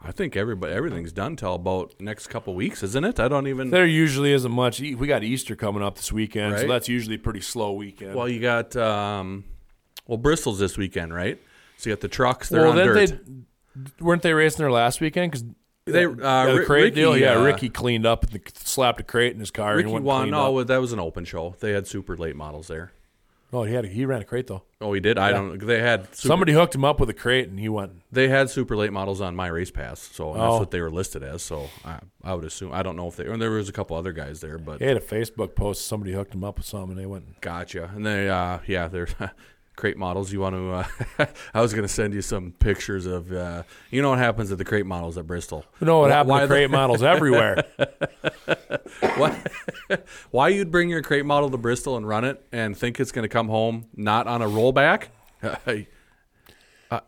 I 0.01 0.11
think 0.11 0.35
everybody 0.35 0.71
everything's 0.73 1.11
done 1.11 1.35
till 1.35 1.55
about 1.55 1.93
next 1.99 2.27
couple 2.27 2.53
weeks, 2.53 2.83
isn't 2.83 3.03
it? 3.03 3.19
I 3.19 3.27
don't 3.27 3.47
even. 3.47 3.71
There 3.71 3.85
usually 3.87 4.33
isn't 4.33 4.51
much. 4.51 4.79
E- 4.79 4.93
We 4.95 5.07
got 5.07 5.23
Easter 5.23 5.55
coming 5.55 5.81
up 5.81 5.95
this 5.95 6.11
weekend, 6.11 6.55
so 6.55 6.61
Right. 6.61 6.67
that's 6.69 6.87
usually 6.87 7.15
a 7.15 7.19
pretty 7.19 7.41
slow 7.41 7.73
weekend. 7.73 8.13
Well, 8.15 8.29
you 8.29 8.39
got 8.39 8.75
um, 8.75 9.45
well 10.07 10.17
Bristol's 10.19 10.59
this 10.59 10.77
weekend, 10.77 11.13
right? 11.13 11.39
So 11.77 11.89
you 11.89 11.95
got 11.95 12.01
the 12.01 12.07
trucks. 12.07 12.49
They're 12.49 12.61
Well, 12.61 12.71
on 12.71 12.75
then 12.77 12.87
dirt. 12.87 13.25
they 13.25 14.03
weren't 14.03 14.21
they 14.21 14.33
racing 14.33 14.59
there 14.59 14.71
last 14.71 15.01
weekend? 15.01 15.31
Because 15.31 15.45
They, 15.85 16.05
uh, 16.05 16.15
yeah, 16.17 16.45
the 16.53 16.63
crate 16.65 16.83
Ricky, 16.85 16.95
deal. 16.95 17.15
Yeah, 17.15 17.35
uh, 17.35 17.43
Ricky 17.43 17.69
cleaned 17.69 18.07
up 18.07 18.23
and 18.23 18.31
the, 18.33 18.41
slapped 18.55 18.99
a 18.99 19.03
crate 19.03 19.33
in 19.33 19.39
his 19.39 19.51
car. 19.51 19.69
and 19.73 19.77
Ricky 19.77 19.87
went 19.91 19.97
and 19.97 20.05
won. 20.05 20.21
cleaned 20.23 20.31
No, 20.31 20.57
up. 20.57 20.67
that 20.67 20.81
was 20.81 20.91
an 20.93 20.99
open 20.99 21.25
show. 21.25 21.55
They 21.59 21.73
had 21.73 21.85
super 21.85 22.17
late 22.17 22.35
models 22.35 22.67
there. 22.67 22.91
Oh, 23.53 23.63
he 23.63 23.73
had 23.75 23.85
a, 23.85 23.87
he 23.87 24.03
ran 24.03 24.21
a 24.21 24.25
crate 24.25 24.47
though. 24.47 24.63
Oh, 24.81 24.91
he 24.93 24.99
did. 24.99 25.19
I 25.19 25.31
don't. 25.31 25.59
They 25.59 25.79
had 25.79 26.05
super, 26.15 26.27
Somebody 26.27 26.53
hooked 26.53 26.73
him 26.73 26.83
up 26.83 26.99
with 26.99 27.09
a 27.11 27.13
crate, 27.13 27.47
and 27.47 27.59
he 27.59 27.69
went. 27.69 28.01
They 28.11 28.27
had 28.27 28.49
super 28.49 28.75
late 28.75 28.91
models 28.91 29.21
on 29.21 29.35
my 29.35 29.45
race 29.47 29.69
pass, 29.69 29.99
so 29.99 30.33
that's 30.33 30.43
Oh. 30.43 30.57
what 30.57 30.71
they 30.71 30.81
were 30.81 30.89
listed 30.89 31.21
as. 31.21 31.43
So 31.43 31.69
I, 31.85 31.99
I 32.23 32.33
would 32.33 32.43
assume. 32.43 32.73
I 32.73 32.81
don't 32.81 32.95
know 32.97 33.07
if 33.07 33.15
they. 33.15 33.27
And 33.27 33.39
there 33.39 33.51
was 33.51 33.69
a 33.69 33.71
couple 33.71 33.95
other 33.95 34.11
guys 34.11 34.41
there, 34.41 34.57
but 34.57 34.81
He 34.81 34.87
had 34.87 34.97
a 34.97 35.01
Facebook 35.01 35.53
post. 35.55 35.85
Somebody 35.85 36.13
hooked 36.13 36.33
him 36.33 36.43
up 36.43 36.57
with 36.57 36.65
something, 36.65 36.89
and 36.93 36.99
they 36.99 37.05
went. 37.05 37.39
Gotcha. 37.41 37.91
And 37.95 38.03
they, 38.05 38.27
uh, 38.27 38.59
yeah, 38.67 38.87
they're 38.87 39.07
crate 39.75 39.97
models. 39.97 40.31
You 40.31 40.39
want 40.39 40.55
to? 40.55 40.71
Uh, 41.19 41.25
I 41.53 41.61
was 41.61 41.73
going 41.73 41.87
to 41.87 41.93
send 41.93 42.13
you 42.13 42.21
some 42.21 42.53
pictures 42.59 43.05
of. 43.05 43.31
Uh, 43.31 43.63
you 43.91 44.01
know 44.01 44.09
what 44.09 44.19
happens 44.19 44.51
at 44.51 44.57
the 44.57 44.65
crate 44.65 44.85
models 44.85 45.17
at 45.17 45.27
Bristol? 45.27 45.65
You 45.79 45.87
know 45.87 45.99
what 45.99 46.11
happens 46.11 46.29
why 46.31 46.41
to 46.41 46.47
crate 46.47 46.69
models 46.71 47.03
everywhere? 47.15 47.63
Why, 49.17 49.41
why 50.31 50.49
you'd 50.49 50.71
bring 50.71 50.89
your 50.89 51.01
crate 51.01 51.25
model 51.25 51.49
to 51.49 51.57
Bristol 51.57 51.97
and 51.97 52.07
run 52.07 52.23
it 52.23 52.45
and 52.51 52.77
think 52.77 52.99
it's 52.99 53.11
going 53.11 53.23
to 53.23 53.29
come 53.29 53.47
home 53.47 53.85
not 53.95 54.27
on 54.27 54.41
a 54.41 54.47
rollback? 54.47 55.07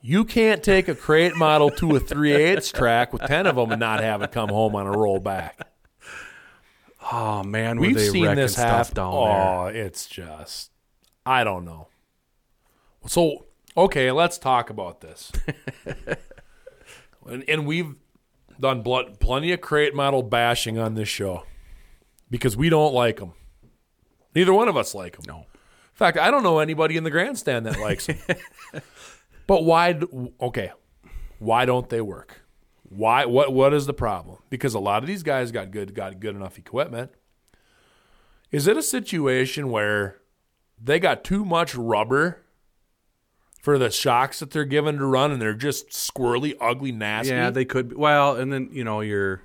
You 0.01 0.25
can't 0.25 0.63
take 0.63 0.87
a 0.87 0.95
crate 0.95 1.35
model 1.35 1.69
to 1.71 1.95
a 1.95 1.99
3 1.99 2.33
8 2.33 2.63
track 2.73 3.13
with 3.13 3.23
10 3.23 3.47
of 3.47 3.55
them 3.55 3.71
and 3.71 3.79
not 3.79 4.01
have 4.01 4.21
it 4.21 4.31
come 4.31 4.49
home 4.49 4.75
on 4.75 4.85
a 4.87 4.91
rollback. 4.91 5.51
oh 7.11 7.43
man, 7.43 7.79
We've 7.79 7.99
seen 7.99 8.35
this 8.35 8.53
stuff 8.53 8.89
happen. 8.89 8.95
down 8.95 9.13
oh, 9.13 9.65
it's 9.67 10.07
just, 10.07 10.71
I 11.25 11.43
don't 11.43 11.63
know. 11.65 11.87
So, 13.05 13.45
okay, 13.75 14.11
let's 14.11 14.37
talk 14.37 14.69
about 14.69 15.01
this. 15.01 15.31
and, 17.25 17.43
and 17.47 17.67
we've 17.67 17.95
done 18.59 18.81
blood, 18.81 19.19
plenty 19.19 19.51
of 19.51 19.61
crate 19.61 19.95
model 19.95 20.23
bashing 20.23 20.77
on 20.77 20.95
this 20.95 21.07
show 21.07 21.43
because 22.29 22.57
we 22.57 22.69
don't 22.69 22.93
like 22.93 23.17
them. 23.17 23.33
Neither 24.35 24.53
one 24.53 24.67
of 24.67 24.77
us 24.77 24.93
like 24.93 25.15
them. 25.15 25.25
No. 25.27 25.39
In 25.39 25.99
fact, 25.99 26.17
I 26.17 26.29
don't 26.29 26.43
know 26.43 26.59
anybody 26.59 26.97
in 26.97 27.03
the 27.03 27.09
grandstand 27.09 27.65
that 27.65 27.79
likes 27.79 28.07
them. 28.07 28.17
but 29.47 29.63
why? 29.63 29.99
Okay, 30.39 30.71
why 31.39 31.65
don't 31.65 31.89
they 31.89 32.01
work? 32.01 32.41
Why? 32.83 33.25
What? 33.25 33.51
What 33.51 33.73
is 33.73 33.87
the 33.87 33.93
problem? 33.93 34.37
Because 34.49 34.75
a 34.75 34.79
lot 34.79 35.01
of 35.01 35.07
these 35.07 35.23
guys 35.23 35.51
got 35.51 35.71
good, 35.71 35.95
got 35.95 36.19
good 36.19 36.35
enough 36.35 36.59
equipment. 36.59 37.11
Is 38.51 38.67
it 38.67 38.77
a 38.77 38.83
situation 38.83 39.71
where 39.71 40.17
they 40.81 40.99
got 40.99 41.23
too 41.23 41.43
much 41.43 41.73
rubber 41.75 42.43
for 43.61 43.77
the 43.77 43.89
shocks 43.89 44.39
that 44.39 44.51
they're 44.51 44.65
given 44.65 44.97
to 44.97 45.05
run, 45.05 45.31
and 45.31 45.41
they're 45.41 45.53
just 45.53 45.89
squirrely, 45.89 46.55
ugly, 46.59 46.91
nasty? 46.91 47.33
Yeah, 47.33 47.49
they 47.49 47.65
could. 47.65 47.89
Be, 47.89 47.95
well, 47.95 48.35
and 48.35 48.51
then 48.51 48.69
you 48.71 48.83
know 48.83 49.01
you're. 49.01 49.41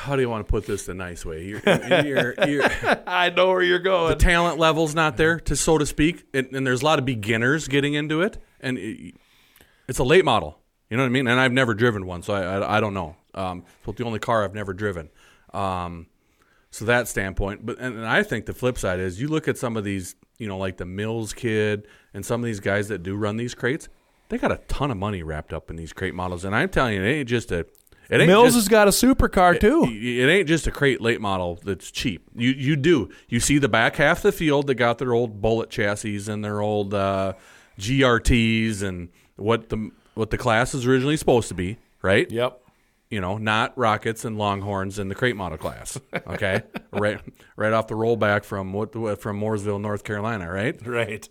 How 0.00 0.16
do 0.16 0.22
you 0.22 0.30
want 0.30 0.46
to 0.46 0.50
put 0.50 0.66
this 0.66 0.86
the 0.86 0.94
nice 0.94 1.26
way? 1.26 1.44
You're, 1.44 1.60
you're, 1.66 2.34
you're, 2.48 2.64
I 3.06 3.28
know 3.28 3.48
where 3.48 3.62
you're 3.62 3.78
going. 3.78 4.08
the 4.08 4.16
talent 4.16 4.58
level's 4.58 4.94
not 4.94 5.18
there, 5.18 5.38
to 5.40 5.54
so 5.54 5.76
to 5.76 5.84
speak, 5.84 6.24
and, 6.32 6.48
and 6.54 6.66
there's 6.66 6.80
a 6.80 6.84
lot 6.86 6.98
of 6.98 7.04
beginners 7.04 7.68
getting 7.68 7.92
into 7.94 8.22
it, 8.22 8.38
and 8.60 8.78
it, 8.78 9.14
it's 9.88 9.98
a 9.98 10.04
late 10.04 10.24
model. 10.24 10.58
You 10.88 10.96
know 10.96 11.02
what 11.02 11.08
I 11.08 11.10
mean? 11.10 11.26
And 11.26 11.38
I've 11.38 11.52
never 11.52 11.74
driven 11.74 12.06
one, 12.06 12.22
so 12.22 12.32
I 12.32 12.42
I, 12.42 12.76
I 12.76 12.80
don't 12.80 12.94
know. 12.94 13.16
Um, 13.34 13.64
it's 13.86 13.98
the 13.98 14.04
only 14.04 14.18
car 14.18 14.42
I've 14.44 14.54
never 14.54 14.72
driven. 14.72 15.10
Um, 15.52 16.06
so 16.70 16.84
that 16.84 17.08
standpoint, 17.08 17.66
but 17.66 17.78
and, 17.78 17.96
and 17.96 18.06
I 18.06 18.22
think 18.22 18.46
the 18.46 18.54
flip 18.54 18.78
side 18.78 19.00
is 19.00 19.20
you 19.20 19.28
look 19.28 19.48
at 19.48 19.58
some 19.58 19.76
of 19.76 19.84
these, 19.84 20.14
you 20.40 20.48
know, 20.48 20.58
like 20.58 20.78
the 20.78 20.86
Mills 20.86 21.32
kid 21.32 21.86
and 22.14 22.26
some 22.26 22.40
of 22.40 22.46
these 22.46 22.58
guys 22.58 22.88
that 22.88 23.02
do 23.02 23.14
run 23.14 23.36
these 23.36 23.54
crates, 23.54 23.88
they 24.30 24.38
got 24.38 24.50
a 24.50 24.56
ton 24.68 24.90
of 24.90 24.96
money 24.96 25.22
wrapped 25.22 25.52
up 25.52 25.70
in 25.70 25.76
these 25.76 25.92
crate 25.92 26.14
models, 26.14 26.44
and 26.44 26.56
I'm 26.56 26.70
telling 26.70 26.94
you, 26.94 27.02
it 27.02 27.08
ain't 27.08 27.28
just 27.28 27.52
a. 27.52 27.66
It 28.08 28.20
ain't 28.20 28.26
Mills 28.26 28.54
just, 28.54 28.56
has 28.56 28.68
got 28.68 28.88
a 28.88 28.90
supercar 28.90 29.60
too. 29.60 29.84
it 29.84 30.28
ain't 30.28 30.48
just 30.48 30.66
a 30.66 30.72
crate 30.72 31.00
late 31.00 31.20
model 31.20 31.60
that's 31.62 31.92
cheap. 31.92 32.28
You 32.34 32.50
you 32.50 32.74
do 32.74 33.10
you 33.28 33.38
see 33.38 33.58
the 33.58 33.68
back 33.68 33.96
half 33.96 34.18
of 34.18 34.22
the 34.22 34.32
field 34.32 34.66
that 34.66 34.74
got 34.74 34.98
their 34.98 35.12
old 35.12 35.40
bullet 35.40 35.70
chassis 35.70 36.28
and 36.28 36.44
their 36.44 36.60
old 36.60 36.92
uh, 36.92 37.34
GRTs 37.78 38.82
and 38.82 39.10
what 39.36 39.68
the 39.68 39.92
what 40.14 40.30
the 40.30 40.38
class 40.38 40.74
is 40.74 40.86
originally 40.86 41.16
supposed 41.16 41.48
to 41.48 41.54
be, 41.54 41.78
right? 42.02 42.28
Yep. 42.30 42.60
You 43.10 43.20
know, 43.20 43.38
not 43.38 43.76
rockets 43.76 44.24
and 44.24 44.38
longhorns 44.38 44.98
in 45.00 45.08
the 45.08 45.16
crate 45.16 45.34
model 45.34 45.58
class. 45.58 45.98
Okay, 46.28 46.62
right 46.92 47.20
right 47.56 47.72
off 47.72 47.88
the 47.88 47.94
rollback 47.94 48.44
from 48.44 48.72
what 48.72 48.92
from 49.20 49.40
Mooresville, 49.40 49.80
North 49.80 50.04
Carolina, 50.04 50.48
right? 50.50 50.80
Right. 50.86 51.28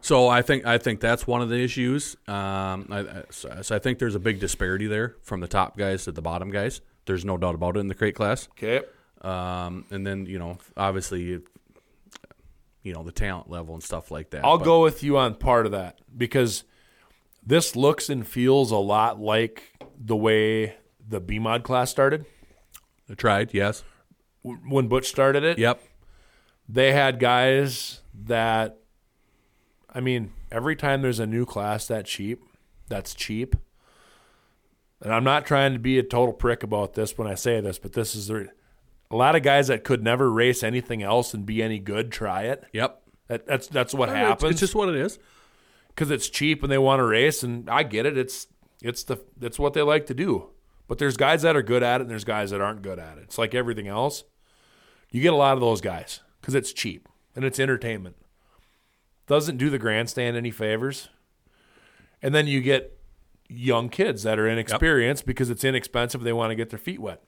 So 0.00 0.28
I 0.28 0.42
think 0.42 0.64
I 0.64 0.78
think 0.78 1.00
that's 1.00 1.26
one 1.26 1.42
of 1.42 1.48
the 1.48 1.56
issues. 1.62 2.16
Um, 2.28 2.86
I, 2.90 3.24
so 3.30 3.62
so 3.62 3.74
I 3.76 3.78
think 3.80 3.98
there's 3.98 4.14
a 4.14 4.20
big 4.20 4.38
disparity 4.40 4.86
there 4.86 5.16
from 5.22 5.40
the 5.40 5.48
top 5.48 5.76
guys 5.76 6.04
to 6.04 6.12
the 6.12 6.22
bottom 6.22 6.50
guys. 6.50 6.80
There's 7.04 7.24
no 7.24 7.36
doubt 7.36 7.54
about 7.56 7.76
it 7.76 7.80
in 7.80 7.88
the 7.88 7.94
crate 7.94 8.14
class. 8.14 8.48
Okay. 8.52 8.80
Um, 9.22 9.84
and 9.90 10.06
then 10.06 10.24
you 10.26 10.38
know, 10.38 10.58
obviously, 10.76 11.42
you 12.82 12.92
know 12.94 13.02
the 13.02 13.12
talent 13.12 13.50
level 13.50 13.74
and 13.74 13.82
stuff 13.82 14.10
like 14.10 14.30
that. 14.30 14.44
I'll 14.44 14.58
But- 14.58 14.64
go 14.64 14.82
with 14.82 15.02
you 15.02 15.18
on 15.18 15.34
part 15.34 15.66
of 15.66 15.72
that 15.72 15.98
because 16.16 16.64
this 17.44 17.74
looks 17.76 18.08
and 18.08 18.26
feels 18.26 18.70
a 18.70 18.76
lot 18.76 19.20
like 19.20 19.69
way 20.16 20.76
the 21.06 21.20
B 21.20 21.38
mod 21.38 21.62
class 21.62 21.90
started. 21.90 22.24
I 23.10 23.14
tried, 23.14 23.52
yes, 23.54 23.82
W- 24.44 24.60
When 24.68 24.88
Butch 24.88 25.08
started 25.08 25.42
it, 25.44 25.58
yep, 25.58 25.82
they 26.68 26.92
had 26.92 27.18
guys 27.18 28.00
that, 28.26 28.78
I 29.92 30.00
mean, 30.00 30.32
every 30.50 30.76
time 30.76 31.02
there's 31.02 31.18
a 31.20 31.26
new 31.26 31.44
class 31.44 31.86
that 31.88 32.06
cheap, 32.06 32.40
that's 32.88 33.14
cheap. 33.14 33.56
And 35.02 35.12
I'm 35.12 35.24
not 35.24 35.46
trying 35.46 35.72
to 35.72 35.78
be 35.78 35.98
a 35.98 36.02
total 36.02 36.32
prick 36.34 36.62
about 36.62 36.94
this 36.94 37.16
when 37.16 37.26
I 37.26 37.34
say 37.34 37.60
this, 37.60 37.78
but 37.78 37.94
this 37.94 38.14
is 38.14 38.28
the, 38.28 38.48
a 39.10 39.16
lot 39.16 39.34
of 39.34 39.42
guys 39.42 39.68
that 39.68 39.82
could 39.82 40.02
never 40.04 40.30
race 40.30 40.62
anything 40.62 41.02
else 41.02 41.32
and 41.34 41.44
be 41.46 41.62
any 41.62 41.78
good 41.78 42.12
try 42.12 42.42
it. 42.42 42.64
yep. 42.72 43.02
That, 43.28 43.46
that's 43.46 43.66
that's 43.68 43.94
what 43.94 44.08
happens. 44.08 44.50
It's 44.52 44.60
just 44.60 44.74
what 44.74 44.88
it 44.88 44.96
is. 44.96 45.18
because 45.88 46.10
it's 46.10 46.28
cheap 46.28 46.62
and 46.64 46.70
they 46.72 46.78
want 46.78 46.98
to 46.98 47.04
race, 47.04 47.44
and 47.44 47.70
I 47.70 47.84
get 47.84 48.04
it. 48.04 48.18
It's 48.18 48.48
it's 48.82 49.04
the 49.04 49.18
it's 49.40 49.58
what 49.58 49.74
they 49.74 49.82
like 49.82 50.06
to 50.06 50.14
do. 50.14 50.50
But 50.88 50.98
there's 50.98 51.16
guys 51.16 51.42
that 51.42 51.54
are 51.54 51.62
good 51.62 51.82
at 51.82 52.00
it, 52.00 52.02
and 52.02 52.10
there's 52.10 52.24
guys 52.24 52.50
that 52.50 52.60
aren't 52.60 52.82
good 52.82 52.98
at 52.98 53.18
it. 53.18 53.24
It's 53.24 53.38
like 53.38 53.54
everything 53.54 53.86
else. 53.86 54.24
You 55.10 55.22
get 55.22 55.32
a 55.32 55.36
lot 55.36 55.54
of 55.54 55.60
those 55.60 55.80
guys 55.80 56.20
because 56.40 56.54
it's 56.54 56.72
cheap 56.72 57.08
and 57.34 57.44
it's 57.44 57.60
entertainment. 57.60 58.16
Doesn't 59.26 59.56
do 59.56 59.70
the 59.70 59.78
grandstand 59.78 60.36
any 60.36 60.50
favors. 60.50 61.08
And 62.22 62.34
then 62.34 62.46
you 62.46 62.60
get 62.60 62.98
young 63.48 63.88
kids 63.88 64.22
that 64.24 64.38
are 64.38 64.48
inexperienced 64.48 65.26
because 65.26 65.50
it's 65.50 65.64
inexpensive. 65.64 66.22
They 66.22 66.32
want 66.32 66.50
to 66.50 66.56
get 66.56 66.70
their 66.70 66.78
feet 66.78 67.00
wet. 67.00 67.22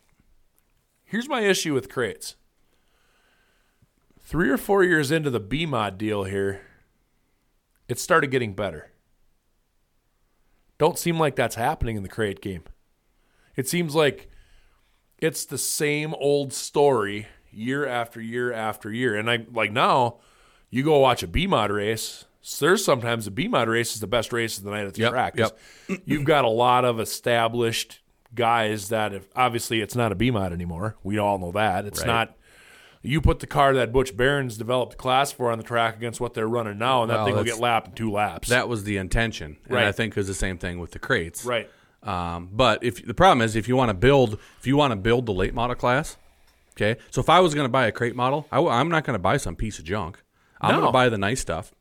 Here's 1.05 1.29
my 1.29 1.41
issue 1.41 1.75
with 1.75 1.89
crates. 1.89 2.37
Three 4.19 4.49
or 4.49 4.57
four 4.57 4.83
years 4.85 5.11
into 5.11 5.31
the 5.31 5.41
B 5.41 5.67
mod 5.67 5.99
deal 5.99 6.25
here, 6.25 6.63
it 7.89 7.99
started 7.99 8.31
getting 8.31 8.55
better. 8.55 8.91
Don't 10.83 10.99
seem 10.99 11.17
like 11.17 11.37
that's 11.37 11.55
happening 11.55 11.97
in 11.97 12.03
the 12.03 12.09
crate 12.09 12.41
game. 12.41 12.65
It 13.55 13.69
seems 13.69 13.95
like 13.95 14.29
it's 15.21 15.45
the 15.45 15.57
same 15.57 16.13
old 16.15 16.53
story 16.53 17.29
year 17.53 17.87
after 17.87 18.21
year 18.21 18.53
after 18.53 18.93
year. 18.93 19.15
And 19.15 19.31
I 19.31 19.47
like 19.53 19.71
now, 19.71 20.17
you 20.71 20.83
go 20.83 20.99
watch 20.99 21.23
a 21.23 21.29
B 21.29 21.47
mod 21.47 21.71
race. 21.71 22.25
There's 22.59 22.85
sometimes 22.85 23.29
a 23.29 23.31
B 23.31 23.47
mod 23.47 23.69
race 23.69 23.95
is 23.95 24.01
the 24.01 24.09
best 24.09 24.33
race 24.33 24.59
of 24.59 24.65
the 24.65 24.73
night 24.73 24.85
at 24.89 24.95
the 24.95 25.09
track. 25.09 25.35
Yep, 25.37 25.51
track. 25.51 25.61
'cause 25.87 25.99
You've 26.05 26.25
got 26.25 26.45
a 26.45 26.49
lot 26.51 26.85
of 26.85 26.99
established 26.99 28.01
guys 28.35 28.89
that 28.89 29.13
if 29.15 29.29
obviously 29.37 29.83
it's 29.83 29.95
not 29.95 30.11
a 30.11 30.17
B 30.17 30.33
mod 30.33 30.53
anymore. 30.53 30.97
We 31.05 31.17
all 31.17 31.39
know 31.39 31.53
that. 31.53 31.85
It's 31.85 32.01
Right. 32.01 32.09
not 32.09 32.37
you 33.03 33.21
put 33.21 33.41
the 33.41 33.47
car 33.47 33.75
that 33.75 33.93
Butch 33.93 34.17
Barons 34.17 34.57
developed 34.57 34.93
the 34.93 34.97
class 34.99 35.33
for 35.33 35.51
on 35.51 35.59
the 35.59 35.65
track 35.65 35.97
against 35.97 36.21
what 36.21 36.35
they're 36.35 36.49
running 36.49 36.79
now, 36.79 37.03
and 37.03 37.11
that 37.11 37.17
Well, 37.17 37.25
thing 37.27 37.35
will 37.37 37.45
get 37.45 37.59
lapped 37.59 37.89
in 37.89 37.95
two 37.95 38.11
laps. 38.13 38.49
That 38.49 38.69
was 38.69 38.85
the 38.85 38.97
intention, 38.97 39.57
and 39.65 39.75
Right. 39.75 39.87
I 39.87 39.93
think 39.93 40.17
is 40.17 40.27
the 40.29 40.35
same 40.35 40.59
thing 40.59 40.79
with 40.79 40.93
the 40.93 40.99
crates. 40.99 41.45
right. 41.45 41.69
Um, 42.05 42.49
but 42.53 42.83
if 42.83 43.05
the 43.07 43.15
problem 43.15 43.43
is 43.43 43.55
if 43.55 43.69
you 43.69 43.77
want 43.77 43.91
to 43.91 43.95
build 43.95 44.35
if 44.59 44.67
you 44.67 44.77
want 44.77 44.91
to 44.91 44.97
build 44.97 45.25
the 45.27 45.33
late 45.33 45.55
model 45.55 45.77
class, 45.77 46.17
okay. 46.77 47.01
So 47.11 47.21
if 47.21 47.29
I 47.31 47.39
was 47.39 47.55
going 47.55 47.65
to 47.65 47.71
buy 47.71 47.87
a 47.87 47.93
crate 47.93 48.17
model, 48.17 48.47
I, 48.51 48.59
am 48.81 48.89
not 48.89 49.05
going 49.05 49.15
to 49.15 49.23
buy 49.23 49.37
some 49.37 49.55
piece 49.55 49.79
of 49.79 49.85
junk. 49.85 50.21
I'm 50.61 50.71
No. 50.73 50.81
going 50.81 50.89
to 50.89 50.93
buy 50.93 51.09
the 51.09 51.19
nice 51.19 51.41
stuff, 51.41 51.73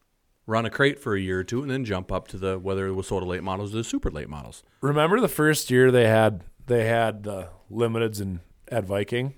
run 0.45 0.63
a 0.65 0.69
crate 0.69 0.99
for 0.99 1.15
a 1.15 1.19
year 1.19 1.39
or 1.39 1.43
two, 1.43 1.63
and 1.63 1.71
then 1.71 1.85
jump 1.85 2.11
up 2.11 2.27
to 2.29 2.37
the 2.37 2.59
whether 2.59 2.85
it 2.87 2.93
was 2.93 3.07
sort 3.07 3.23
of 3.23 3.29
late 3.29 3.41
models 3.41 3.73
or 3.73 3.77
the 3.77 3.83
super 3.83 4.11
late 4.11 4.29
models. 4.29 4.61
Remember 4.81 5.19
the 5.19 5.27
first 5.27 5.71
year 5.71 5.89
they 5.91 6.07
had 6.07 6.43
they 6.67 6.85
had 6.85 7.23
the 7.23 7.47
limiteds 7.71 8.21
and 8.21 8.41
at 8.67 8.83
Viking, 8.85 9.33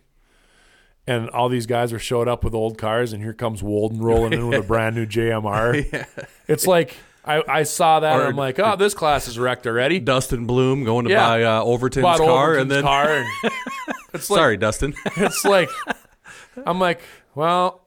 and 1.07 1.29
all 1.31 1.49
these 1.49 1.65
guys 1.65 1.91
are 1.93 1.99
showed 1.99 2.27
up 2.27 2.43
with 2.43 2.53
old 2.53 2.77
cars, 2.77 3.13
and 3.13 3.21
here 3.23 3.33
comes 3.33 3.61
Walden 3.63 3.99
rolling 4.01 4.33
in 4.33 4.47
with 4.47 4.59
a 4.59 4.63
brand 4.63 4.95
new 4.95 5.05
JMR. 5.05 6.05
It's 6.47 6.67
like 6.67 6.95
I, 7.25 7.41
I 7.47 7.63
saw 7.63 8.01
that, 8.01 8.13
and 8.19 8.23
I'm 8.23 8.35
like, 8.35 8.59
oh, 8.59 8.75
this 8.75 8.93
class 8.93 9.27
is 9.29 9.39
wrecked 9.39 9.65
already. 9.65 9.99
Dustin 9.99 10.45
Bloom 10.45 10.83
going 10.83 11.05
to 11.05 11.11
Yeah. 11.11 11.25
buy 11.27 11.43
uh, 11.43 11.63
Overton's 11.63 12.03
Bought 12.03 12.17
car, 12.19 12.51
Overton's 12.57 12.61
and 12.63 12.71
then 12.71 12.83
car, 12.83 13.09
and 13.09 13.27
it's 14.13 14.29
like 14.29 14.37
sorry, 14.37 14.57
Dustin. 14.57 14.93
it's 15.17 15.45
like 15.45 15.69
I'm 16.65 16.79
like, 16.79 16.99
well, 17.33 17.82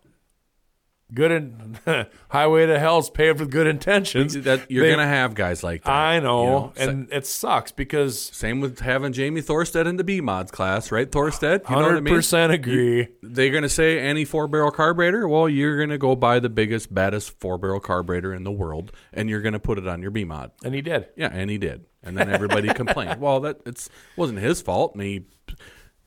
good 1.14 1.30
in 1.30 1.78
highway 2.30 2.66
to 2.66 2.78
hell's 2.78 3.10
paved 3.10 3.38
with 3.40 3.50
good 3.50 3.66
intentions. 3.66 4.34
that 4.42 4.70
you're 4.70 4.84
They- 4.84 4.96
to 4.96 5.06
have 5.06 5.34
guys 5.34 5.62
like 5.62 5.84
that. 5.84 5.90
I 5.90 6.18
know, 6.20 6.42
you 6.44 6.50
know? 6.50 6.72
and 6.92 7.08
it 7.12 7.26
sucks 7.26 7.70
because 7.72 8.18
Same 8.20 8.60
with 8.60 8.80
having 8.80 9.12
Jamie 9.12 9.40
Thorstead 9.40 9.86
in 9.86 9.96
the 9.96 10.04
B 10.04 10.20
mods 10.20 10.50
class, 10.50 10.90
right? 10.90 11.10
Thorstead, 11.10 11.62
you 11.68 11.74
know 11.74 11.76
what 11.76 11.84
I 11.84 11.88
hundred 11.88 12.04
mean? 12.04 12.14
percent 12.14 12.52
agree. 12.52 13.08
They're 13.22 13.50
going 13.50 13.62
to 13.62 13.68
say 13.68 14.00
any 14.00 14.24
four 14.24 14.48
barrel 14.48 14.70
carburetor. 14.72 15.28
Well, 15.28 15.48
you're 15.48 15.76
going 15.76 15.90
to 15.90 15.98
go 15.98 16.16
buy 16.16 16.40
the 16.40 16.48
biggest, 16.50 16.92
baddest 16.92 17.38
four 17.40 17.56
barrel 17.58 17.80
carburetor 17.80 18.34
in 18.34 18.42
the 18.44 18.52
world, 18.52 18.90
and 19.12 19.30
you're 19.30 19.42
going 19.42 19.52
to 19.52 19.60
put 19.60 19.78
it 19.78 19.86
on 19.86 20.02
your 20.02 20.10
B 20.10 20.24
mod. 20.24 20.50
And 20.64 20.74
he 20.74 20.82
did. 20.82 21.06
Yeah, 21.16 21.30
and 21.32 21.48
he 21.50 21.58
did, 21.58 21.84
and 22.02 22.16
then 22.18 22.30
everybody 22.30 22.68
complained. 22.74 23.20
Well, 23.20 23.40
that 23.40 23.60
it's 23.64 23.88
wasn't 24.16 24.40
his 24.40 24.60
fault. 24.60 24.94
And 24.94 25.02
he 25.04 25.26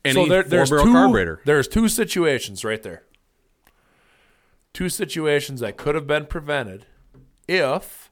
any 0.04 0.14
so 0.14 0.26
there, 0.26 0.42
there's 0.42 0.70
two, 0.70 0.76
carburetor. 0.76 1.40
There's 1.44 1.68
two 1.68 1.88
situations 1.88 2.64
right 2.64 2.82
there. 2.82 3.04
Two 4.80 4.88
situations 4.88 5.60
that 5.60 5.76
could 5.76 5.94
have 5.94 6.06
been 6.06 6.24
prevented 6.24 6.86
if 7.46 8.10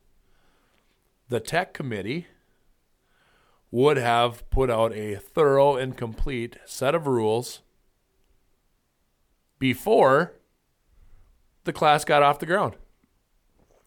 the 1.30 1.40
tech 1.40 1.72
committee 1.72 2.26
would 3.70 3.96
have 3.96 4.50
put 4.50 4.68
out 4.68 4.92
a 4.92 5.14
thorough 5.14 5.76
and 5.76 5.96
complete 5.96 6.58
set 6.66 6.94
of 6.94 7.06
rules 7.06 7.62
before 9.58 10.34
the 11.64 11.72
class 11.72 12.04
got 12.04 12.22
off 12.22 12.38
the 12.38 12.44
ground. 12.44 12.76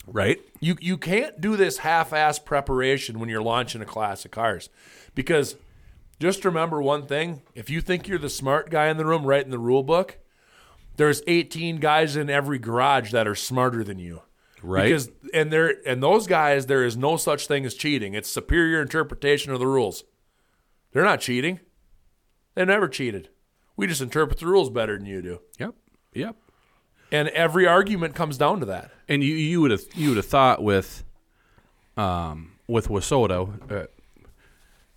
Right? 0.08 0.40
You 0.60 0.76
you 0.82 0.98
can't 0.98 1.40
do 1.40 1.56
this 1.56 1.78
half-ass 1.78 2.40
preparation 2.40 3.20
when 3.20 3.30
you're 3.30 3.44
launching 3.44 3.84
a 3.84 3.86
class 3.86 4.26
of 4.26 4.32
cars, 4.32 4.72
because 5.14 5.56
just 6.20 6.44
remember 6.44 6.82
one 6.82 7.06
thing: 7.06 7.44
if 7.54 7.70
you 7.70 7.80
think 7.80 8.08
you're 8.08 8.18
the 8.18 8.28
smart 8.28 8.72
guy 8.72 8.88
in 8.88 8.98
the 8.98 9.06
room 9.06 9.28
writing 9.28 9.52
the 9.52 9.60
rule 9.60 9.84
book, 9.84 10.18
there's 10.98 11.22
18 11.28 11.78
guys 11.78 12.16
in 12.16 12.30
every 12.30 12.60
garage 12.60 13.12
that 13.12 13.28
are 13.28 13.36
smarter 13.36 13.84
than 13.84 14.00
you. 14.00 14.22
Right. 14.64 14.84
Because 14.84 15.10
and 15.34 15.52
there 15.52 15.76
and 15.86 16.04
those 16.04 16.28
guys, 16.28 16.68
there 16.68 16.84
is 16.86 16.96
no 16.96 17.18
such 17.18 17.48
thing 17.48 17.66
as 17.66 17.74
cheating. 17.74 18.14
It's 18.14 18.30
superior 18.30 18.82
interpretation 18.82 19.52
of 19.52 19.60
the 19.60 19.68
rules. 19.68 20.04
They're 20.92 21.04
not 21.04 21.22
cheating. 21.22 21.60
They 22.54 22.66
never 22.66 22.88
cheated. 22.88 23.30
We 23.76 23.88
just 23.88 24.02
interpret 24.02 24.40
the 24.40 24.46
rules 24.46 24.70
better 24.70 24.98
than 24.98 25.08
you 25.08 25.22
do. 25.22 25.42
Yep. 25.58 25.76
Yep. 26.14 26.36
And 27.12 27.30
every 27.30 27.66
argument 27.66 28.14
comes 28.14 28.38
down 28.38 28.60
to 28.60 28.66
that. 28.68 28.92
And 29.08 29.24
you 29.24 29.34
you 29.34 29.62
would 29.62 29.72
have 29.72 29.84
you 29.96 30.10
would 30.10 30.18
have 30.18 30.28
thought 30.28 30.62
with 30.64 31.04
um 31.98 32.54
with 32.68 32.88
WISSOTA, 32.88 33.72
uh, 33.72 33.88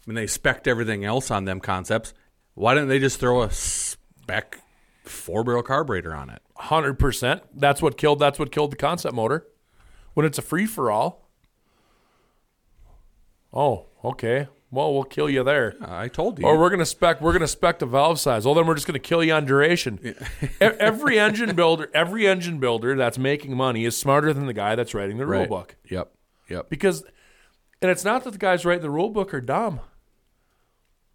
when 0.05 0.14
they 0.14 0.26
spec 0.26 0.66
everything 0.68 1.05
else 1.05 1.30
on 1.30 1.45
them 1.45 1.59
concepts, 1.59 2.14
why 2.55 2.74
didn't 2.74 2.88
they 2.88 3.01
just 3.01 3.18
throw 3.18 3.42
a 3.42 3.51
spec 3.51 4.61
four 5.05 5.45
barrel 5.45 5.63
carburetor 5.63 6.15
on 6.15 6.31
it? 6.31 6.43
Hundred 6.57 6.99
percent. 6.99 7.43
That's 7.55 7.81
what 7.81 7.97
killed. 7.97 8.19
That's 8.19 8.39
what 8.39 8.51
killed 8.53 8.73
the 8.73 8.77
concept 8.77 9.15
motor. 9.15 9.47
When 10.15 10.25
it's 10.27 10.39
a 10.39 10.43
free 10.43 10.67
for 10.67 10.91
all. 10.91 11.29
Oh, 13.53 13.87
okay. 14.05 14.49
Well, 14.71 14.93
we'll 14.93 15.05
kill 15.05 15.31
you 15.31 15.45
there. 15.45 15.77
Uh, 15.81 15.87
I 15.89 16.09
told 16.09 16.41
you. 16.41 16.47
Or 16.47 16.59
we're 16.59 16.71
gonna 16.71 16.85
spec. 16.85 17.21
We're 17.21 17.33
gonna 17.33 17.47
spec 17.47 17.79
the 17.79 17.87
valve 17.87 18.19
size. 18.19 18.45
Well, 18.45 18.55
then 18.55 18.67
we're 18.67 18.75
just 18.75 18.89
gonna 18.89 18.99
kill 18.99 19.23
you 19.23 19.33
on 19.33 19.45
duration. 19.45 20.01
E- 20.03 20.15
every 20.61 21.17
engine 21.19 21.55
builder, 21.55 21.89
every 21.95 22.27
engine 22.27 22.59
builder 22.59 22.97
that's 22.97 23.17
making 23.17 23.57
money 23.57 23.85
is 23.85 23.97
smarter 23.97 24.33
than 24.33 24.47
the 24.47 24.53
guy 24.53 24.75
that's 24.75 24.93
writing 24.93 25.19
the 25.19 25.27
rule 25.27 25.47
book. 25.47 25.77
Yep. 25.89 26.11
Yep. 26.49 26.69
Because, 26.71 27.05
and 27.81 27.91
it's 27.91 28.05
not 28.05 28.25
that 28.25 28.33
the 28.33 28.39
guys 28.39 28.65
writing 28.65 28.83
the 28.83 28.91
rule 28.91 29.11
book 29.11 29.33
are 29.33 29.41
dumb. 29.41 29.79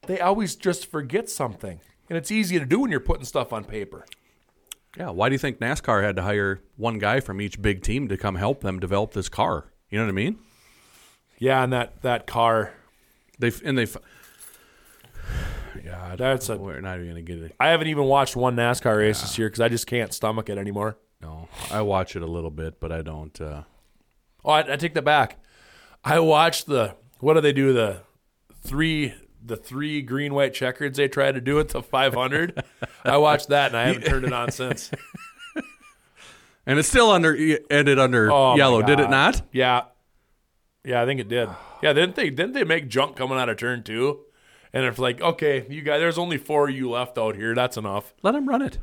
They 0.03 0.21
always 0.21 0.55
just 0.55 0.89
forget 0.89 1.29
something, 1.29 1.81
and 2.09 2.17
it's 2.17 2.31
easy 2.31 2.59
to 2.59 2.65
do 2.65 2.79
when 2.79 2.91
you're 2.91 2.99
putting 2.99 3.25
stuff 3.25 3.53
on 3.53 3.63
paper. 3.63 4.05
Yeah. 4.97 5.11
Why 5.11 5.29
do 5.29 5.33
you 5.33 5.39
think 5.39 5.59
NASCAR 5.59 6.03
had 6.03 6.15
to 6.15 6.23
hire 6.23 6.61
one 6.75 6.97
guy 6.97 7.19
from 7.19 7.39
each 7.39 7.61
big 7.61 7.83
team 7.83 8.07
to 8.07 8.17
come 8.17 8.35
help 8.35 8.61
them 8.61 8.79
develop 8.79 9.13
this 9.13 9.29
car? 9.29 9.71
You 9.89 9.99
know 9.99 10.05
what 10.05 10.09
I 10.11 10.13
mean? 10.13 10.39
Yeah, 11.37 11.63
and 11.63 11.71
that 11.71 12.01
that 12.01 12.27
car. 12.27 12.73
They 13.37 13.51
and 13.63 13.77
they. 13.77 13.87
Yeah, 15.83 16.15
That's 16.17 16.49
a 16.49 16.57
we're 16.57 16.81
not 16.81 16.95
even 16.97 17.09
gonna 17.09 17.21
get 17.21 17.39
it. 17.39 17.55
I 17.59 17.69
haven't 17.69 17.87
even 17.87 18.03
watched 18.05 18.35
one 18.35 18.55
NASCAR 18.55 18.97
race 18.97 19.21
this 19.21 19.37
year 19.37 19.47
because 19.47 19.61
I 19.61 19.69
just 19.69 19.87
can't 19.87 20.13
stomach 20.13 20.49
it 20.49 20.57
anymore. 20.57 20.97
No, 21.21 21.47
I 21.71 21.81
watch 21.81 22.15
it 22.15 22.21
a 22.21 22.27
little 22.27 22.49
bit, 22.51 22.79
but 22.79 22.91
I 22.91 23.01
don't. 23.01 23.39
Uh, 23.39 23.63
Oh, 24.43 24.51
I, 24.51 24.73
I 24.73 24.75
take 24.77 24.93
that 24.93 25.03
back. 25.03 25.37
I 26.03 26.19
watched 26.19 26.67
the 26.67 26.95
what 27.19 27.33
do 27.33 27.41
they 27.41 27.51
do 27.51 27.73
the 27.73 28.01
three 28.61 29.13
the 29.43 29.55
three 29.55 30.01
green 30.01 30.33
white 30.33 30.53
checkers 30.53 30.97
they 30.97 31.07
tried 31.07 31.33
to 31.33 31.41
do 31.41 31.59
at 31.59 31.69
the 31.69 31.81
500. 31.81 32.63
I 33.03 33.17
watched 33.17 33.49
that 33.49 33.67
and 33.67 33.77
I 33.77 33.87
haven't 33.87 34.03
turned 34.03 34.25
it 34.25 34.33
on 34.33 34.51
since. 34.51 34.91
and 36.65 36.79
it's 36.79 36.87
still 36.87 37.09
under 37.11 37.35
ended 37.69 37.99
under 37.99 38.31
Oh, 38.31 38.55
yellow, 38.55 38.81
did 38.81 38.99
it 38.99 39.09
not? 39.09 39.41
Yeah, 39.51 39.83
yeah, 40.83 41.01
I 41.01 41.05
think 41.05 41.19
it 41.19 41.29
did. 41.29 41.49
Yeah, 41.81 41.93
didn't 41.93 42.15
they? 42.15 42.29
Didn't 42.29 42.53
they 42.53 42.63
make 42.63 42.89
junk 42.89 43.15
coming 43.15 43.37
out 43.37 43.49
of 43.49 43.57
turn 43.57 43.83
two? 43.83 44.21
And 44.73 44.85
it's 44.85 44.99
like, 44.99 45.19
okay, 45.21 45.65
you 45.69 45.81
guys, 45.81 45.99
there's 45.99 46.17
only 46.17 46.37
four 46.37 46.69
of 46.69 46.75
you 46.75 46.91
left 46.91 47.17
out 47.17 47.35
here. 47.35 47.55
That's 47.55 47.77
enough. 47.77 48.13
Let 48.21 48.33
them 48.33 48.47
run 48.47 48.61
it. 48.61 48.77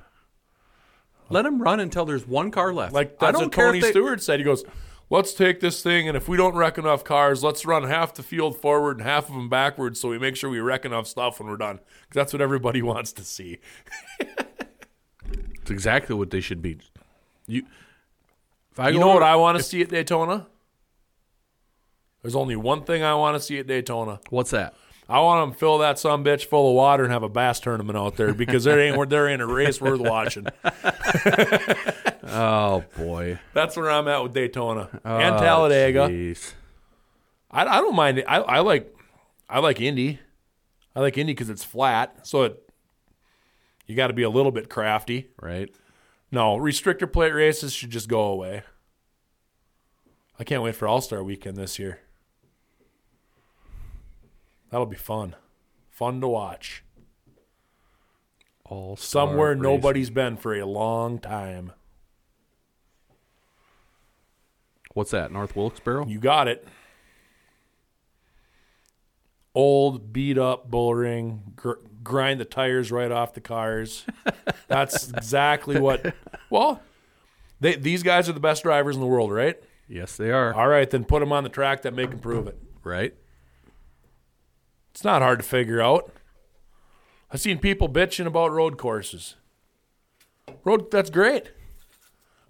Let 1.29 1.43
them 1.43 1.61
run 1.61 1.81
until 1.81 2.05
there's 2.05 2.27
one 2.27 2.51
car 2.51 2.73
left. 2.73 2.93
Like 2.93 3.17
I 3.21 3.27
that's 3.27 3.39
don't 3.39 3.47
what 3.47 3.53
Tony 3.53 3.81
they, 3.81 3.91
Stewart 3.91 4.23
said. 4.23 4.41
He 4.41 4.45
goes, 4.45 4.65
"Let's 5.09 5.33
take 5.35 5.61
this 5.61 5.83
thing, 5.83 6.09
and 6.09 6.17
if 6.17 6.29
we 6.29 6.37
don't 6.37 6.55
wreck 6.57 6.79
enough 6.79 7.05
cars, 7.05 7.43
let's 7.45 7.65
run 7.65 7.85
half 7.85 8.15
the 8.15 8.23
field 8.23 8.57
forward 8.61 8.99
and 8.99 9.07
half 9.07 9.29
of 9.29 9.35
them 9.35 9.49
backwards, 9.49 10.01
so 10.01 10.09
we 10.09 10.19
make 10.19 10.37
sure 10.37 10.51
we 10.51 10.61
wreck 10.61 10.85
enough 10.85 11.07
stuff 11.07 11.39
when 11.41 11.49
we're 11.49 11.57
done. 11.57 11.77
Because 12.03 12.15
that's 12.15 12.33
what 12.33 12.43
everybody 12.43 12.83
wants 12.93 13.13
to 13.15 13.25
see." 13.25 13.59
It's 14.21 15.71
exactly 15.71 16.15
what 16.15 16.31
they 16.31 16.41
should 16.41 16.63
be. 16.63 16.79
You. 17.47 17.65
If 18.73 18.79
I 18.81 18.91
You 18.91 18.99
know 19.01 19.09
to- 19.09 19.15
what 19.15 19.23
I 19.23 19.37
want 19.37 19.59
to 19.59 19.65
see 19.65 19.81
at 19.83 19.89
Daytona? 19.89 20.47
There's 22.23 22.37
only 22.37 22.57
one 22.57 22.83
thing 22.85 23.03
I 23.03 23.15
want 23.15 23.37
to 23.37 23.41
see 23.41 23.59
at 23.59 23.67
Daytona. 23.67 24.21
What's 24.31 24.51
that? 24.51 24.75
I 25.09 25.21
want 25.21 25.43
them 25.47 25.53
to 25.53 25.59
fill 25.59 25.79
that 25.79 25.99
some 26.01 26.25
bitch 26.25 26.47
full 26.47 26.71
of 26.71 26.75
water 26.75 27.05
and 27.05 27.13
have 27.13 27.23
a 27.23 27.29
bass 27.29 27.61
tournament 27.61 27.97
out 27.97 28.17
there 28.17 28.35
because 28.35 28.65
there 28.65 28.81
ain't 28.81 29.09
there 29.11 29.29
ain't 29.29 29.41
a 29.43 29.47
race 29.47 29.81
worth 29.81 30.01
watching. 30.01 30.47
Oh 32.37 32.84
boy. 32.97 33.39
That's 33.55 33.76
where 33.76 33.91
I'm 33.91 34.09
at 34.09 34.22
with 34.22 34.34
Daytona 34.34 34.89
Oh, 35.05 35.16
and 35.16 35.39
Talladega. 35.39 36.34
I, 37.51 37.64
I 37.64 37.80
don't 37.80 37.95
mind 37.97 38.18
it. 38.18 38.24
I, 38.28 38.37
I 38.39 38.61
like 38.61 38.95
I 39.49 39.61
like 39.61 39.80
Indy. 39.80 40.20
I 40.95 41.01
like 41.01 41.16
Indy 41.18 41.32
because 41.32 41.51
it's 41.51 41.64
flat, 41.64 42.26
so 42.26 42.43
it 42.45 42.62
you 43.87 43.95
got 43.95 44.09
to 44.09 44.12
be 44.12 44.22
a 44.22 44.30
little 44.30 44.53
bit 44.53 44.68
crafty. 44.68 45.28
Right. 45.41 45.74
No, 46.30 46.57
restrictor 46.57 47.11
plate 47.11 47.32
races 47.32 47.72
should 47.72 47.91
just 47.91 48.09
go 48.09 48.22
away. 48.22 48.62
I 50.39 50.45
can't 50.45 50.62
wait 50.62 50.74
for 50.74 50.89
All 50.89 51.01
Star 51.01 51.22
Weekend 51.22 51.57
this 51.57 51.78
year. 51.78 52.01
That'll 54.70 54.87
be 54.87 54.97
fun. 54.97 55.37
Fun 55.91 56.20
to 56.20 56.28
watch. 56.28 56.82
All 58.64 58.97
Somewhere 58.97 59.55
nobody's 59.55 60.11
been 60.11 60.37
for 60.37 60.55
a 60.55 60.66
long 60.66 61.18
time. 61.20 61.72
What's 64.97 65.11
that? 65.11 65.30
North 65.30 65.55
Wilkesboro. 65.55 66.07
You 66.07 66.18
got 66.18 66.49
it. 66.49 66.66
Old, 69.55 70.11
beat 70.11 70.38
up 70.38 70.70
bull 70.70 70.94
ring, 70.94 71.53
gr- 71.55 71.82
grind 72.03 72.40
the 72.40 72.47
tires 72.47 72.90
right 72.90 73.12
off 73.12 73.34
the 73.34 73.42
cars. 73.42 74.07
That's 74.68 75.11
exactly 75.11 75.78
what. 75.78 76.14
Well, 76.49 76.80
they, 77.61 77.74
these 77.76 78.03
guys 78.03 78.26
are 78.30 78.32
the 78.32 78.40
best 78.40 78.62
drivers 78.62 78.94
in 78.94 79.03
the 79.03 79.07
world, 79.07 79.30
right? 79.30 79.62
Yes, 79.86 80.16
they 80.16 80.30
are. 80.30 80.55
All 80.55 80.68
right, 80.68 80.88
then 80.88 81.05
put 81.05 81.20
them 81.20 81.30
on 81.30 81.44
the 81.44 81.51
track 81.51 81.82
that 81.82 81.92
make 81.92 82.09
them 82.09 82.18
prove 82.20 82.47
it. 82.47 82.59
Right. 82.82 83.12
It's 84.92 85.05
not 85.05 85.20
hard 85.20 85.40
to 85.40 85.44
figure 85.44 85.82
out. 85.82 86.11
I've 87.30 87.42
seen 87.42 87.59
people 87.59 87.90
bitching 87.90 88.24
about 88.24 88.51
road 88.51 88.78
courses. 88.78 89.36
Road, 90.64 90.90
that's 90.90 91.11
great. 91.11 91.51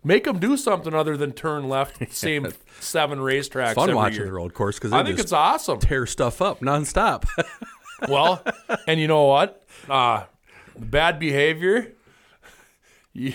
Make 0.06 0.24
them 0.24 0.38
do 0.38 0.56
something 0.56 0.94
other 0.94 1.16
than 1.16 1.32
turn 1.32 1.68
left 1.68 2.12
same 2.12 2.46
seven 2.78 3.18
racetracks 3.18 3.74
Fun 3.74 3.84
every 3.88 3.94
watching 3.96 4.18
year. 4.18 4.26
the 4.26 4.32
road 4.32 4.54
course 4.54 4.76
because 4.76 4.92
I 4.92 5.02
think 5.02 5.18
it's 5.18 5.32
awesome. 5.32 5.80
tear 5.80 6.06
stuff 6.06 6.40
up 6.40 6.60
nonstop. 6.60 7.24
Well, 8.10 8.44
and 8.86 9.00
you 9.00 9.08
know 9.08 9.24
what? 9.24 9.64
Uh, 9.88 10.24
bad 10.78 11.18
behavior, 11.18 11.92
yeah, 13.14 13.32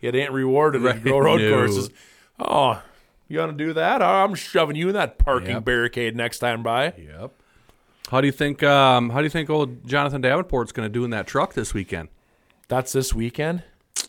it 0.00 0.14
ain't 0.14 0.30
rewarded 0.30 0.82
you 0.82 0.92
go 1.00 1.18
road 1.18 1.40
No. 1.40 1.50
courses. 1.56 1.90
Oh, 2.38 2.80
you 3.28 3.36
gonna 3.36 3.52
do 3.52 3.72
that? 3.72 4.00
I'm 4.00 4.36
shoving 4.36 4.76
you 4.76 4.86
in 4.88 4.94
that 4.94 5.18
parking 5.18 5.56
Yep. 5.56 5.64
barricade 5.64 6.14
next 6.16 6.38
time 6.38 6.62
by. 6.62 6.94
yep. 6.96 7.32
How 8.12 8.20
do 8.20 8.28
you 8.28 8.32
think? 8.32 8.62
Um, 8.62 9.10
how 9.10 9.18
do 9.18 9.24
you 9.24 9.30
think 9.30 9.50
old 9.50 9.84
Jonathan 9.86 10.22
Davenport's 10.22 10.70
going 10.70 10.86
to 10.88 10.92
do 10.92 11.04
in 11.04 11.10
that 11.10 11.26
truck 11.26 11.54
this 11.54 11.74
weekend? 11.74 12.08
That's 12.68 12.92
this 12.92 13.12
weekend. 13.12 13.64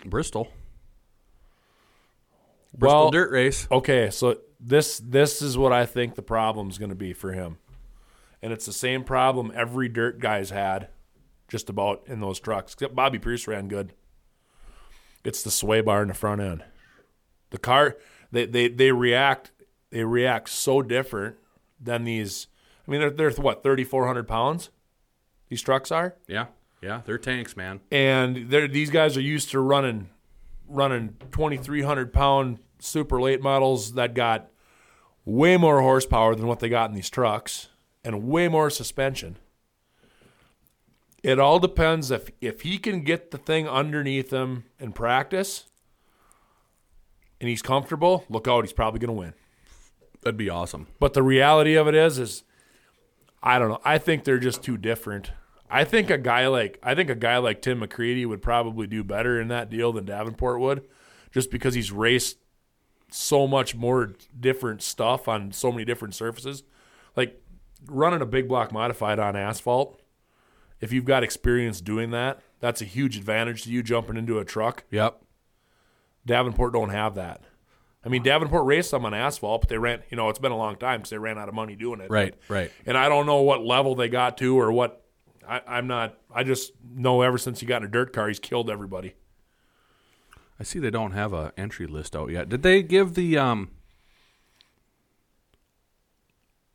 Bristol. 0.06 0.50
Bristol 2.74 2.99
Well, 3.03 3.11
dirt 3.11 3.32
race. 3.32 3.67
okay, 3.72 4.09
so 4.09 4.38
this 4.59 4.99
this 4.99 5.41
is 5.41 5.57
what 5.57 5.74
I 5.74 5.86
think 5.86 6.15
the 6.15 6.22
problem's 6.22 6.78
going 6.78 6.89
to 6.89 6.95
be 6.95 7.13
for 7.13 7.32
him, 7.34 7.57
and 8.41 8.53
it's 8.53 8.65
the 8.65 8.74
same 8.74 9.03
problem 9.03 9.51
every 9.55 9.89
dirt 9.89 10.19
guy's 10.19 10.49
had, 10.51 10.88
just 11.47 11.69
about 11.69 12.03
in 12.07 12.19
those 12.22 12.39
trucks. 12.39 12.74
Except 12.74 12.95
Bobby 12.95 13.19
Pierce 13.19 13.47
ran 13.47 13.67
good. 13.67 13.93
It's 15.24 15.43
the 15.43 15.51
sway 15.51 15.82
bar 15.82 16.01
in 16.01 16.07
the 16.07 16.13
front 16.13 16.41
end. 16.41 16.63
The 17.49 17.57
car 17.59 17.97
they 18.32 18.45
they 18.45 18.67
they 18.69 18.91
react 18.91 19.51
they 19.89 20.03
react 20.05 20.49
so 20.49 20.82
different 20.82 21.36
than 21.80 22.05
these. 22.05 22.47
I 22.88 22.91
mean, 22.91 23.01
they're 23.01 23.09
they're 23.11 23.32
what 23.32 23.63
thirty 23.63 23.84
four 23.84 24.07
hundred 24.07 24.28
pounds. 24.28 24.69
These 25.49 25.61
trucks 25.61 25.91
are 25.91 26.15
Yeah, 26.28 26.45
yeah, 26.82 27.01
they're 27.05 27.17
tanks, 27.17 27.57
man. 27.57 27.82
and 27.91 28.49
they're, 28.49 28.69
these 28.69 28.89
guys 28.89 29.17
are 29.17 29.22
used 29.22 29.51
to 29.51 29.59
running 29.59 30.09
running 30.72 31.15
2300 31.32 32.13
pound 32.13 32.59
super 32.80 33.22
late 33.22 33.41
models 33.41 33.93
that 33.93 34.13
got 34.13 34.49
way 35.26 35.57
more 35.57 35.82
horsepower 35.82 36.36
than 36.36 36.47
what 36.47 36.59
they 36.59 36.69
got 36.69 36.89
in 36.89 36.95
these 36.95 37.09
trucks 37.09 37.69
and 38.03 38.24
way 38.24 38.47
more 38.47 38.69
suspension 38.69 39.38
it 41.22 41.39
all 41.39 41.59
depends 41.59 42.09
if 42.09 42.30
if 42.41 42.61
he 42.61 42.78
can 42.78 43.03
get 43.03 43.32
the 43.32 43.38
thing 43.38 43.67
underneath 43.67 44.32
him 44.32 44.63
in 44.80 44.91
practice 44.91 45.67
and 47.39 47.49
he's 47.49 47.61
comfortable 47.61 48.26
look 48.30 48.47
out 48.47 48.63
he's 48.63 48.74
probably 48.74 48.99
going 48.99 49.15
to 49.15 49.19
win 49.19 49.34
That'd 50.22 50.38
be 50.38 50.49
awesome. 50.49 50.88
but 50.99 51.13
the 51.13 51.24
reality 51.24 51.76
of 51.76 51.88
it 51.88 51.95
is, 51.95 52.19
is 52.19 52.43
I 53.41 53.57
don't 53.57 53.69
know. 53.69 53.82
I 53.84 53.97
think 53.97 54.24
they're 54.24 54.38
just 54.38 54.63
too 54.63 54.78
different. 54.78 55.32
I 55.72 55.86
think 55.86 56.09
a 56.09 56.17
guy 56.17 56.47
like 56.47 56.78
I 56.84 56.93
think 56.93 57.09
a 57.09 57.15
guy 57.15 57.38
like 57.38 57.61
Tim 57.61 57.80
McCreadie 57.80 58.26
would 58.26 58.41
probably 58.41 58.88
do 58.88 59.03
better 59.03 59.39
in 59.39 59.47
that 59.47 59.69
deal 59.69 59.93
than 59.93 60.05
Davenport 60.05 60.59
would, 60.59 60.84
just 61.32 61.49
because 61.49 61.74
he's 61.74 61.91
raced 61.91 62.38
so 63.09 63.47
much 63.47 63.74
more 63.76 64.13
different 64.38 64.82
stuff 64.82 65.28
on 65.28 65.51
so 65.51 65.72
many 65.72 65.86
different 65.86 66.13
surfaces. 66.13 66.63
Like 67.15 67.41
running 67.88 68.22
a 68.22 68.26
big 68.26 68.47
block 68.47 68.72
modified 68.72 69.17
on 69.17 69.36
asphalt, 69.36 70.01
if 70.82 70.91
you've 70.91 71.05
got 71.05 71.24
experience 71.24 71.80
doing 71.80 72.11
that, 72.11 72.41
that's 72.59 72.82
a 72.82 72.86
huge 72.86 73.17
advantage 73.17 73.63
to 73.63 73.72
you 73.72 73.82
jumping 73.82 74.17
into 74.17 74.39
a 74.39 74.45
truck. 74.45 74.84
Yep. 74.91 75.22
Davenport 76.26 76.74
don't 76.74 76.89
have 76.89 77.15
that. 77.15 77.41
I 78.03 78.09
mean, 78.09 78.24
Davenport 78.24 78.65
raced 78.65 78.89
some 78.89 79.05
on 79.05 79.13
asphalt, 79.13 79.61
but 79.61 79.69
they 79.69 79.78
ran. 79.78 80.01
You 80.09 80.17
know, 80.17 80.30
it's 80.30 80.39
been 80.39 80.51
a 80.51 80.57
long 80.57 80.76
time 80.76 80.99
because 80.99 81.11
they 81.11 81.17
ran 81.17 81.38
out 81.38 81.49
of 81.49 81.53
money 81.53 81.76
doing 81.76 82.01
it. 82.01 82.09
Right. 82.09 82.34
Right. 82.47 82.72
And 82.86 82.97
I 82.97 83.09
don't 83.09 83.26
know 83.26 83.41
what 83.41 83.63
level 83.63 83.95
they 83.95 84.09
got 84.09 84.38
to 84.39 84.59
or 84.59 84.72
what. 84.72 85.01
I, 85.52 85.62
I'm 85.68 85.88
not. 85.88 86.18
I 86.34 86.43
just 86.43 86.72
know 86.95 87.22
ever 87.22 87.38
since 87.38 87.60
he 87.60 87.66
got 87.66 87.82
in 87.82 87.88
a 87.88 87.91
dirt 87.91 88.14
car, 88.14 88.28
he's 88.30 88.39
killed 88.39 88.70
everybody. 88.70 89.14
I 90.60 90.64
see 90.64 90.80
they 90.80 90.91
don't 90.91 91.12
have 91.12 91.34
a 91.34 91.52
entry 91.58 91.88
list 91.88 92.16
out 92.16 92.30
yet. 92.32 92.47
Did 92.47 92.64
they 92.64 92.82
give 92.84 93.16
the 93.16 93.38
um? 93.38 93.72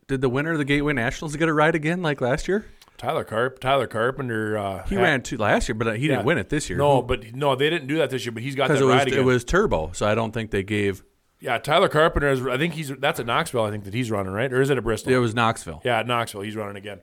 Did 0.09 0.21
the 0.21 0.29
winner 0.29 0.53
of 0.53 0.59
the 0.59 0.65
Gateway 0.65 0.93
Nationals 0.93 1.35
get 1.37 1.49
a 1.49 1.53
ride 1.55 1.75
again 1.75 2.03
like 2.03 2.21
last 2.21 2.47
year? 2.49 2.67
Tyler 2.97 3.25
Carp, 3.25 3.59
Tyler 3.59 3.87
Carpenter. 3.87 4.57
Uh, 4.57 4.87
He 4.87 4.95
had- 4.95 5.03
ran 5.03 5.23
two 5.23 5.37
last 5.37 5.69
year, 5.69 5.75
but 5.75 5.97
he 5.99 6.07
yeah. 6.07 6.15
didn't 6.17 6.27
win 6.27 6.39
it 6.39 6.49
this 6.49 6.71
year. 6.71 6.79
No, 6.79 7.03
but 7.03 7.35
no, 7.35 7.55
they 7.57 7.69
didn't 7.71 7.89
do 7.89 7.99
that 7.99 8.11
this 8.11 8.25
year. 8.25 8.33
But 8.33 8.43
he's 8.43 8.55
got 8.55 8.69
that 8.69 8.79
it 8.79 8.85
was 8.85 8.95
ride 8.95 9.09
again. 9.09 9.19
it 9.21 9.23
was 9.25 9.45
turbo, 9.45 9.91
so 9.93 10.07
I 10.07 10.15
don't 10.15 10.33
think 10.33 10.51
they 10.51 10.63
gave. 10.63 11.03
yeah, 11.41 11.59
Tyler 11.59 11.89
Carpenter 11.89 12.29
is. 12.29 12.45
I 12.47 12.57
think 12.57 12.75
he's. 12.75 12.89
That's 12.89 13.21
at 13.21 13.27
Knoxville. 13.27 13.65
I 13.65 13.71
think 13.71 13.85
that 13.85 13.95
he's 13.95 14.11
running 14.11 14.33
right, 14.33 14.53
or 14.53 14.61
is 14.63 14.71
it 14.71 14.79
at 14.79 14.85
Bristol? 14.85 15.13
It 15.13 15.19
was 15.19 15.35
Knoxville. 15.35 15.83
Yeah, 15.85 15.99
at 16.01 16.07
Knoxville, 16.07 16.43
he's 16.43 16.57
running 16.57 16.77
again. 16.77 17.01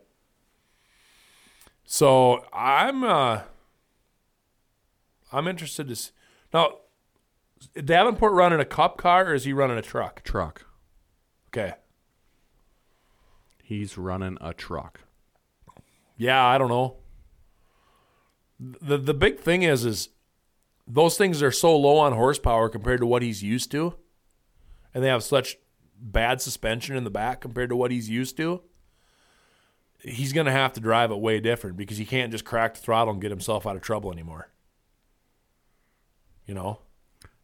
So 1.85 2.45
I'm 2.53 3.03
uh 3.03 3.41
I'm 5.31 5.47
interested 5.47 5.87
to 5.87 5.95
see. 5.95 6.11
now. 6.53 6.77
is 7.75 7.83
Davenport 7.83 8.33
running 8.33 8.59
a 8.59 8.65
cup 8.65 8.97
car 8.97 9.27
or 9.27 9.33
is 9.33 9.45
he 9.45 9.53
running 9.53 9.77
a 9.77 9.81
truck? 9.81 10.23
Truck. 10.23 10.65
Okay, 11.49 11.73
He's 13.63 13.95
running 13.97 14.37
a 14.41 14.53
truck. 14.55 15.01
yeah, 16.17 16.43
I 16.43 16.57
don't 16.57 16.69
know. 16.69 16.97
the 18.59 18.97
The 18.97 19.13
big 19.13 19.39
thing 19.39 19.61
is, 19.63 19.85
is 19.85 20.09
those 20.87 21.15
things 21.17 21.41
are 21.43 21.51
so 21.51 21.77
low 21.77 21.97
on 21.97 22.13
horsepower 22.13 22.69
compared 22.69 22.99
to 23.01 23.05
what 23.05 23.21
he's 23.21 23.43
used 23.43 23.69
to, 23.71 23.95
and 24.95 25.03
they 25.03 25.07
have 25.09 25.23
such 25.23 25.57
bad 25.99 26.41
suspension 26.41 26.95
in 26.95 27.03
the 27.03 27.11
back 27.11 27.39
compared 27.41 27.69
to 27.69 27.75
what 27.75 27.91
he's 27.91 28.09
used 28.09 28.35
to. 28.37 28.61
He's 30.03 30.33
going 30.33 30.45
to 30.47 30.51
have 30.51 30.73
to 30.73 30.79
drive 30.81 31.11
it 31.11 31.19
way 31.19 31.39
different 31.39 31.77
because 31.77 31.97
he 31.97 32.05
can't 32.05 32.31
just 32.31 32.43
crack 32.45 32.73
the 32.73 32.79
throttle 32.81 33.13
and 33.13 33.21
get 33.21 33.31
himself 33.31 33.65
out 33.65 33.75
of 33.75 33.81
trouble 33.81 34.11
anymore. 34.11 34.49
You 36.45 36.53
know, 36.53 36.79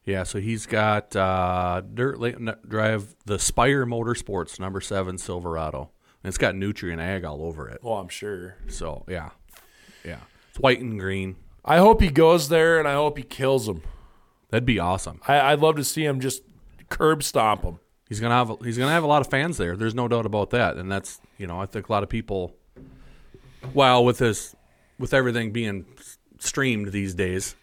Yeah, 0.03 0.24
so 0.24 0.39
he's 0.41 0.66
got 0.66 1.16
uh, 1.16 1.82
dirt 1.93 2.20
late 2.20 2.36
n- 2.36 2.55
drive 2.68 3.16
the 3.26 3.39
Spire 3.39 3.86
Motorsports 3.86 4.60
number 4.60 4.82
seven 4.82 5.18
Silverado. 5.18 5.91
And 6.22 6.28
it's 6.28 6.38
got 6.38 6.53
Nutrien 6.53 6.99
Ag 6.99 7.24
all 7.24 7.41
over 7.41 7.70
it. 7.70 7.80
Oh, 7.82 7.93
I'm 7.93 8.10
sure. 8.10 8.57
So 8.68 9.05
yeah, 9.07 9.30
yeah, 10.03 10.20
it's 10.49 10.60
white 10.60 10.82
and 10.82 10.99
green. 10.99 11.38
I 11.64 11.78
hope 11.78 12.01
he 12.01 12.10
goes 12.10 12.49
there 12.49 12.78
and 12.78 12.88
I 12.89 12.93
hope 12.95 13.18
he 13.18 13.24
kills 13.24 13.70
him. 13.70 13.84
That'd 14.49 14.66
be 14.66 14.80
awesome. 14.80 15.22
I, 15.28 15.39
I'd 15.53 15.60
love 15.60 15.78
to 15.78 15.84
see 15.86 16.03
him 16.03 16.20
just 16.20 16.41
curb 16.89 17.24
stomp 17.24 17.64
him. 17.64 17.80
He's 18.10 18.20
gonna 18.20 18.34
have 18.34 18.57
he's 18.64 18.78
gonna 18.78 18.91
have 18.91 19.03
a 19.03 19.07
lot 19.07 19.22
of 19.22 19.28
fans 19.30 19.57
there. 19.57 19.78
There's 19.78 19.93
no 19.95 20.07
doubt 20.07 20.26
about 20.26 20.49
that. 20.49 20.78
And 20.78 20.91
that's 20.91 21.22
you 21.38 21.45
know 21.47 21.62
I 21.62 21.68
think 21.68 21.88
a 21.88 21.91
lot 21.91 22.01
of 22.03 22.10
people. 22.10 22.55
Well, 23.74 24.03
with 24.03 24.18
this, 24.18 24.55
with 24.97 25.14
everything 25.14 25.51
being 25.51 25.86
streamed 26.39 26.91
these 26.91 27.14
days, 27.14 27.55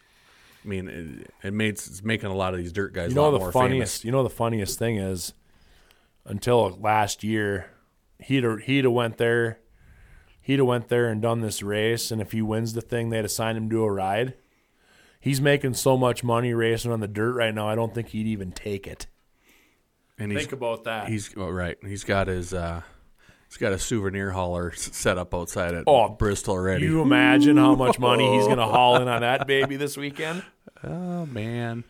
I 0.63 0.67
mean 0.67 0.87
it, 0.87 1.47
it 1.47 1.53
makes 1.53 1.87
it's 1.87 2.01
making 2.03 2.29
a 2.29 2.35
lot 2.35 2.53
of 2.53 2.59
these 2.59 2.71
dirt 2.71 2.93
guys. 2.93 3.11
You 3.11 3.13
a 3.13 3.15
know 3.15 3.23
lot 3.25 3.31
the 3.31 3.39
more 3.39 3.51
funniest. 3.51 3.97
famous. 3.97 4.05
You 4.05 4.11
know 4.13 4.23
the 4.23 4.29
funniest 4.29 4.79
thing 4.79 4.95
is, 4.97 5.33
until 6.23 6.77
last 6.79 7.25
year, 7.25 7.69
he'd 8.19 8.45
he'd 8.63 8.85
have 8.85 8.93
went 8.93 9.17
there, 9.17 9.59
he'd 10.41 10.59
have 10.59 10.67
went 10.67 10.87
there 10.87 11.09
and 11.09 11.21
done 11.21 11.41
this 11.41 11.61
race, 11.61 12.09
and 12.09 12.21
if 12.21 12.31
he 12.31 12.41
wins 12.41 12.71
the 12.71 12.81
thing, 12.81 13.09
they'd 13.09 13.25
assign 13.25 13.57
him 13.57 13.69
to 13.69 13.83
a 13.83 13.91
ride. 13.91 14.33
He's 15.19 15.41
making 15.41 15.73
so 15.73 15.97
much 15.97 16.23
money 16.23 16.53
racing 16.53 16.91
on 16.91 17.01
the 17.01 17.07
dirt 17.07 17.33
right 17.33 17.53
now. 17.53 17.67
I 17.67 17.75
don't 17.75 17.93
think 17.93 18.09
he'd 18.09 18.27
even 18.27 18.53
take 18.53 18.87
it. 18.87 19.07
And 20.19 20.31
he's 20.31 20.41
Think 20.41 20.53
about 20.53 20.83
that. 20.85 21.07
he's 21.09 21.29
oh, 21.37 21.49
right. 21.49 21.77
He's 21.81 22.03
got 22.03 22.27
his 22.27 22.53
uh, 22.53 22.81
he's 23.47 23.57
got 23.57 23.71
a 23.73 23.77
souvenir 23.79 24.31
hauler 24.31 24.71
s- 24.71 24.89
set 24.93 25.17
up 25.17 25.33
outside 25.35 25.75
at 25.75 25.83
Oh, 25.85 26.09
Bristol 26.09 26.53
already. 26.55 26.85
you 26.85 27.01
imagine 27.01 27.57
how 27.57 27.75
much 27.75 27.99
money 27.99 28.27
he's 28.35 28.45
going 28.45 28.57
to 28.57 28.65
haul 28.65 28.95
in 29.01 29.07
on 29.07 29.21
that 29.21 29.45
baby 29.45 29.75
this 29.75 29.95
weekend? 29.95 30.43
Oh 30.83 31.25
man. 31.27 31.83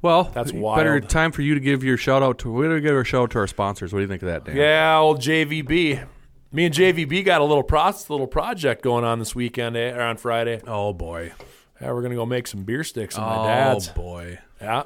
Well, 0.00 0.24
That's 0.32 0.52
Better 0.52 0.60
wild. 0.60 1.08
time 1.08 1.32
for 1.32 1.42
you 1.42 1.54
to 1.54 1.60
give 1.60 1.82
your 1.82 1.96
shout 1.96 2.22
out 2.22 2.38
to. 2.40 2.52
We're 2.52 2.68
gonna 2.68 2.80
give 2.80 2.94
our 2.94 3.04
shout 3.04 3.22
out 3.22 3.30
to 3.32 3.38
our 3.40 3.46
sponsors. 3.48 3.92
What 3.92 3.98
do 3.98 4.02
you 4.02 4.08
think 4.08 4.22
of 4.22 4.28
that, 4.28 4.44
Dan? 4.44 4.54
Yeah, 4.56 4.98
old 4.98 5.20
JVB. 5.20 6.06
Me 6.52 6.64
and 6.64 6.74
JVB 6.74 7.24
got 7.24 7.40
a 7.40 7.44
little 7.44 7.64
pro- 7.64 7.90
little 8.08 8.28
project 8.28 8.82
going 8.82 9.04
on 9.04 9.18
this 9.18 9.34
weekend 9.34 9.76
eh, 9.76 9.90
or 9.90 10.00
on 10.02 10.16
Friday. 10.16 10.60
Oh 10.66 10.92
boy. 10.92 11.32
Yeah, 11.80 11.92
we're 11.92 12.02
gonna 12.02 12.14
go 12.14 12.24
make 12.26 12.46
some 12.46 12.62
beer 12.62 12.84
sticks 12.84 13.16
at 13.18 13.22
my 13.22 13.36
oh 13.38 13.44
dad's. 13.46 13.88
boy. 13.88 14.38
Yeah, 14.60 14.84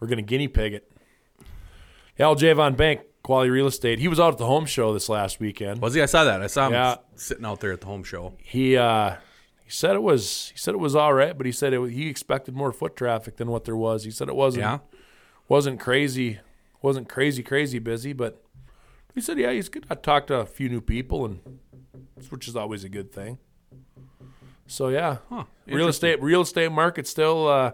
we're 0.00 0.08
gonna 0.08 0.22
guinea 0.22 0.48
pig 0.48 0.74
it. 0.74 0.90
Old 2.20 2.38
Javon 2.38 2.76
Bank 2.76 3.00
Quality 3.22 3.50
Real 3.50 3.66
Estate. 3.66 3.98
He 3.98 4.08
was 4.08 4.20
out 4.20 4.32
at 4.32 4.38
the 4.38 4.46
home 4.46 4.66
show 4.66 4.92
this 4.92 5.08
last 5.08 5.40
weekend. 5.40 5.80
Was 5.80 5.94
he? 5.94 6.02
I 6.02 6.06
saw 6.06 6.24
that. 6.24 6.42
I 6.42 6.46
saw 6.46 6.66
him 6.66 6.72
Yeah. 6.74 6.96
sitting 7.16 7.44
out 7.44 7.60
there 7.60 7.72
at 7.72 7.80
the 7.80 7.86
home 7.86 8.04
show. 8.04 8.34
He 8.38 8.76
uh, 8.76 9.16
he 9.64 9.70
said 9.70 9.94
it 9.96 10.02
was 10.02 10.50
he 10.52 10.58
said 10.58 10.74
it 10.74 10.78
was 10.78 10.94
all 10.94 11.12
right, 11.14 11.36
but 11.36 11.46
he 11.46 11.52
said 11.52 11.72
it, 11.72 11.90
he 11.90 12.08
expected 12.08 12.54
more 12.54 12.72
foot 12.72 12.96
traffic 12.96 13.36
than 13.36 13.48
what 13.50 13.64
there 13.64 13.76
was. 13.76 14.04
He 14.04 14.10
said 14.10 14.28
it 14.28 14.36
wasn't 14.36 14.62
Yeah. 14.62 14.78
wasn't 15.48 15.80
crazy 15.80 16.38
wasn't 16.82 17.08
crazy 17.08 17.42
crazy 17.42 17.78
busy, 17.78 18.12
but 18.12 18.42
he 19.14 19.20
said 19.20 19.38
yeah 19.38 19.50
he's 19.52 19.68
good. 19.68 19.86
I 19.90 19.94
talked 19.94 20.26
to 20.28 20.36
a 20.36 20.46
few 20.46 20.68
new 20.68 20.80
people 20.82 21.24
and 21.24 21.40
which 22.30 22.46
is 22.46 22.54
always 22.56 22.84
a 22.84 22.88
good 22.88 23.10
thing. 23.12 23.38
So 24.66 24.88
yeah, 24.88 25.18
Huh. 25.30 25.44
real 25.66 25.88
estate 25.88 26.22
real 26.22 26.42
estate 26.42 26.70
market 26.70 27.06
still 27.06 27.48
uh, 27.48 27.72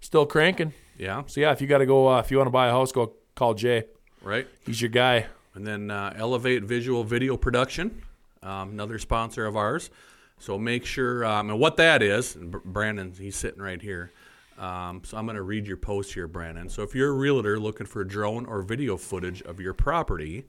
still 0.00 0.26
cranking. 0.26 0.72
Yeah. 0.98 1.22
So 1.26 1.40
yeah, 1.40 1.52
if 1.52 1.60
you 1.60 1.66
got 1.66 1.78
to 1.78 1.86
go 1.86 2.08
uh, 2.08 2.18
if 2.18 2.30
you 2.30 2.36
want 2.36 2.48
to 2.48 2.52
buy 2.52 2.68
a 2.68 2.72
house, 2.72 2.92
go 2.92 3.14
call 3.34 3.54
Jay. 3.54 3.84
Right. 4.22 4.46
He's 4.66 4.82
your 4.82 4.90
guy. 4.90 5.26
And 5.54 5.66
then 5.66 5.90
uh, 5.90 6.12
Elevate 6.16 6.64
Visual 6.64 7.02
Video 7.04 7.36
Production, 7.36 8.02
um, 8.42 8.70
another 8.70 8.98
sponsor 8.98 9.46
of 9.46 9.56
ours. 9.56 9.90
So 10.38 10.56
make 10.58 10.84
sure, 10.84 11.24
um, 11.24 11.50
and 11.50 11.58
what 11.58 11.76
that 11.78 12.02
is, 12.02 12.36
Brandon, 12.36 13.12
he's 13.18 13.34
sitting 13.34 13.60
right 13.60 13.82
here. 13.82 14.12
Um, 14.56 15.02
so 15.04 15.16
I'm 15.16 15.24
going 15.24 15.36
to 15.36 15.42
read 15.42 15.66
your 15.66 15.76
post 15.76 16.12
here, 16.14 16.28
Brandon. 16.28 16.68
So 16.68 16.82
if 16.82 16.94
you're 16.94 17.10
a 17.10 17.12
realtor 17.12 17.58
looking 17.58 17.86
for 17.86 18.04
drone 18.04 18.46
or 18.46 18.62
video 18.62 18.96
footage 18.96 19.42
of 19.42 19.60
your 19.60 19.72
property, 19.72 20.46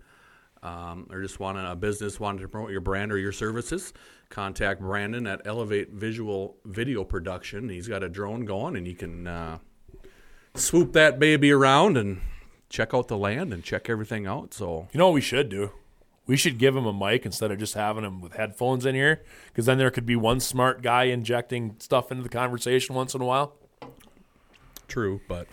um, 0.62 1.08
or 1.10 1.22
just 1.22 1.40
want 1.40 1.58
a 1.58 1.76
business 1.76 2.20
wanting 2.20 2.42
to 2.42 2.48
promote 2.48 2.72
your 2.72 2.82
brand 2.82 3.12
or 3.12 3.18
your 3.18 3.32
services, 3.32 3.94
contact 4.30 4.82
Brandon 4.82 5.26
at 5.26 5.42
Elevate 5.46 5.92
Visual 5.92 6.58
Video 6.66 7.04
Production. 7.04 7.70
He's 7.70 7.88
got 7.88 8.04
a 8.04 8.10
drone 8.10 8.46
going, 8.46 8.76
and 8.76 8.88
you 8.88 8.96
can 8.96 9.26
uh, 9.26 9.58
swoop 10.60 10.94
that 10.94 11.20
baby 11.20 11.52
around 11.52 11.98
and 11.98 12.22
check 12.70 12.94
out 12.94 13.08
the 13.08 13.18
land 13.18 13.54
and 13.54 13.64
check 13.64 13.90
everything 13.90 14.28
out. 14.28 14.54
So 14.54 14.88
You 14.92 14.98
know 14.98 15.08
what 15.08 15.14
we 15.14 15.22
should 15.22 15.50
do? 15.50 15.72
We 16.28 16.38
should 16.38 16.60
give 16.60 16.76
him 16.76 16.86
a 16.86 16.94
mic 16.94 17.26
instead 17.26 17.50
of 17.52 17.58
just 17.58 17.74
having 17.74 18.04
him 18.04 18.22
with 18.22 18.34
headphones 18.34 18.86
in 18.86 18.94
here, 18.94 19.24
because 19.48 19.66
then 19.66 19.80
there 19.80 19.90
could 19.90 20.06
be 20.06 20.16
one 20.16 20.40
smart 20.40 20.84
guy 20.84 21.06
injecting 21.06 21.76
stuff 21.80 22.12
into 22.12 22.22
the 22.22 22.30
conversation 22.30 22.94
once 22.94 23.16
in 23.16 23.22
a 23.22 23.26
while. 23.26 23.56
True, 24.88 25.22
but 25.28 25.48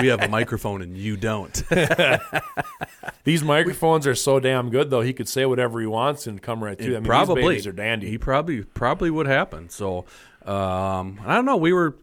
we 0.00 0.08
have 0.08 0.20
a 0.20 0.28
microphone 0.28 0.82
and 0.82 0.96
you 0.96 1.16
don't. 1.16 1.62
These 3.24 3.42
microphones 3.44 4.06
are 4.06 4.14
so 4.14 4.40
damn 4.40 4.70
good, 4.70 4.90
though. 4.90 5.00
He 5.00 5.12
could 5.12 5.28
say 5.28 5.46
whatever 5.46 5.80
he 5.80 5.86
wants 5.86 6.26
and 6.26 6.40
come 6.40 6.62
right 6.62 6.78
through. 6.78 6.96
I 6.96 7.00
mean, 7.00 7.04
probably 7.04 7.42
these 7.42 7.48
babies 7.50 7.66
are 7.66 7.72
dandy. 7.72 8.08
He 8.08 8.18
probably 8.18 8.62
probably 8.62 9.10
would 9.10 9.26
happen. 9.26 9.68
So 9.68 10.06
um, 10.44 11.20
I 11.24 11.34
don't 11.34 11.44
know. 11.44 11.56
We 11.56 11.72
were 11.72 11.96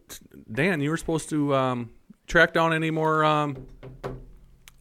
Dan. 0.52 0.82
You 0.82 0.92
were 0.92 0.98
supposed 0.98 1.30
to 1.30 1.56
um, 1.56 1.90
track 2.28 2.54
down 2.54 2.74
any 2.74 2.92
more. 2.92 3.24
Um, 3.24 3.68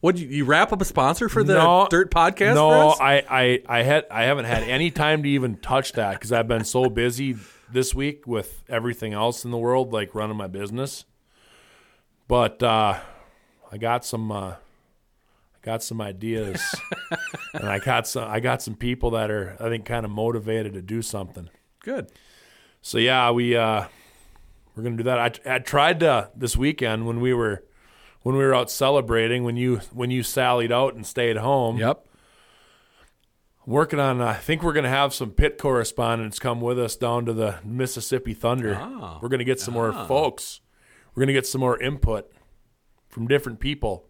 what 0.01 0.19
you, 0.19 0.29
you 0.29 0.45
wrap 0.45 0.73
up 0.73 0.83
a 0.83 0.85
sponsor 0.85 1.29
for 1.29 1.43
the 1.43 1.55
No, 1.55 1.87
Dirt 1.89 2.11
Podcast? 2.11 2.51
for 2.51 2.55
No? 2.55 2.89
I, 3.01 3.25
I, 3.29 3.63
I 3.67 3.83
had 3.83 4.07
I 4.11 4.25
haven't 4.25 4.45
had 4.45 4.63
any 4.65 4.91
time 4.91 5.23
to 5.23 5.29
even 5.29 5.57
touch 5.57 5.93
that 5.93 6.15
because 6.15 6.31
I've 6.33 6.49
been 6.49 6.65
so 6.65 6.91
busy 6.91 7.37
this 7.73 7.95
week 7.95 8.27
with 8.27 8.63
everything 8.69 9.15
else 9.15 9.45
in 9.45 9.51
the 9.51 9.57
world, 9.59 9.93
like 9.93 10.15
running 10.15 10.37
my 10.37 10.47
business. 10.47 11.07
But 12.29 12.63
uh, 12.63 12.99
I 13.73 13.79
got 13.79 14.05
some 14.05 14.31
uh, 14.31 14.51
I 14.53 14.57
got 15.63 15.83
some 15.83 16.01
ideas, 16.03 16.63
and 17.55 17.69
I 17.69 17.79
got 17.79 18.07
some 18.07 18.31
I 18.31 18.41
got 18.41 18.61
some 18.63 18.75
people 18.75 19.11
that 19.13 19.31
are 19.31 19.57
I 19.59 19.69
think 19.71 19.87
kind 19.87 20.05
of 20.05 20.11
motivated 20.11 20.75
to 20.75 20.83
do 20.83 21.01
something. 21.03 21.49
good. 21.83 22.11
So 22.83 22.99
yeah, 22.99 23.31
we 23.31 23.57
uh, 23.57 23.87
we're 24.75 24.83
gonna 24.83 24.97
do 24.97 25.03
that. 25.05 25.19
I, 25.47 25.55
I 25.55 25.59
tried 25.59 26.01
to 26.01 26.31
this 26.35 26.57
weekend 26.57 27.07
when 27.07 27.21
we 27.21 27.33
were 27.33 27.65
when 28.23 28.37
we 28.37 28.43
were 28.43 28.55
out 28.55 28.71
celebrating 28.71 29.45
when 29.45 29.57
you 29.57 29.77
when 29.93 30.11
you 30.11 30.23
sallied 30.23 30.73
out 30.73 30.95
and 30.95 31.07
stayed 31.07 31.37
home. 31.37 31.77
Yep. 31.77 32.07
working 33.67 34.01
on 34.01 34.21
i 34.21 34.35
think 34.35 34.63
we're 34.63 34.73
going 34.73 34.85
to 34.85 34.91
have 34.91 35.15
some 35.15 35.31
pit 35.31 35.57
correspondents 35.59 36.39
come 36.39 36.61
with 36.61 36.79
us 36.79 36.97
down 36.97 37.25
to 37.27 37.33
the 37.33 37.57
mississippi 37.65 38.35
thunder. 38.35 38.77
Ah. 38.81 39.19
we're 39.23 39.29
going 39.29 39.39
to 39.39 39.45
get 39.45 39.61
some 39.61 39.75
more 39.75 39.93
folks. 40.07 40.61
We're 41.15 41.21
going 41.21 41.29
to 41.29 41.35
get 41.35 41.47
some 41.47 41.61
more 41.61 41.81
input 41.81 42.31
from 43.09 43.29
different 43.29 43.61
people. 43.61 44.09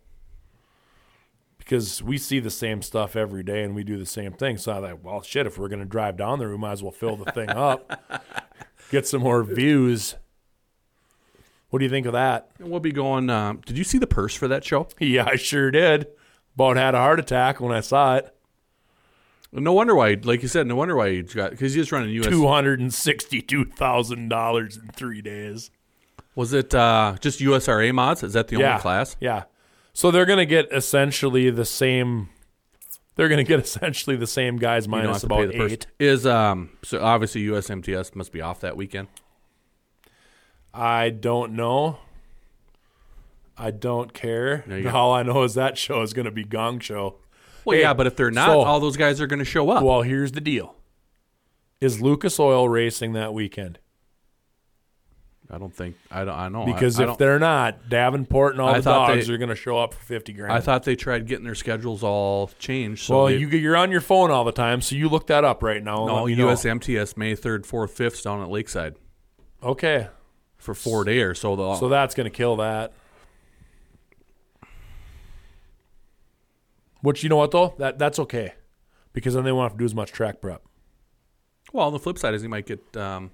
Because 1.59 2.03
we 2.03 2.19
see 2.19 2.41
the 2.41 2.51
same 2.51 2.83
stuff 2.83 3.17
every 3.17 3.43
day 3.43 3.63
and 3.63 3.75
we 3.75 3.85
do 3.85 3.97
the 3.97 4.07
same 4.07 4.33
thing. 4.33 4.59
So 4.59 4.73
i 4.73 4.81
thought 4.81 5.03
well 5.03 5.23
shit 5.23 5.47
if 5.47 5.59
we're 5.59 5.69
going 5.69 5.81
to 5.81 5.87
drive 5.87 6.17
down 6.17 6.39
there 6.39 6.51
we 6.51 6.59
might 6.59 6.73
as 6.73 6.83
well 6.83 6.93
fill 6.93 7.17
the 7.17 7.33
thing 7.33 7.51
up. 7.51 8.01
Get 8.91 9.07
some 9.07 9.23
more 9.23 9.43
views 9.43 10.15
what 11.75 11.81
do 11.81 11.85
you 11.87 11.91
think 11.91 12.07
of 12.07 12.13
that 12.13 12.51
And 12.61 12.71
we'll 12.71 12.79
be 12.79 12.93
going. 12.93 13.29
Um, 13.31 13.61
did 13.67 13.77
you 13.77 13.83
see 13.83 13.99
the 13.99 14.07
purse 14.07 14.33
for 14.33 14.47
that 14.47 14.65
show? 14.65 14.87
yeah 15.01 15.25
i 15.27 15.35
sure 15.35 15.73
did 15.73 16.07
about 16.55 16.77
had 16.77 16.95
a 16.95 16.99
heart 16.99 17.19
attack 17.19 17.59
when 17.61 17.73
i 17.73 17.81
saw 17.81 18.15
it 18.15 18.33
No 19.51 19.73
wonder 19.73 19.93
why. 19.93 20.17
Like 20.23 20.43
you 20.43 20.49
said, 20.49 20.69
no 20.69 20.77
wonder 20.77 20.95
why 20.95 21.11
he 21.11 21.23
got 21.23 21.51
because 21.51 21.75
he's 21.75 21.91
running 21.91 22.11
US. 22.21 22.29
two 22.29 22.47
hundred 22.47 22.79
and 22.79 22.95
sixty-two 22.95 23.65
thousand 23.65 24.29
dollars 24.29 24.77
in 24.77 24.87
three 24.93 25.21
days. 25.21 25.73
Was 26.37 26.53
it 26.53 26.73
uh, 26.77 27.17
just 27.21 27.41
USRA 27.41 27.93
mods? 27.93 28.23
Is 28.23 28.35
that 28.35 28.47
the 28.47 28.57
yeah, 28.59 28.71
only 28.71 28.81
class? 28.81 29.17
Yeah. 29.19 29.45
So 29.95 30.13
they're 30.13 30.27
going 30.27 30.39
to 30.39 30.47
get 30.47 30.73
essentially 30.73 31.51
the 31.51 31.65
same. 31.65 32.29
They're 33.17 33.29
going 33.29 33.45
to 33.45 33.49
get 33.49 33.59
essentially 33.65 34.15
the 34.15 34.29
same 34.29 34.59
guys 34.59 34.87
minus 34.87 35.25
about 35.25 35.49
the 35.51 35.57
purse. 35.59 35.73
eight. 35.73 35.87
Is 35.99 36.25
um 36.25 36.71
so 36.85 37.03
obviously 37.03 37.45
USMTS 37.47 38.15
must 38.15 38.31
be 38.31 38.41
off 38.41 38.61
that 38.61 38.77
weekend. 38.77 39.09
I 40.75 41.11
don't 41.11 41.53
know. 41.53 41.99
I 43.57 43.71
don't 43.71 44.13
care. 44.13 44.65
No, 44.67 44.91
All 44.91 45.13
I 45.13 45.23
know 45.23 45.45
is 45.45 45.55
that 45.55 45.79
show 45.79 46.03
is 46.03 46.13
going 46.13 46.25
to 46.25 46.33
be 46.33 46.43
Gong 46.45 46.81
Show. 46.81 47.17
Well, 47.65 47.77
Hey, 47.77 47.83
yeah, 47.83 47.95
but 47.95 48.07
if 48.09 48.17
they're 48.17 48.31
not, 48.33 48.49
so- 48.49 48.63
all 48.63 48.81
those 48.81 48.97
guys 48.97 49.21
are 49.21 49.27
going 49.29 49.39
to 49.39 49.45
show 49.45 49.71
up. 49.71 49.83
Well, 49.85 50.03
here's 50.03 50.33
the 50.33 50.41
deal: 50.41 50.75
Is 51.81 52.01
Lucas 52.03 52.39
Oil 52.41 52.69
racing 52.69 53.13
that 53.13 53.33
weekend? 53.33 53.79
I 55.51 55.59
don't 55.59 55.75
think 55.75 55.97
I 56.11 56.25
don't. 56.25 56.35
I 56.35 56.49
know 56.49 56.65
Because 56.65 56.99
I, 56.99 57.03
I 57.03 57.05
if 57.05 57.09
don't- 57.11 57.19
they're 57.19 57.39
not, 57.39 57.89
Davenport 57.89 58.55
and 58.55 58.61
all 58.63 58.71
I 58.71 58.81
the 58.81 58.91
dogs 58.91 59.27
they- 59.29 59.33
are 59.33 59.39
going 59.39 59.51
to 59.51 59.55
show 59.55 59.79
up 59.79 59.95
for 59.95 60.03
fifty 60.03 60.33
grand. 60.33 60.53
I 60.53 60.61
thought 60.61 60.83
they 60.83 60.97
tried 60.97 61.27
getting 61.29 61.45
their 61.45 61.55
schedules 61.55 62.03
all 62.03 62.49
changed. 62.59 63.05
So 63.05 63.17
well, 63.17 63.27
they- 63.27 63.37
you, 63.37 63.49
you're 63.49 63.77
on 63.77 63.93
your 63.93 64.01
phone 64.01 64.31
all 64.33 64.43
the 64.45 64.53
time, 64.53 64.81
so 64.81 64.97
you 64.97 65.09
look 65.09 65.29
that 65.29 65.45
up 65.45 65.63
right 65.63 65.83
now. 65.83 66.07
no 66.07 66.15
let 66.17 66.27
me 66.27 66.35
know. 66.35 66.49
USMTS 66.49 67.17
May 67.17 67.37
third, 67.37 67.67
fourth, 67.67 67.93
fifth 67.93 68.25
down 68.25 68.43
at 68.43 68.49
Lakeside 68.49 68.97
Okay, 69.63 70.09
for 70.59 70.75
four 70.75 71.05
days. 71.05 71.39
So 71.39 71.57
the 71.57 71.77
So 71.77 71.89
that's 71.89 72.15
going 72.15 72.25
to 72.31 72.37
kill 72.37 72.57
that. 72.57 72.93
Which 77.01 77.23
you 77.23 77.29
know 77.29 77.37
what 77.37 77.51
though 77.51 77.75
that 77.79 77.99
that's 77.99 78.19
okay, 78.19 78.55
because 79.13 79.35
then 79.35 79.45
they 79.45 79.53
won't 79.53 79.65
have 79.71 79.73
to 79.77 79.79
do 79.79 79.85
as 79.85 79.95
much 79.95 80.11
track 80.11 80.41
prep. 80.41 80.63
well, 81.73 81.87
on 81.87 81.93
the 81.93 81.99
flip 81.99 82.17
side 82.19 82.33
is 82.35 82.43
you 82.43 82.49
might 82.49 82.65
get 82.67 82.97
um, 82.97 83.31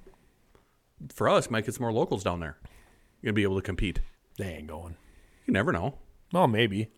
for 1.14 1.28
us 1.28 1.50
might 1.50 1.64
get 1.64 1.74
some 1.74 1.82
more 1.82 1.92
locals 1.92 2.24
down 2.24 2.40
there. 2.40 2.58
You're 3.22 3.30
gonna 3.30 3.34
be 3.36 3.44
able 3.44 3.56
to 3.56 3.62
compete. 3.62 4.00
They 4.38 4.46
ain't 4.54 4.66
going. 4.66 4.96
You 5.46 5.52
never 5.52 5.70
know. 5.72 5.94
Well, 6.32 6.48
maybe. 6.48 6.88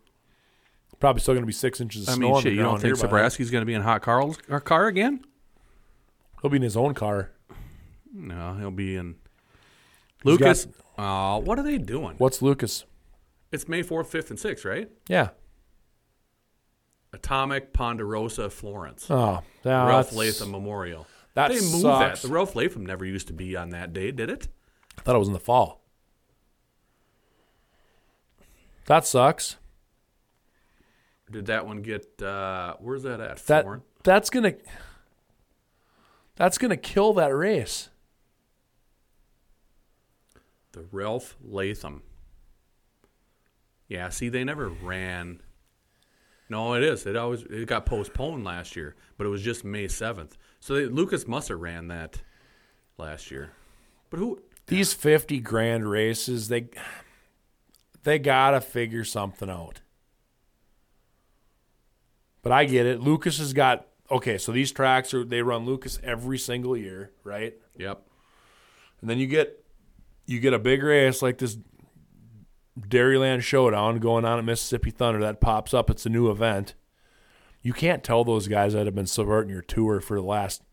Probably 0.99 1.19
still 1.21 1.33
going 1.33 1.41
to 1.43 1.47
be 1.47 1.51
six 1.53 1.81
inches 1.81 2.07
of 2.07 2.13
snow. 2.13 2.13
I 2.13 2.15
snow 2.15 2.27
mean, 2.27 2.35
on 2.35 2.41
shit. 2.41 2.43
the 2.43 2.49
You 2.51 2.55
don't 2.61 2.65
ground 2.79 2.81
think 2.81 2.97
then. 2.97 3.09
Sabraski's 3.09 3.51
gonna 3.51 3.65
be 3.65 3.73
in 3.73 3.81
Hot 3.81 4.01
Carl's 4.01 4.37
car 4.63 4.87
again? 4.87 5.23
He'll 6.41 6.49
be 6.49 6.57
in 6.57 6.61
his 6.63 6.77
own 6.77 6.93
car. 6.93 7.31
No, 8.13 8.55
he'll 8.55 8.71
be 8.71 8.95
in. 8.95 9.15
Lucas, 10.23 10.67
uh, 10.97 11.39
what 11.39 11.59
are 11.59 11.63
they 11.63 11.77
doing? 11.77 12.15
What's 12.17 12.41
Lucas? 12.41 12.85
It's 13.51 13.67
May 13.67 13.81
fourth, 13.83 14.09
fifth, 14.09 14.29
and 14.29 14.39
sixth, 14.39 14.65
right? 14.65 14.89
Yeah. 15.07 15.29
Atomic 17.13 17.73
Ponderosa 17.73 18.49
Florence. 18.49 19.05
Oh, 19.09 19.43
Ralph 19.63 20.13
Latham 20.13 20.51
Memorial. 20.51 21.05
that 21.35 21.49
they 21.49 21.55
moved 21.59 21.81
sucks. 21.81 22.21
that. 22.21 22.27
The 22.27 22.33
Ralph 22.33 22.55
Latham 22.55 22.85
never 22.85 23.05
used 23.05 23.27
to 23.27 23.33
be 23.33 23.55
on 23.55 23.69
that 23.69 23.93
day, 23.93 24.11
did 24.11 24.29
it? 24.29 24.47
I 24.97 25.01
thought 25.01 25.15
it 25.15 25.19
was 25.19 25.27
in 25.27 25.33
the 25.33 25.39
fall. 25.39 25.81
That 28.85 29.05
sucks. 29.05 29.57
Did 31.31 31.45
that 31.45 31.65
one 31.65 31.81
get? 31.81 32.21
Uh, 32.21 32.75
where's 32.79 33.03
that 33.03 33.19
at? 33.21 33.37
That 33.45 33.65
that's 34.03 34.29
gonna 34.29 34.55
that's 36.35 36.57
gonna 36.57 36.77
kill 36.77 37.13
that 37.13 37.33
race. 37.35 37.89
The 40.73 40.85
Ralph 40.91 41.35
Latham. 41.43 42.03
Yeah, 43.87 44.09
see, 44.09 44.29
they 44.29 44.43
never 44.43 44.69
ran. 44.69 45.39
No, 46.49 46.73
it 46.73 46.83
is. 46.83 47.05
It 47.05 47.15
always 47.15 47.43
it 47.43 47.67
got 47.67 47.85
postponed 47.85 48.43
last 48.43 48.75
year, 48.75 48.95
but 49.17 49.25
it 49.25 49.29
was 49.29 49.41
just 49.41 49.63
May 49.63 49.87
seventh. 49.87 50.37
So 50.59 50.75
they, 50.75 50.85
Lucas 50.85 51.27
must 51.27 51.47
have 51.49 51.59
ran 51.59 51.87
that 51.87 52.21
last 52.97 53.31
year. 53.31 53.51
But 54.09 54.19
who? 54.19 54.41
these 54.67 54.93
50 54.93 55.39
grand 55.41 55.89
races 55.89 56.47
they 56.47 56.69
they 58.03 58.17
gotta 58.17 58.61
figure 58.61 59.03
something 59.03 59.49
out 59.49 59.81
but 62.41 62.53
i 62.53 62.63
get 62.63 62.85
it 62.85 63.01
lucas 63.01 63.39
has 63.39 63.51
got 63.51 63.87
okay 64.09 64.37
so 64.37 64.53
these 64.53 64.71
tracks 64.71 65.13
are 65.13 65.25
they 65.25 65.41
run 65.41 65.65
lucas 65.65 65.99
every 66.01 66.37
single 66.37 66.77
year 66.77 67.11
right 67.25 67.55
Yep. 67.77 68.03
and 69.01 69.09
then 69.09 69.17
you 69.17 69.27
get 69.27 69.62
you 70.25 70.39
get 70.39 70.53
a 70.53 70.59
big 70.59 70.83
race 70.83 71.21
like 71.21 71.37
this 71.37 71.57
Dairyland 72.79 73.41
Showdown 73.41 73.99
going 73.99 74.25
on 74.25 74.39
at 74.39 74.45
Mississippi 74.45 74.91
Thunder 74.91 75.19
that 75.19 75.41
pops 75.41 75.73
up. 75.73 75.89
It's 75.89 76.05
a 76.05 76.09
new 76.09 76.29
event. 76.29 76.75
You 77.61 77.73
can't 77.73 78.03
tell 78.03 78.23
those 78.23 78.47
guys 78.47 78.73
that 78.73 78.85
have 78.85 78.95
been 78.95 79.07
subverting 79.07 79.51
your 79.51 79.61
tour 79.61 80.01
for 80.01 80.15
the 80.15 80.25
last 80.25 80.63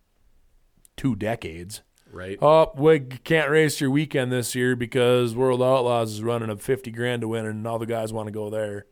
two 0.97 1.15
decades. 1.15 1.83
Right. 2.13 2.39
Oh, 2.43 2.73
we 2.77 2.99
can't 3.01 3.51
race 3.51 3.81
your 3.81 3.91
weekend 3.91 4.33
this 4.33 4.55
year 4.57 4.75
because 4.75 5.37
World 5.37 5.63
Outlaws 5.63 6.13
is 6.15 6.23
running 6.23 6.51
a 6.51 6.57
fifty 6.57 6.91
grand 6.91 7.23
to 7.23 7.29
win, 7.29 7.47
and 7.47 7.65
all 7.67 7.79
the 7.79 7.87
guys 7.87 8.13
want 8.13 8.27
to 8.27 8.33
go 8.33 8.51
there. 8.51 8.87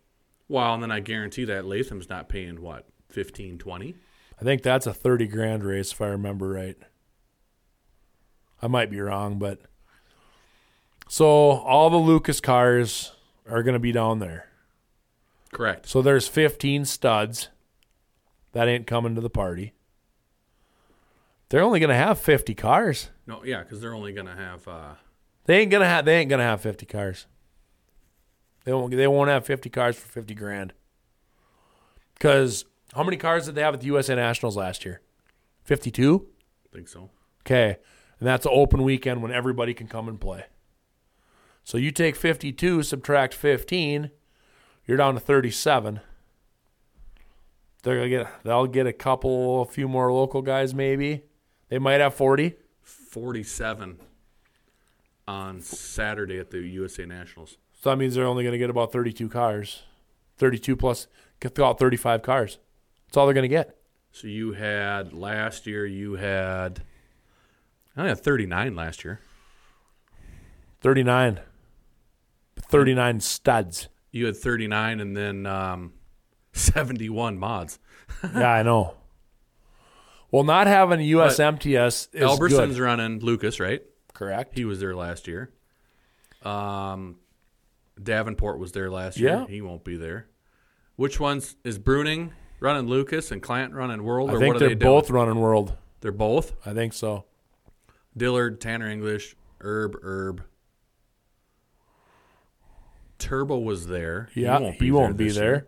Well, 0.47 0.75
and 0.75 0.83
then 0.83 0.93
I 0.93 1.01
guarantee 1.01 1.45
that 1.47 1.65
Latham's 1.65 2.09
not 2.09 2.29
paying 2.29 2.63
what 2.63 2.87
15, 3.11 3.59
20? 3.59 3.95
I 4.41 4.45
think 4.45 4.63
that's 4.63 4.87
a 4.87 4.95
thirty 4.95 5.27
grand 5.27 5.65
race 5.65 5.91
if 5.91 6.01
I 6.01 6.07
remember 6.07 6.49
right. 6.49 6.77
I 8.63 8.69
might 8.69 8.91
be 8.91 9.01
wrong, 9.01 9.39
but 9.41 9.63
so 11.09 11.27
all 11.27 11.91
the 11.91 11.97
Lucas 11.97 12.41
cars 12.41 13.13
are 13.49 13.63
going 13.63 13.75
to 13.75 13.79
be 13.81 13.93
down 13.93 14.19
there. 14.19 14.47
Correct. 15.53 15.89
So 15.89 16.03
there's 16.03 16.29
15 16.29 16.85
studs 16.85 17.49
that 18.53 18.69
ain't 18.69 18.87
coming 18.87 19.15
to 19.15 19.21
the 19.21 19.31
party. 19.31 19.73
They're 21.49 21.63
only 21.63 21.81
going 21.81 21.89
to 21.91 21.97
have 21.97 22.19
50 22.19 22.55
cars. 22.55 23.09
No, 23.27 23.43
yeah, 23.45 23.63
because 23.63 23.81
they're 23.81 23.95
only 23.95 24.13
gonna 24.13 24.35
have. 24.35 24.67
uh 24.67 24.95
They 25.45 25.61
ain't 25.61 25.71
gonna 25.71 25.85
have. 25.87 26.07
They 26.07 26.19
ain't 26.19 26.31
gonna 26.31 26.43
have 26.43 26.63
50 26.63 26.87
cars. 26.87 27.27
They 28.65 28.73
won't. 28.73 28.91
They 28.91 29.07
won't 29.07 29.29
have 29.29 29.45
50 29.45 29.69
cars 29.69 29.97
for 29.99 30.09
50 30.09 30.35
grand. 30.35 30.73
Because 32.15 32.65
how 32.95 33.03
many 33.03 33.19
cars 33.19 33.45
did 33.45 33.55
they 33.55 33.61
have 33.61 33.75
at 33.75 33.81
the 33.81 33.87
USA 33.87 34.15
Nationals 34.15 34.57
last 34.57 34.85
year? 34.87 35.03
52. 35.65 36.27
I 36.73 36.75
think 36.75 36.89
so. 36.89 37.11
Okay, 37.43 37.77
and 38.19 38.27
that's 38.27 38.47
an 38.47 38.53
open 38.55 38.83
weekend 38.83 39.23
when 39.23 39.31
everybody 39.31 39.75
can 39.75 39.89
come 39.89 40.09
and 40.09 40.19
play. 40.19 40.45
So 41.69 41.77
you 41.77 41.91
take 41.91 42.17
52, 42.17 42.83
subtract 42.83 43.35
15, 43.35 44.11
you're 44.87 44.97
down 44.97 45.13
to 45.13 45.21
37. 45.21 46.01
They're 47.83 47.97
gonna 47.97 48.09
get. 48.09 48.43
They'll 48.43 48.67
get 48.67 48.87
a 48.87 48.93
couple, 48.95 49.61
a 49.61 49.67
few 49.67 49.87
more 49.87 50.11
local 50.11 50.41
guys, 50.41 50.73
maybe. 50.73 51.25
They 51.69 51.79
might 51.79 52.01
have 52.01 52.15
40. 52.15 52.55
Forty-seven 52.81 53.99
on 55.27 55.61
Saturday 55.61 56.39
at 56.39 56.51
the 56.51 56.61
USA 56.61 57.05
Nationals. 57.05 57.59
So 57.83 57.91
that 57.91 57.97
means 57.97 58.15
they're 58.15 58.25
only 58.25 58.45
going 58.45 58.53
to 58.53 58.59
get 58.59 58.71
about 58.71 58.91
32 58.91 59.29
cars. 59.29 59.83
32 60.39 60.75
plus, 60.75 61.07
get 61.39 61.59
about 61.59 61.79
35 61.79 62.23
cars. 62.23 62.57
That's 63.05 63.19
all 63.19 63.27
they're 63.27 63.35
going 63.35 63.43
to 63.43 63.49
get. 63.49 63.77
So 64.11 64.27
you 64.27 64.55
had 64.55 65.13
last 65.13 65.67
year. 65.67 65.85
You 65.85 66.15
had. 66.15 66.81
I 67.95 68.01
only 68.01 68.09
had 68.09 68.21
thirty-nine 68.21 68.75
last 68.75 69.05
year. 69.05 69.21
39. 70.81 71.41
39 72.69 73.21
studs. 73.21 73.89
You 74.11 74.27
had 74.27 74.37
thirty-nine, 74.37 75.01
and 75.01 75.17
then 75.17 75.45
um, 75.47 75.93
seventy-one 76.53 77.39
mods. 77.39 77.79
yeah, 78.35 78.51
I 78.51 78.63
know. 78.63 78.95
Well, 80.31 80.45
not 80.45 80.67
having 80.67 81.01
a 81.01 81.11
USMTS 81.13 82.09
is 82.15 82.23
Alberson's 82.23 82.77
good. 82.77 82.83
running 82.83 83.21
Lucas, 83.21 83.61
right? 83.61 83.83
Correct. 84.15 84.55
He 84.55 84.65
was 84.65 84.81
there 84.81 84.95
last 84.95 85.27
year. 85.29 85.51
Um, 86.43 87.17
Davenport 88.03 88.59
was 88.59 88.73
there 88.73 88.91
last 88.91 89.19
year. 89.19 89.31
Yeah. 89.31 89.47
He 89.47 89.61
won't 89.61 89.85
be 89.85 89.97
there. 89.97 90.29
Which 90.97 91.21
ones 91.21 91.57
is 91.65 91.79
Bruening 91.79 92.33
running 92.61 92.87
Lucas 92.89 93.31
and 93.31 93.43
Clant 93.43 93.73
running 93.73 94.03
World, 94.03 94.31
I 94.31 94.35
think 94.35 94.47
what 94.47 94.57
are 94.57 94.59
they're 94.59 94.69
they 94.71 94.75
doing? 94.75 94.95
both 94.95 95.11
running 95.11 95.37
world. 95.41 95.75
They're 96.01 96.13
both. 96.13 96.55
I 96.67 96.75
think 96.75 96.93
so. 96.93 97.25
Dillard, 98.17 98.61
Tanner 98.61 98.89
English, 98.89 99.37
Herb, 99.61 99.97
Herb. 100.03 100.45
Turbo 103.19 103.59
was 103.59 103.87
there. 103.87 104.29
Yeah, 104.35 104.59
he 104.59 104.63
won't 104.65 104.79
be 104.79 104.85
he 104.87 104.91
there. 104.91 105.01
won't 105.01 105.17
be 105.17 105.31
there. 105.31 105.67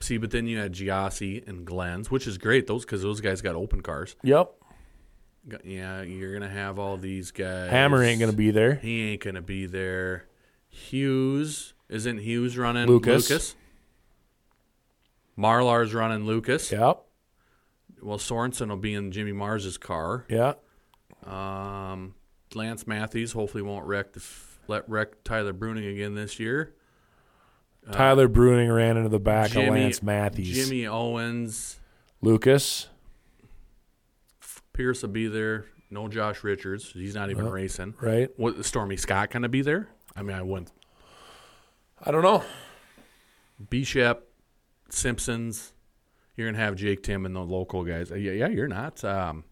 See, 0.00 0.16
but 0.16 0.30
then 0.30 0.46
you 0.46 0.58
had 0.58 0.72
Giassi 0.72 1.46
and 1.46 1.66
Glenn's, 1.66 2.10
which 2.10 2.26
is 2.26 2.38
great. 2.38 2.66
Those 2.66 2.84
because 2.84 3.02
those 3.02 3.20
guys 3.20 3.42
got 3.42 3.54
open 3.54 3.82
cars. 3.82 4.16
Yep. 4.22 4.50
Yeah, 5.64 6.02
you're 6.02 6.32
gonna 6.32 6.48
have 6.50 6.78
all 6.78 6.96
these 6.96 7.30
guys. 7.30 7.70
Hammer 7.70 8.02
ain't 8.02 8.18
going 8.18 8.30
to 8.30 8.36
be 8.36 8.50
there. 8.50 8.74
He 8.76 9.12
ain't 9.12 9.22
gonna 9.22 9.42
be 9.42 9.66
there. 9.66 10.26
Hughes 10.68 11.74
isn't 11.88 12.18
Hughes 12.18 12.56
running 12.56 12.86
Lucas. 12.86 13.28
Lucas. 13.28 13.56
Marlar's 15.38 15.94
running 15.94 16.26
Lucas. 16.26 16.70
Yep. 16.70 17.02
Well, 18.02 18.18
Sorensen 18.18 18.68
will 18.68 18.76
be 18.76 18.94
in 18.94 19.10
Jimmy 19.12 19.32
Mars's 19.32 19.76
car. 19.78 20.24
Yeah. 20.28 20.54
Um, 21.24 22.14
Lance 22.54 22.86
Matthews 22.86 23.32
hopefully 23.32 23.62
won't 23.62 23.86
wreck 23.86 24.12
the 24.12 24.20
f- 24.20 24.49
let 24.70 24.88
wreck 24.88 25.22
Tyler 25.24 25.52
Bruening 25.52 25.92
again 25.92 26.14
this 26.14 26.38
year. 26.40 26.74
Tyler 27.92 28.28
Bruening 28.28 28.74
ran 28.74 28.96
into 28.96 29.08
the 29.08 29.18
back 29.20 29.50
of 29.56 29.64
Lance 29.64 30.02
Matthews. 30.02 30.48
Jimmy 30.54 30.86
Owens, 30.86 31.80
Lucas. 32.22 32.88
Pierce 34.72 35.02
will 35.02 35.10
be 35.10 35.26
there. 35.26 35.66
No 35.90 36.06
Josh 36.08 36.44
Richards. 36.44 36.92
He's 36.92 37.14
not 37.14 37.30
even 37.30 37.48
racing. 37.48 37.94
Right. 38.00 38.30
What 38.36 38.64
Stormy 38.64 38.96
Scott 38.96 39.30
gonna 39.30 39.48
be 39.48 39.62
there? 39.62 39.88
I 40.14 40.22
mean, 40.22 40.36
I 40.36 40.42
wouldn't. 40.42 40.70
I 42.02 42.10
don't 42.12 42.22
know. 42.22 42.44
Bishop, 43.68 44.30
Simpsons. 44.88 45.72
You're 46.36 46.50
gonna 46.50 46.62
have 46.62 46.76
Jake 46.76 47.02
Timm 47.02 47.26
and 47.26 47.34
the 47.34 47.40
local 47.40 47.84
guys. 47.84 48.12
Uh, 48.12 48.14
Yeah, 48.14 48.32
yeah. 48.32 48.48
You're 48.48 48.68
not. 48.68 49.02
Um, 49.04 49.44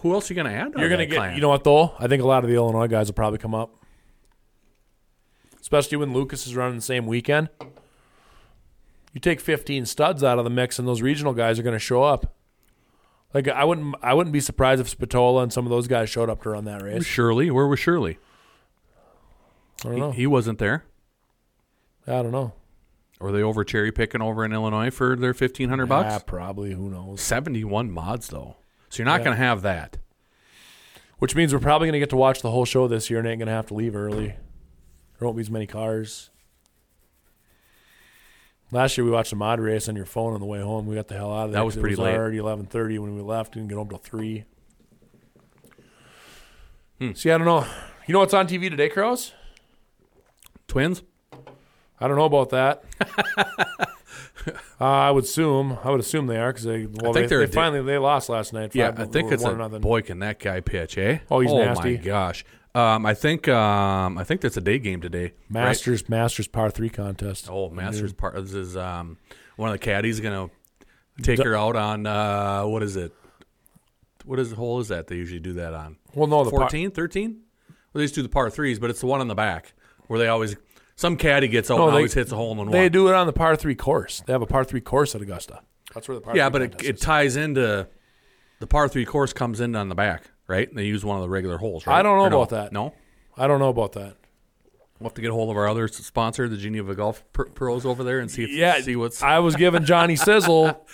who 0.00 0.12
else 0.12 0.30
are 0.30 0.34
you 0.34 0.42
gonna 0.42 0.54
add? 0.54 0.72
You're 0.76 0.88
going 0.88 1.06
to 1.08 1.14
get, 1.14 1.34
you 1.34 1.40
know 1.40 1.48
what, 1.50 1.64
though? 1.64 1.92
I 1.98 2.06
think 2.08 2.22
a 2.22 2.26
lot 2.26 2.44
of 2.44 2.50
the 2.50 2.56
Illinois 2.56 2.86
guys 2.86 3.08
will 3.08 3.14
probably 3.14 3.38
come 3.38 3.54
up. 3.54 3.84
Especially 5.66 5.96
when 5.98 6.12
Lucas 6.12 6.46
is 6.46 6.54
running 6.54 6.76
the 6.76 6.80
same 6.80 7.08
weekend. 7.08 7.48
You 9.12 9.18
take 9.20 9.40
15 9.40 9.84
studs 9.84 10.22
out 10.22 10.38
of 10.38 10.44
the 10.44 10.50
mix, 10.50 10.78
and 10.78 10.86
those 10.86 11.02
regional 11.02 11.32
guys 11.34 11.58
are 11.58 11.64
going 11.64 11.72
to 11.74 11.80
show 11.80 12.04
up. 12.04 12.36
Like 13.34 13.48
I 13.48 13.64
wouldn't, 13.64 13.96
I 14.00 14.14
wouldn't 14.14 14.32
be 14.32 14.38
surprised 14.38 14.80
if 14.80 14.88
Spatola 14.88 15.42
and 15.42 15.52
some 15.52 15.66
of 15.66 15.70
those 15.70 15.88
guys 15.88 16.08
showed 16.08 16.30
up 16.30 16.40
to 16.44 16.50
run 16.50 16.66
that 16.66 16.82
race. 16.82 17.04
Shirley. 17.04 17.50
Where 17.50 17.66
was 17.66 17.80
Shirley? 17.80 18.18
I 19.84 19.88
don't 19.88 19.98
know. 19.98 20.10
He, 20.12 20.18
he 20.20 20.26
wasn't 20.28 20.60
there. 20.60 20.84
I 22.06 22.22
don't 22.22 22.30
know. 22.30 22.52
Or 23.18 23.32
they 23.32 23.42
over 23.42 23.64
cherry 23.64 23.90
picking 23.90 24.22
over 24.22 24.44
in 24.44 24.52
Illinois 24.52 24.90
for 24.90 25.16
their 25.16 25.34
fifteen 25.34 25.68
hundred 25.68 25.86
bucks? 25.88 26.22
probably. 26.28 26.74
Who 26.74 26.88
knows? 26.90 27.20
Seventy 27.20 27.64
one 27.64 27.90
mods 27.90 28.28
though, 28.28 28.54
so 28.88 28.98
you're 28.98 29.04
not 29.06 29.18
Yeah. 29.22 29.24
going 29.24 29.36
to 29.36 29.42
have 29.42 29.62
that. 29.62 29.96
Which 31.18 31.34
means 31.34 31.52
we're 31.52 31.58
probably 31.58 31.86
going 31.86 31.94
to 31.94 31.98
get 31.98 32.10
to 32.10 32.16
watch 32.16 32.40
the 32.40 32.52
whole 32.52 32.66
show 32.66 32.86
this 32.86 33.10
year 33.10 33.18
and 33.18 33.26
ain't 33.26 33.40
going 33.40 33.48
to 33.48 33.52
have 33.52 33.66
to 33.66 33.74
leave 33.74 33.96
early. 33.96 34.36
There 35.18 35.26
won't 35.26 35.36
be 35.36 35.40
as 35.40 35.50
many 35.50 35.66
cars. 35.66 36.30
Last 38.72 38.98
year 38.98 39.04
we 39.04 39.10
watched 39.10 39.32
a 39.32 39.36
mod 39.36 39.60
race 39.60 39.88
on 39.88 39.96
your 39.96 40.06
phone 40.06 40.34
on 40.34 40.40
the 40.40 40.46
way 40.46 40.60
home. 40.60 40.86
We 40.86 40.96
got 40.96 41.08
the 41.08 41.14
hell 41.14 41.32
out 41.32 41.46
of 41.46 41.52
there. 41.52 41.60
That 41.60 41.64
was 41.64 41.76
pretty 41.76 41.94
it 41.94 41.98
was 41.98 42.06
late. 42.06 42.16
Already 42.16 42.38
eleven 42.38 42.66
thirty 42.66 42.98
when 42.98 43.14
we 43.14 43.22
left. 43.22 43.54
Didn't 43.54 43.68
get 43.68 43.76
home 43.76 43.88
till 43.88 43.98
three. 43.98 44.44
Hmm. 47.00 47.12
See, 47.12 47.30
I 47.30 47.38
don't 47.38 47.46
know. 47.46 47.66
You 48.06 48.12
know 48.12 48.18
what's 48.20 48.34
on 48.34 48.48
TV 48.48 48.68
today, 48.68 48.88
Crows? 48.88 49.32
Twins. 50.66 51.02
I 52.00 52.08
don't 52.08 52.16
know 52.16 52.24
about 52.24 52.50
that. 52.50 52.84
uh, 54.80 54.84
I 54.84 55.10
would 55.10 55.24
assume. 55.24 55.78
I 55.82 55.90
would 55.90 56.00
assume 56.00 56.26
they 56.26 56.38
are 56.38 56.52
because 56.52 56.64
they. 56.64 56.86
Well, 56.86 57.12
think 57.12 57.28
they, 57.28 57.36
they 57.36 57.46
finally 57.46 57.82
they 57.82 57.98
lost 57.98 58.28
last 58.28 58.52
night. 58.52 58.74
Yeah, 58.74 58.92
I 58.96 59.04
think 59.04 59.32
it's 59.32 59.44
a 59.44 59.54
boy. 59.80 60.02
Can 60.02 60.18
that 60.20 60.38
guy 60.38 60.60
pitch? 60.60 60.98
Eh? 60.98 61.18
Oh, 61.30 61.40
he's 61.40 61.52
nasty. 61.52 61.62
oh 61.62 61.66
nasty. 61.66 61.96
my 61.96 62.04
gosh. 62.04 62.44
Um, 62.76 63.06
I 63.06 63.14
think 63.14 63.48
um, 63.48 64.18
I 64.18 64.24
think 64.24 64.40
that's 64.42 64.56
a 64.56 64.60
day 64.60 64.78
game 64.78 65.00
today. 65.00 65.32
right? 65.50 65.64
Masters 65.64 66.08
Masters 66.08 66.46
par 66.46 66.70
three 66.70 66.90
contest. 66.90 67.48
Oh, 67.50 67.70
Masters 67.70 68.12
part. 68.12 68.34
This 68.34 68.52
is 68.52 68.76
um, 68.76 69.16
one 69.56 69.70
of 69.70 69.72
the 69.72 69.78
caddies 69.78 70.20
gonna 70.20 70.50
take 71.22 71.42
her 71.42 71.56
out 71.56 71.74
on 71.76 72.06
uh, 72.06 72.64
what 72.66 72.82
is 72.82 72.96
it? 72.96 73.12
What 74.24 74.38
is 74.38 74.50
the 74.50 74.56
hole 74.56 74.80
is 74.80 74.88
that 74.88 75.06
they 75.06 75.16
usually 75.16 75.40
do 75.40 75.54
that 75.54 75.72
on? 75.72 75.96
Well, 76.14 76.26
no, 76.26 76.44
the 76.44 76.50
par- 76.50 76.60
14, 76.60 76.90
13? 76.90 77.30
Well, 77.32 77.76
they 77.94 78.04
just 78.04 78.14
do 78.16 78.22
the 78.22 78.28
par 78.28 78.50
threes, 78.50 78.78
but 78.78 78.90
it's 78.90 79.00
the 79.00 79.06
one 79.06 79.20
on 79.20 79.28
the 79.28 79.34
back 79.36 79.72
where 80.08 80.18
they 80.18 80.26
always 80.28 80.56
some 80.96 81.16
caddy 81.16 81.48
gets 81.48 81.70
out 81.70 81.78
No, 81.78 81.84
and 81.84 81.92
they- 81.92 81.98
always 81.98 82.14
hits 82.14 82.32
a 82.32 82.36
hole 82.36 82.50
in 82.52 82.58
one. 82.58 82.70
They 82.72 82.88
do 82.88 83.08
it 83.08 83.14
on 83.14 83.26
the 83.26 83.32
par 83.32 83.56
three 83.56 83.74
course. 83.76 84.22
They 84.26 84.32
have 84.32 84.42
a 84.42 84.46
par 84.46 84.64
three 84.64 84.80
course 84.80 85.14
at 85.14 85.22
Augusta. 85.22 85.60
That's 85.94 86.08
where 86.08 86.16
the 86.16 86.20
par 86.20 86.36
Yeah, 86.36 86.46
three 86.48 86.52
but 86.52 86.62
it, 86.62 86.68
contest 86.72 86.88
it 86.90 86.94
is. 86.96 87.00
ties 87.00 87.36
into 87.36 87.86
the 88.58 88.66
par 88.66 88.88
three 88.88 89.04
course 89.06 89.32
comes 89.32 89.60
in 89.60 89.74
on 89.76 89.88
the 89.88 89.94
back, 89.94 90.24
right? 90.48 90.68
And 90.68 90.78
they 90.78 90.84
use 90.84 91.04
one 91.04 91.16
of 91.16 91.22
the 91.22 91.28
regular 91.28 91.58
holes, 91.58 91.86
right? 91.86 91.98
I 91.98 92.02
don't 92.02 92.16
know 92.18 92.24
Or 92.24 92.30
no? 92.30 92.42
about 92.42 92.50
that. 92.50 92.72
No, 92.72 92.94
I 93.36 93.46
don't 93.46 93.58
know 93.60 93.68
about 93.68 93.92
that. 93.92 94.16
we'll 94.98 95.08
have 95.10 95.14
to 95.14 95.20
get 95.20 95.30
a 95.30 95.34
hold 95.34 95.50
of 95.50 95.56
our 95.56 95.68
other 95.68 95.88
sponsor, 95.88 96.48
the 96.48 96.56
Geneva 96.56 96.94
Golf 96.94 97.22
Pr- 97.32 97.44
Pros, 97.44 97.84
over 97.84 98.02
there, 98.04 98.18
and 98.20 98.30
see 98.30 98.44
if, 98.44 98.50
Yeah, 98.50 98.80
see 98.80 98.96
what's. 98.96 99.22
I 99.22 99.38
was 99.40 99.56
giving 99.56 99.84
Johnny 99.84 100.16
Sizzle 100.16 100.86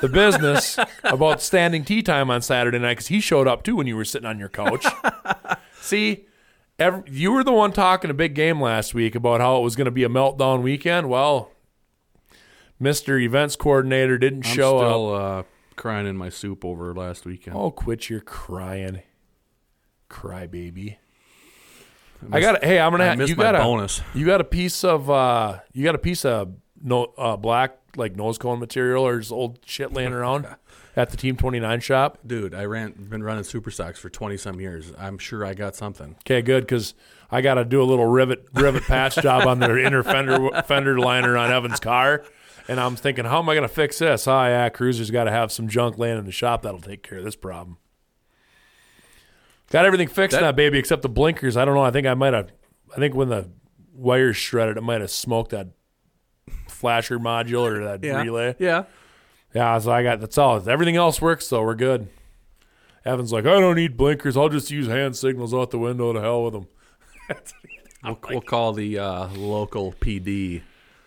the 0.00 0.08
business 0.08 0.78
about 1.04 1.40
standing 1.42 1.84
tea 1.84 2.02
time 2.02 2.30
on 2.30 2.42
Saturday 2.42 2.78
night 2.78 2.92
because 2.92 3.08
he 3.08 3.20
showed 3.20 3.48
up 3.48 3.62
too 3.64 3.76
when 3.76 3.86
you 3.86 3.96
were 3.96 4.04
sitting 4.04 4.26
on 4.28 4.38
your 4.38 4.48
couch. 4.48 4.86
See, 5.80 6.26
you 7.06 7.32
were 7.32 7.42
the 7.42 7.52
one 7.52 7.72
talking 7.72 8.08
a 8.10 8.14
big 8.14 8.34
game 8.34 8.60
last 8.60 8.94
week 8.94 9.14
about 9.14 9.40
how 9.40 9.58
it 9.58 9.62
was 9.62 9.74
going 9.76 9.86
to 9.86 9.90
be 9.90 10.04
a 10.04 10.08
meltdown 10.08 10.62
weekend. 10.62 11.08
Well, 11.08 11.50
Mister 12.78 13.18
Events 13.18 13.56
Coordinator 13.56 14.16
didn't 14.18 14.46
I'm 14.46 14.54
show 14.54 14.78
up. 14.78 14.84
still 14.88 15.14
uh, 15.14 15.42
crying 15.80 16.06
in 16.06 16.16
my 16.16 16.28
soup 16.28 16.64
over 16.64 16.94
last 16.94 17.24
weekend. 17.24 17.56
Oh, 17.56 17.70
quit 17.70 18.08
your 18.08 18.20
crying, 18.20 19.02
crybaby. 20.08 20.96
I 22.30 22.40
got. 22.40 22.62
Hey, 22.62 22.78
I'm 22.78 22.92
gonna. 22.92 23.04
I 23.04 23.06
have 23.08 23.18
missed 23.18 23.30
you 23.30 23.36
my 23.36 23.44
got 23.44 23.54
a 23.56 23.58
bonus. 23.58 24.02
You 24.14 24.26
got 24.26 24.40
a 24.40 24.44
piece 24.44 24.84
of. 24.84 25.10
uh 25.10 25.60
You 25.72 25.84
got 25.84 25.94
a 25.94 25.98
piece 25.98 26.24
of 26.24 26.54
no 26.82 27.04
uh, 27.16 27.36
black 27.36 27.78
like 27.96 28.14
nose 28.14 28.38
cone 28.38 28.60
material 28.60 29.06
or 29.06 29.18
just 29.18 29.32
old 29.32 29.58
shit 29.64 29.92
laying 29.92 30.12
around 30.12 30.46
at 30.96 31.10
the 31.10 31.16
Team 31.16 31.36
29 31.36 31.80
shop. 31.80 32.18
Dude, 32.26 32.54
I 32.54 32.64
ran 32.64 32.92
been 32.92 33.22
running 33.22 33.44
super 33.44 33.70
stocks 33.70 33.98
for 33.98 34.10
twenty 34.10 34.36
some 34.36 34.60
years. 34.60 34.92
I'm 34.98 35.18
sure 35.18 35.44
I 35.44 35.54
got 35.54 35.74
something. 35.76 36.16
Okay, 36.26 36.42
good 36.42 36.64
because 36.64 36.94
I 37.30 37.40
got 37.40 37.54
to 37.54 37.64
do 37.64 37.82
a 37.82 37.84
little 37.84 38.06
rivet 38.06 38.46
rivet 38.52 38.82
patch 38.84 39.16
job 39.16 39.46
on 39.46 39.58
the 39.60 39.78
inner 39.84 40.02
fender 40.02 40.50
fender 40.66 40.98
liner 40.98 41.36
on 41.36 41.50
Evan's 41.50 41.80
car, 41.80 42.22
and 42.70 42.78
I'm 42.78 42.94
thinking, 42.94 43.24
how 43.24 43.40
am 43.40 43.48
I 43.48 43.54
going 43.54 43.66
to 43.68 43.74
fix 43.74 43.98
this? 43.98 44.28
Oh 44.28 44.44
yeah, 44.44 44.68
Cruiser's 44.68 45.10
got 45.10 45.24
to 45.24 45.30
have 45.32 45.50
some 45.50 45.68
junk 45.68 45.98
laying 45.98 46.18
in 46.18 46.24
the 46.24 46.32
shop 46.32 46.62
that'll 46.62 46.80
take 46.80 47.02
care 47.02 47.18
of 47.18 47.24
this 47.24 47.34
problem. 47.34 47.78
Got 49.70 49.84
everything 49.86 50.08
fixed 50.08 50.36
That- 50.36 50.42
now, 50.42 50.52
baby, 50.52 50.78
except 50.78 51.02
the 51.02 51.08
blinkers. 51.08 51.56
I 51.56 51.64
don't 51.64 51.74
know. 51.74 51.82
I 51.82 51.90
think 51.90 52.06
I 52.06 52.14
might 52.14 52.32
have. 52.32 52.50
I 52.94 52.96
think 52.98 53.14
when 53.14 53.28
the 53.28 53.50
wires 53.92 54.36
shredded, 54.36 54.76
it 54.76 54.82
might 54.82 55.00
have 55.00 55.10
smoked 55.10 55.50
that 55.50 55.68
flasher 56.68 57.18
module 57.18 57.62
or 57.68 57.84
that 57.84 58.02
relay. 58.02 58.54
Yeah. 58.58 58.84
Yeah, 59.52 59.78
so 59.80 59.90
I 59.90 60.04
got 60.04 60.20
that's 60.20 60.38
all. 60.38 60.68
Everything 60.68 60.96
else 60.96 61.20
works, 61.20 61.48
so 61.48 61.62
we're 61.62 61.74
good. 61.74 62.08
Evan's 63.04 63.32
like, 63.32 63.46
I 63.46 63.58
don't 63.58 63.74
need 63.76 63.96
blinkers. 63.96 64.36
I'll 64.36 64.48
just 64.48 64.70
use 64.70 64.86
hand 64.86 65.16
signals 65.16 65.52
out 65.52 65.70
the 65.70 65.78
window. 65.78 66.12
To 66.12 66.20
hell 66.20 66.44
with 66.44 66.52
them. 66.54 66.66
We'll, 68.02 68.18
we'll 68.30 68.40
call 68.40 68.72
the 68.72 68.98
uh, 68.98 69.28
local 69.34 69.92
PD. 69.92 70.62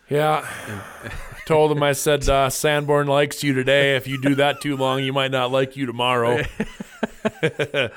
Yeah. 0.09 0.47
Told 1.45 1.71
him 1.71 1.83
I 1.83 1.91
said 1.91 2.27
uh, 2.29 2.49
Sanborn 2.49 3.07
likes 3.07 3.43
you 3.43 3.53
today. 3.53 3.95
If 3.95 4.07
you 4.07 4.21
do 4.21 4.35
that 4.35 4.61
too 4.61 4.77
long, 4.77 5.03
you 5.03 5.11
might 5.11 5.31
not 5.31 5.51
like 5.51 5.75
you 5.75 5.85
tomorrow. 5.85 6.41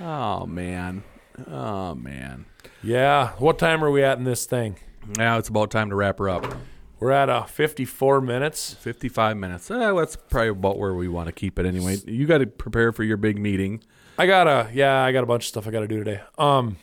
Oh 0.00 0.44
man. 0.46 1.04
Oh 1.50 1.94
man. 1.94 2.44
yeah. 2.82 3.30
What 3.38 3.58
time 3.58 3.82
are 3.82 3.90
we 3.90 4.02
at 4.02 4.18
in 4.18 4.24
this 4.24 4.44
thing? 4.44 4.76
Now 5.16 5.38
it's 5.38 5.48
about 5.48 5.70
time 5.70 5.88
to 5.90 5.96
wrap 5.96 6.18
her 6.18 6.28
up. 6.28 6.54
We're 6.98 7.12
at 7.12 7.28
uh, 7.28 7.44
54 7.44 8.20
minutes. 8.20 8.74
55 8.74 9.36
minutes. 9.36 9.70
Eh, 9.70 9.92
that's 9.92 10.16
probably 10.16 10.48
about 10.48 10.78
where 10.78 10.94
we 10.94 11.08
want 11.08 11.26
to 11.26 11.32
keep 11.32 11.58
it 11.58 11.66
anyway. 11.66 11.96
You 12.06 12.26
got 12.26 12.38
to 12.38 12.46
prepare 12.46 12.92
for 12.92 13.04
your 13.04 13.16
big 13.16 13.38
meeting. 13.38 13.82
I 14.18 14.26
got 14.26 14.46
a 14.46 14.70
yeah. 14.72 15.02
I 15.02 15.12
got 15.12 15.22
a 15.22 15.26
bunch 15.26 15.44
of 15.44 15.48
stuff 15.48 15.66
I 15.66 15.70
got 15.70 15.80
to 15.80 15.88
do 15.88 15.98
today. 15.98 16.20
Um. 16.38 16.76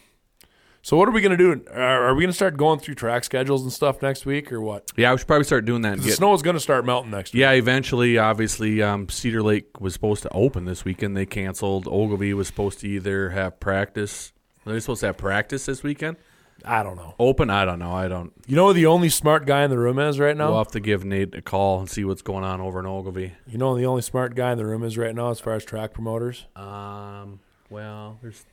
So 0.85 0.97
what 0.97 1.07
are 1.07 1.11
we 1.11 1.21
gonna 1.21 1.37
do? 1.37 1.63
Are, 1.73 2.07
are 2.09 2.13
we 2.13 2.23
gonna 2.23 2.33
start 2.33 2.57
going 2.57 2.77
through 2.77 2.95
track 2.95 3.23
schedules 3.23 3.63
and 3.63 3.71
stuff 3.71 4.01
next 4.01 4.25
week, 4.25 4.51
or 4.51 4.59
what? 4.59 4.91
Yeah, 4.97 5.13
we 5.13 5.17
should 5.17 5.27
probably 5.27 5.45
start 5.45 5.63
doing 5.63 5.81
that. 5.83 5.93
And 5.93 6.01
The 6.01 6.07
get, 6.09 6.17
snow 6.17 6.33
is 6.33 6.41
gonna 6.41 6.59
start 6.59 6.85
melting 6.85 7.11
next 7.11 7.33
week. 7.33 7.39
yeah, 7.39 7.51
eventually, 7.51 8.17
obviously, 8.17 8.81
um, 8.83 9.07
Cedar 9.07 9.41
Lake 9.41 9.79
was 9.79 9.93
supposed 9.93 10.23
to 10.23 10.29
open 10.33 10.65
this 10.65 10.83
weekend. 10.83 11.15
They 11.15 11.25
canceled. 11.25 11.87
Ogilvie 11.87 12.33
was 12.33 12.47
supposed 12.47 12.81
to 12.81 12.87
either 12.89 13.29
have 13.29 13.61
practice. 13.61 14.33
Are 14.65 14.73
they 14.73 14.79
supposed 14.81 14.99
to 14.99 15.05
have 15.07 15.17
practice 15.17 15.65
this 15.65 15.83
weekend? 15.83 16.17
I 16.65 16.83
don't 16.83 16.97
know. 16.97 17.15
Open? 17.17 17.49
I 17.49 17.63
don't 17.63 17.79
know. 17.79 17.93
I 17.93 18.09
don't. 18.09 18.33
You 18.45 18.57
know 18.57 18.67
who 18.67 18.73
the 18.73 18.85
only 18.85 19.07
smart 19.09 19.45
guy 19.45 19.63
in 19.63 19.69
the 19.69 19.77
room 19.79 19.99
is 19.99 20.19
right 20.19 20.35
now? 20.35 20.49
We'll 20.49 20.57
have 20.59 20.67
to 20.73 20.79
give 20.81 21.05
Nate 21.05 21.33
a 21.33 21.41
call 21.41 21.79
and 21.79 21.89
see 21.89 22.03
what's 22.03 22.21
going 22.21 22.43
on 22.43 22.59
over 22.59 22.79
in 22.81 22.85
Ogilvie. 22.85 23.31
You 23.47 23.57
know 23.57 23.73
who 23.73 23.79
the 23.79 23.85
only 23.85 24.01
smart 24.01 24.35
guy 24.35 24.51
in 24.51 24.57
the 24.57 24.65
room 24.65 24.83
is 24.83 24.97
right 24.97 25.15
now 25.15 25.29
as 25.31 25.39
far 25.39 25.53
as 25.53 25.63
track 25.63 25.93
promoters? 25.93 26.45
Um, 26.57 27.39
well, 27.69 28.19
there's 28.21 28.45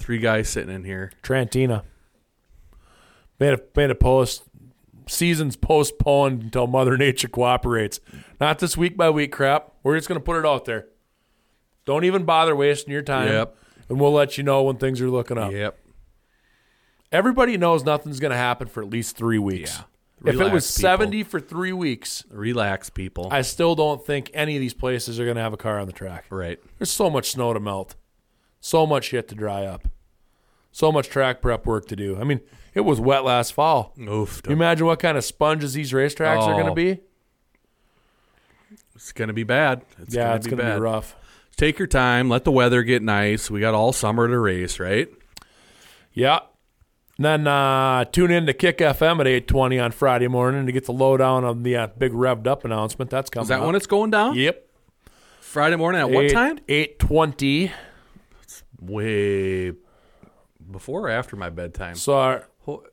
three 0.00 0.18
guys 0.18 0.48
sitting 0.48 0.74
in 0.74 0.84
here. 0.84 1.12
Trantina. 1.22 1.82
Made 3.38 3.54
a 3.54 3.60
made 3.76 3.90
a 3.90 3.94
post. 3.94 4.42
Season's 5.06 5.56
postponed 5.56 6.42
until 6.42 6.66
Mother 6.66 6.96
Nature 6.96 7.28
cooperates. 7.28 8.00
Not 8.40 8.58
this 8.58 8.76
week 8.76 8.96
by 8.96 9.10
week 9.10 9.32
crap. 9.32 9.72
We're 9.82 9.96
just 9.96 10.08
gonna 10.08 10.20
put 10.20 10.38
it 10.38 10.46
out 10.46 10.64
there. 10.64 10.86
Don't 11.84 12.04
even 12.04 12.24
bother 12.24 12.54
wasting 12.54 12.92
your 12.92 13.02
time. 13.02 13.28
Yep. 13.28 13.56
And 13.88 14.00
we'll 14.00 14.12
let 14.12 14.38
you 14.38 14.44
know 14.44 14.62
when 14.62 14.76
things 14.76 15.00
are 15.00 15.10
looking 15.10 15.38
up. 15.38 15.52
Yep. 15.52 15.78
Everybody 17.12 17.56
knows 17.56 17.82
nothing's 17.84 18.20
gonna 18.20 18.36
happen 18.36 18.68
for 18.68 18.82
at 18.82 18.90
least 18.90 19.16
three 19.16 19.38
weeks. 19.38 19.76
Yeah. 19.76 19.84
If 20.22 20.34
it 20.34 20.38
Relax, 20.38 20.52
was 20.54 20.70
people. 20.76 20.88
seventy 20.88 21.22
for 21.24 21.40
three 21.40 21.72
weeks, 21.72 22.24
Relax, 22.30 22.90
people. 22.90 23.28
I 23.30 23.40
still 23.40 23.74
don't 23.74 24.04
think 24.04 24.30
any 24.34 24.54
of 24.54 24.60
these 24.60 24.74
places 24.74 25.18
are 25.18 25.26
gonna 25.26 25.40
have 25.40 25.54
a 25.54 25.56
car 25.56 25.78
on 25.80 25.86
the 25.86 25.92
track. 25.94 26.26
right. 26.30 26.60
There's 26.78 26.90
so 26.90 27.08
much 27.08 27.30
snow 27.32 27.54
to 27.54 27.58
melt, 27.58 27.96
so 28.60 28.86
much 28.86 29.06
shit 29.06 29.28
to 29.28 29.34
dry 29.34 29.64
up, 29.64 29.88
so 30.72 30.92
much 30.92 31.08
track 31.08 31.40
prep 31.40 31.66
work 31.66 31.86
to 31.88 31.96
do. 31.96 32.18
I 32.20 32.24
mean, 32.24 32.40
it 32.74 32.80
was 32.82 33.00
wet 33.00 33.24
last 33.24 33.52
fall. 33.52 33.92
Oof. 34.00 34.40
You 34.46 34.52
imagine 34.52 34.86
what 34.86 34.98
kind 35.00 35.16
of 35.18 35.24
sponges 35.24 35.72
these 35.74 35.92
racetracks 35.92 36.42
are 36.42 36.52
going 36.54 36.66
to 36.66 36.72
Oh. 36.72 36.74
be? 36.74 36.98
It's 38.94 39.12
gonna 39.12 39.32
be 39.32 39.44
bad. 39.44 39.82
It's 39.98 40.14
yeah, 40.14 40.24
gonna 40.24 40.36
it's 40.36 40.46
be 40.46 40.50
going 40.50 40.58
to 40.58 40.64
bad. 40.64 40.76
be 40.76 40.80
rough. 40.82 41.16
Take 41.56 41.78
your 41.78 41.88
time. 41.88 42.28
Let 42.28 42.44
the 42.44 42.52
weather 42.52 42.82
get 42.82 43.02
nice. 43.02 43.50
We 43.50 43.60
got 43.60 43.74
all 43.74 43.92
summer 43.92 44.28
to 44.28 44.38
race, 44.38 44.78
right? 44.78 45.08
Yeah. 46.12 46.40
And 47.16 47.24
then 47.24 47.46
uh, 47.46 48.04
tune 48.06 48.30
in 48.30 48.46
to 48.46 48.52
Kick 48.54 48.78
FM 48.78 49.20
at 49.20 49.26
820 49.26 49.78
on 49.78 49.90
Friday 49.92 50.28
morning 50.28 50.64
to 50.66 50.72
get 50.72 50.86
the 50.86 50.92
lowdown 50.92 51.44
on 51.44 51.62
the 51.62 51.76
uh, 51.76 51.86
big 51.88 52.12
revved 52.12 52.46
up 52.46 52.64
announcement. 52.64 53.10
That's 53.10 53.28
coming 53.28 53.42
Is 53.44 53.48
that 53.48 53.60
up. 53.60 53.66
when 53.66 53.74
it's 53.74 53.86
going 53.86 54.10
down? 54.10 54.36
Yep. 54.36 54.66
Friday 55.40 55.76
morning 55.76 56.00
at 56.00 56.10
what 56.10 56.24
Eight- 56.26 56.32
time? 56.32 56.58
820. 56.68 57.72
Way 58.80 59.72
before 60.70 61.02
or 61.06 61.10
after 61.10 61.36
my 61.36 61.50
bedtime. 61.50 61.94
So 61.94 62.18
uh, 62.18 62.40
Oh, 62.66 62.84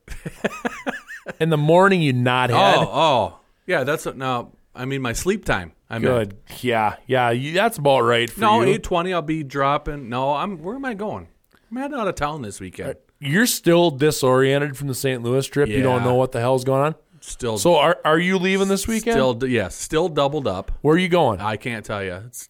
in 1.40 1.50
the 1.50 1.56
morning, 1.56 2.02
you 2.02 2.12
not 2.12 2.50
head. 2.50 2.76
oh, 2.78 3.38
yeah. 3.66 3.84
That's 3.84 4.06
no. 4.06 4.52
I 4.74 4.84
mean 4.84 5.02
my 5.02 5.12
sleep 5.12 5.44
time. 5.44 5.72
I 5.90 5.98
mean, 5.98 6.10
Good. 6.10 6.36
Yeah. 6.60 6.96
Yeah. 7.06 7.30
You, 7.30 7.52
that's 7.52 7.78
about 7.78 8.00
right 8.00 8.30
for 8.30 8.40
no, 8.40 8.62
eight 8.62 8.82
twenty. 8.82 9.12
I'll 9.12 9.22
be 9.22 9.42
dropping. 9.42 10.08
No, 10.08 10.34
I'm. 10.34 10.62
Where 10.62 10.76
am 10.76 10.84
I 10.84 10.94
going? 10.94 11.28
I'm 11.70 11.76
heading 11.76 11.98
out 11.98 12.08
of 12.08 12.14
town 12.14 12.42
this 12.42 12.60
weekend. 12.60 12.96
You're 13.20 13.46
still 13.46 13.90
disoriented 13.90 14.76
from 14.76 14.88
the 14.88 14.94
St. 14.94 15.22
Louis 15.22 15.46
trip. 15.46 15.68
You 15.68 15.82
don't 15.82 16.04
know 16.04 16.14
what 16.14 16.32
the 16.32 16.40
hell's 16.40 16.64
going 16.64 16.82
on. 16.82 16.94
Still. 17.20 17.58
So 17.58 17.76
are 17.76 17.98
are 18.04 18.18
you 18.18 18.38
leaving 18.38 18.68
this 18.68 18.86
weekend? 18.86 19.14
Still. 19.14 19.48
Yes. 19.48 19.74
Still 19.74 20.08
doubled 20.08 20.46
up. 20.46 20.70
Where 20.82 20.94
are 20.94 20.98
you 20.98 21.08
going? 21.08 21.40
I 21.40 21.56
can't 21.56 21.84
tell 21.84 22.02
you. 22.02 22.14
It's 22.26 22.48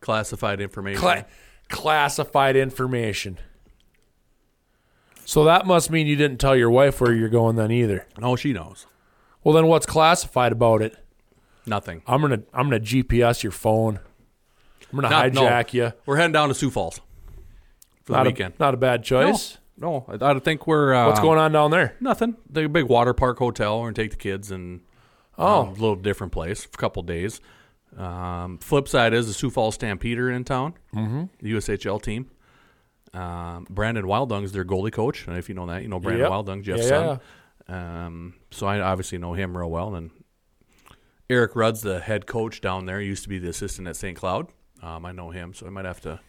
classified 0.00 0.60
information. 0.60 1.00
Cla- 1.00 1.26
classified 1.74 2.56
information. 2.56 3.38
So 5.24 5.44
that 5.44 5.66
must 5.66 5.90
mean 5.90 6.06
you 6.06 6.16
didn't 6.16 6.38
tell 6.38 6.54
your 6.56 6.70
wife 6.70 7.00
where 7.00 7.12
you're 7.14 7.28
going 7.28 7.56
then 7.56 7.70
either. 7.70 8.06
no, 8.18 8.36
she 8.36 8.52
knows. 8.52 8.86
Well, 9.42 9.54
then 9.54 9.66
what's 9.66 9.86
classified 9.86 10.52
about 10.52 10.80
it? 10.82 10.96
Nothing. 11.66 12.02
I'm 12.06 12.20
gonna 12.20 12.42
I'm 12.52 12.66
gonna 12.68 12.80
GPS 12.80 13.42
your 13.42 13.52
phone. 13.52 14.00
I'm 14.92 15.00
gonna 15.00 15.08
Not- 15.10 15.32
no. 15.32 15.42
hijack 15.42 15.72
you. 15.72 15.92
We're 16.06 16.16
heading 16.16 16.32
down 16.32 16.48
to 16.48 16.54
Sioux 16.54 16.70
Falls 16.70 17.00
for 18.04 18.12
the 18.12 18.18
Not 18.18 18.26
weekend. 18.26 18.54
a, 18.58 18.62
not 18.62 18.74
a 18.74 18.76
bad 18.76 19.02
choice. 19.02 19.58
No, 19.76 20.04
I, 20.08 20.30
I 20.32 20.38
think 20.38 20.66
we're. 20.66 20.92
Uh, 20.94 21.06
What's 21.08 21.20
going 21.20 21.38
on 21.38 21.52
down 21.52 21.70
there? 21.70 21.96
Nothing. 22.00 22.36
The 22.50 22.68
big 22.68 22.84
water 22.84 23.12
park 23.14 23.38
hotel. 23.38 23.80
We're 23.80 23.86
gonna 23.86 23.94
take 23.94 24.10
the 24.12 24.16
kids 24.18 24.50
and 24.50 24.80
Oh. 25.36 25.62
um, 25.62 25.68
a 25.68 25.72
little 25.72 25.96
different 25.96 26.32
place 26.32 26.64
for 26.64 26.70
a 26.74 26.78
couple 26.78 27.02
days. 27.02 27.40
Um, 27.96 28.58
flip 28.58 28.88
side 28.88 29.14
is 29.14 29.26
the 29.26 29.32
Sioux 29.32 29.50
Falls 29.50 29.74
Stampeder 29.76 30.30
in 30.30 30.44
town. 30.44 30.74
Mm-hmm. 30.94 31.24
The 31.40 31.52
USHL 31.54 32.02
team. 32.02 32.30
Um, 33.12 33.66
Brandon 33.70 34.04
is 34.42 34.52
their 34.52 34.64
goalie 34.64 34.92
coach. 34.92 35.26
And 35.26 35.36
if 35.36 35.48
you 35.48 35.54
know 35.54 35.66
that, 35.66 35.82
you 35.82 35.88
know 35.88 36.00
Brandon 36.00 36.22
Yep. 36.24 36.32
Wildung, 36.32 36.62
Jeff's 36.62 36.82
Yeah, 36.84 36.88
son. 36.88 37.20
Um, 37.68 38.34
so 38.50 38.66
I 38.66 38.80
obviously 38.80 39.18
know 39.18 39.34
him 39.34 39.56
real 39.56 39.70
well. 39.70 39.94
And 39.94 40.10
Eric 41.30 41.54
Rud's 41.56 41.82
the 41.82 42.00
head 42.00 42.26
coach 42.26 42.60
down 42.60 42.86
there. 42.86 43.00
He 43.00 43.06
used 43.06 43.22
to 43.22 43.28
be 43.28 43.38
the 43.38 43.48
assistant 43.48 43.88
at 43.88 43.96
St. 43.96 44.16
Cloud. 44.16 44.48
Um, 44.82 45.06
I 45.06 45.12
know 45.12 45.30
him, 45.30 45.54
so 45.54 45.66
I 45.66 45.70
might 45.70 45.84
have 45.86 46.00
to 46.02 46.20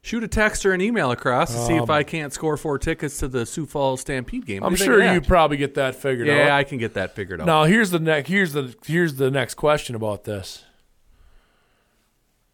shoot 0.00 0.24
a 0.24 0.28
text 0.28 0.64
or 0.64 0.72
an 0.72 0.80
email 0.80 1.10
across 1.10 1.52
to 1.52 1.60
see 1.60 1.76
if 1.76 1.90
I 1.90 2.02
can't 2.02 2.32
score 2.32 2.56
four 2.56 2.78
tickets 2.78 3.18
to 3.18 3.28
the 3.28 3.44
Sioux 3.44 3.66
Falls 3.66 4.00
Stampede 4.00 4.46
game. 4.46 4.62
What 4.62 4.68
Um, 4.68 4.72
I'm 4.74 4.78
you 4.78 4.84
sure 4.84 5.12
you 5.12 5.20
probably 5.20 5.58
get 5.58 5.74
that 5.74 5.94
figured 5.94 6.28
out. 6.28 6.36
Yeah, 6.36 6.56
I 6.56 6.64
can 6.64 6.78
get 6.78 6.94
that 6.94 7.14
figured 7.14 7.40
out. 7.40 7.46
Now 7.46 7.64
here's 7.64 7.90
the 7.90 7.98
next 7.98 8.28
here's 8.30 8.52
the 8.54 8.74
here's 8.86 9.16
the 9.16 9.30
next 9.30 9.54
question 9.54 9.94
about 9.94 10.24
this. 10.24 10.64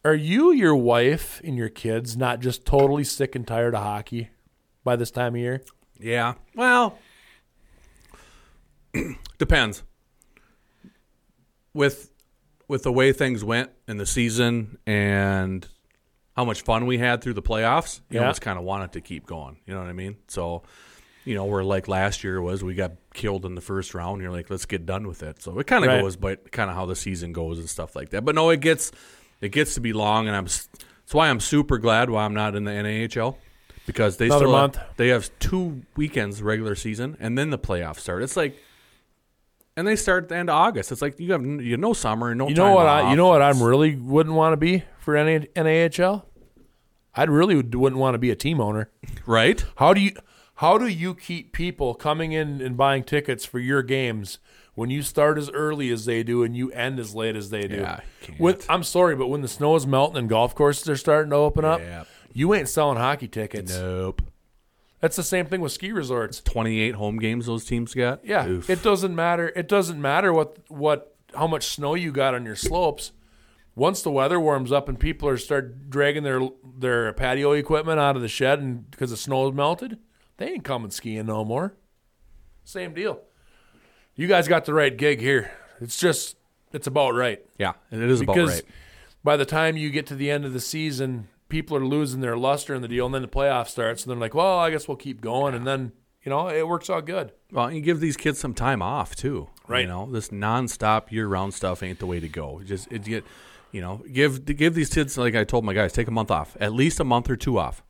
Are 0.05 0.15
you, 0.15 0.53
your 0.53 0.77
wife, 0.77 1.41
and 1.45 1.57
your 1.57 1.69
kids 1.69 2.17
not 2.17 2.41
just 2.41 2.65
totally 2.65 3.05
sick 3.05 3.35
and 3.35 3.47
tired 3.47 3.75
of 3.75 3.83
hockey 3.83 4.31
by 4.85 4.97
this 4.97 5.11
time 5.11 5.35
of 5.35 5.41
year? 5.41 5.63
Yeah. 5.99 6.35
Well, 6.55 6.99
depends. 9.39 9.83
With 11.75 12.11
with 12.69 12.83
the 12.83 12.93
way 12.93 13.13
things 13.13 13.43
went 13.43 13.71
in 13.87 13.97
the 13.97 14.05
season 14.07 14.77
and 14.87 15.67
how 16.37 16.45
much 16.45 16.63
fun 16.63 16.85
we 16.85 16.99
had 16.99 17.23
through 17.23 17.33
the 17.33 17.43
playoffs, 17.43 18.01
you 18.11 18.17
Yeah. 18.17 18.23
almost 18.23 18.43
kind 18.43 18.59
of 18.59 18.65
wanted 18.65 18.93
to 18.93 19.01
keep 19.01 19.25
going. 19.27 19.57
You 19.67 19.73
know 19.75 19.81
what 19.81 19.89
I 19.89 19.95
mean? 19.95 20.17
So, 20.29 20.63
you 21.25 21.35
know, 21.35 21.47
where 21.47 21.65
like 21.65 21.89
last 21.89 22.23
year 22.23 22.43
was, 22.43 22.63
we 22.63 22.75
got 22.75 22.93
killed 23.15 23.47
in 23.47 23.55
the 23.55 23.63
first 23.63 23.95
round. 23.95 24.21
You're 24.21 24.31
like, 24.31 24.51
let's 24.51 24.67
get 24.67 24.85
done 24.85 25.09
with 25.09 25.23
it. 25.23 25.43
So 25.43 25.59
it 25.59 25.67
kind 25.67 25.83
of 25.83 25.89
Right. 25.89 26.03
goes, 26.03 26.17
but 26.17 26.53
kind 26.53 26.69
of 26.69 26.77
how 26.77 26.85
the 26.85 26.95
season 26.95 27.33
goes 27.33 27.59
and 27.59 27.69
stuff 27.71 27.97
like 27.97 28.11
that. 28.11 28.25
But 28.27 28.35
no, 28.35 28.51
it 28.51 28.61
gets 28.61 28.93
it 29.41 29.51
gets 29.51 29.75
to 29.75 29.81
be 29.81 29.93
long, 29.93 30.27
and 30.27 30.37
I'm 30.37 30.45
that's 30.45 31.13
why 31.15 31.29
I'm 31.31 31.41
super 31.41 31.79
glad 31.79 32.11
why 32.11 32.25
I'm 32.25 32.35
not 32.35 32.55
in 32.55 32.65
the 32.65 32.71
NAHL 32.73 33.37
because 33.87 34.17
they 34.19 34.27
Another 34.27 34.47
still 34.47 34.57
have- 34.59 34.97
they 34.97 35.09
have 35.09 35.31
two 35.39 35.83
weekends 35.97 36.43
regular 36.43 36.75
season, 36.75 37.17
and 37.21 37.39
then 37.39 37.51
the 37.51 37.59
playoffs 37.59 38.01
start. 38.01 38.23
It's 38.23 38.37
like, 38.37 38.57
and 39.77 39.87
they 39.87 39.97
start 39.97 40.25
at 40.25 40.29
the 40.29 40.37
end 40.37 40.51
of 40.51 40.57
August. 40.57 40.93
It's 40.93 41.01
like 41.03 41.19
you 41.21 41.33
have 41.33 41.45
you 41.45 41.71
have 41.73 41.81
no 41.81 41.93
summer, 41.93 42.31
and 42.31 42.39
no. 42.39 42.49
You 42.49 42.55
know 42.55 42.73
what 42.75 42.87
I 42.87 43.11
you 43.11 43.17
know 43.17 43.29
what 43.29 43.43
I 43.43 43.51
It's- 43.51 43.63
really 43.63 43.95
wouldn't 43.97 44.35
want 44.35 44.53
to 44.53 44.57
be 44.57 44.85
for 44.99 45.17
NA, 45.17 45.47
NAHL? 45.57 46.25
I'd 47.15 47.31
really 47.31 47.57
would- 47.57 47.75
wouldn't 47.75 47.99
want 48.01 48.15
to 48.15 48.19
be 48.19 48.31
a 48.31 48.37
team 48.37 48.61
owner. 48.61 48.91
right? 49.27 49.65
How 49.77 49.95
do 49.95 50.01
you 50.01 50.13
How 50.57 50.77
do 50.77 50.89
you 50.89 51.15
keep 51.15 51.53
people 51.53 51.95
coming 51.95 52.33
in 52.33 52.61
and 52.61 52.77
buying 52.77 53.05
tickets 53.05 53.45
for 53.45 53.61
your 53.61 53.81
games 53.83 54.41
when 54.79 54.91
you 54.91 55.03
start 55.03 55.39
as 55.39 55.51
early 55.51 55.91
as 55.91 56.05
they 56.05 56.23
do 56.23 56.43
and 56.45 56.57
you 56.57 56.71
end 56.73 56.99
as 57.01 57.15
late 57.15 57.35
as 57.37 57.51
they 57.51 57.67
do? 57.67 57.77
Yeah. 57.77 58.01
When- 58.39 58.59
I'm 58.69 58.83
sorry, 58.83 59.17
but 59.17 59.29
when 59.29 59.41
the 59.43 59.49
snow 59.49 59.75
is 59.77 59.87
melting 59.87 60.17
and 60.19 60.29
golf 60.29 60.55
courses 60.55 60.89
are 60.89 60.97
starting 60.97 61.31
to 61.31 61.37
open 61.37 61.65
up, 61.65 61.81
Yeah. 61.81 62.05
you 62.33 62.55
ain't 62.55 62.69
selling 62.69 62.97
hockey 62.99 63.29
tickets. 63.29 63.77
Nope. 63.77 64.23
That's 65.01 65.17
the 65.17 65.23
same 65.23 65.47
thing 65.47 65.61
with 65.61 65.73
ski 65.73 65.93
resorts. 65.93 66.41
28 66.41 66.95
home 66.97 67.19
games 67.19 67.47
those 67.47 67.65
teams 67.65 67.95
got. 67.95 68.25
Yeah, 68.25 68.47
Oof. 68.49 68.69
it 68.71 68.83
doesn't 68.83 69.15
matter. 69.15 69.53
It 69.55 69.69
doesn't 69.69 70.01
matter 70.01 70.33
what 70.33 70.59
what 70.69 71.15
how 71.35 71.47
much 71.47 71.67
snow 71.67 71.95
you 71.95 72.11
got 72.11 72.35
on 72.35 72.45
your 72.45 72.57
slopes. 72.57 73.13
Once 73.77 74.03
the 74.03 74.11
weather 74.11 74.41
warms 74.41 74.73
up 74.73 74.89
and 74.89 74.99
people 74.99 75.29
are 75.29 75.37
start 75.37 75.89
dragging 75.91 76.25
their 76.25 76.41
their 76.79 77.13
patio 77.13 77.53
equipment 77.53 78.01
out 78.01 78.17
of 78.17 78.23
the 78.23 78.29
shed 78.29 78.59
and 78.61 78.91
because 78.91 79.11
the 79.11 79.17
snow 79.17 79.47
is 79.49 79.55
melted, 79.55 79.99
they 80.39 80.49
ain't 80.49 80.65
coming 80.65 80.91
skiing 80.91 81.27
no 81.27 81.45
more. 81.45 81.75
Same 82.65 82.93
deal. 82.93 83.21
You 84.19 84.27
guys 84.27 84.49
got 84.49 84.65
the 84.65 84.75
right 84.75 84.95
gig 84.95 85.21
here. 85.21 85.53
It's 85.81 85.97
just 85.97 86.37
it's 86.73 86.89
about 86.89 87.15
right 87.15 87.41
yeah, 87.57 87.75
And 87.93 88.03
it 88.03 88.11
is 88.11 88.21
about 88.21 88.35
because 88.35 88.51
right. 88.51 88.63
by 89.23 89.37
the 89.37 89.47
time 89.47 89.77
you 89.77 89.91
get 89.91 90.07
to 90.09 90.17
the 90.17 90.29
end 90.29 90.45
of 90.45 90.53
the 90.53 90.61
season, 90.61 91.29
people 91.49 91.77
are 91.77 91.87
losing 91.87 92.21
their 92.21 92.37
luster 92.37 92.75
in 92.75 92.83
the 92.83 92.89
deal, 92.89 93.07
and 93.07 93.15
then 93.15 93.23
the 93.23 93.29
playoff 93.29 93.69
starts, 93.69 94.03
and 94.03 94.11
they're 94.11 94.19
like, 94.19 94.35
"Well, 94.35 94.59
I 94.59 94.71
guess 94.71 94.89
we'll 94.89 94.97
keep 94.97 95.21
going," 95.21 95.55
and 95.55 95.65
then 95.65 95.93
you 96.25 96.31
know 96.31 96.49
it 96.49 96.67
works 96.67 96.91
out 96.91 97.07
good. 97.07 97.33
Well, 97.53 97.71
you 97.71 97.81
give 97.81 98.01
these 98.01 98.17
kids 98.17 98.41
some 98.41 98.55
time 98.55 98.83
off 98.83 99.15
too. 99.15 99.49
Right. 99.69 99.83
You 99.83 99.87
know, 99.87 100.11
this 100.11 100.31
nonstop 100.31 101.13
year-round 101.13 101.55
stuff 101.55 101.81
ain't 101.85 102.01
the 102.01 102.07
way 102.07 102.19
to 102.19 102.29
go. 102.29 102.61
Just 102.65 102.91
it 102.91 103.05
get, 103.05 103.25
you 103.71 103.81
know, 103.81 104.03
give 104.13 104.45
give 104.45 104.75
these 104.75 104.93
kids 104.93 105.17
like 105.17 105.37
I 105.37 105.45
told 105.45 105.65
my 105.65 105.75
guys, 105.75 105.93
take 105.93 106.09
a 106.09 106.11
month 106.11 106.33
off, 106.33 106.57
at 106.59 106.73
least 106.73 106.99
a 106.99 107.05
month 107.05 107.31
or 107.31 107.37
two 107.37 107.57
off. 107.57 107.85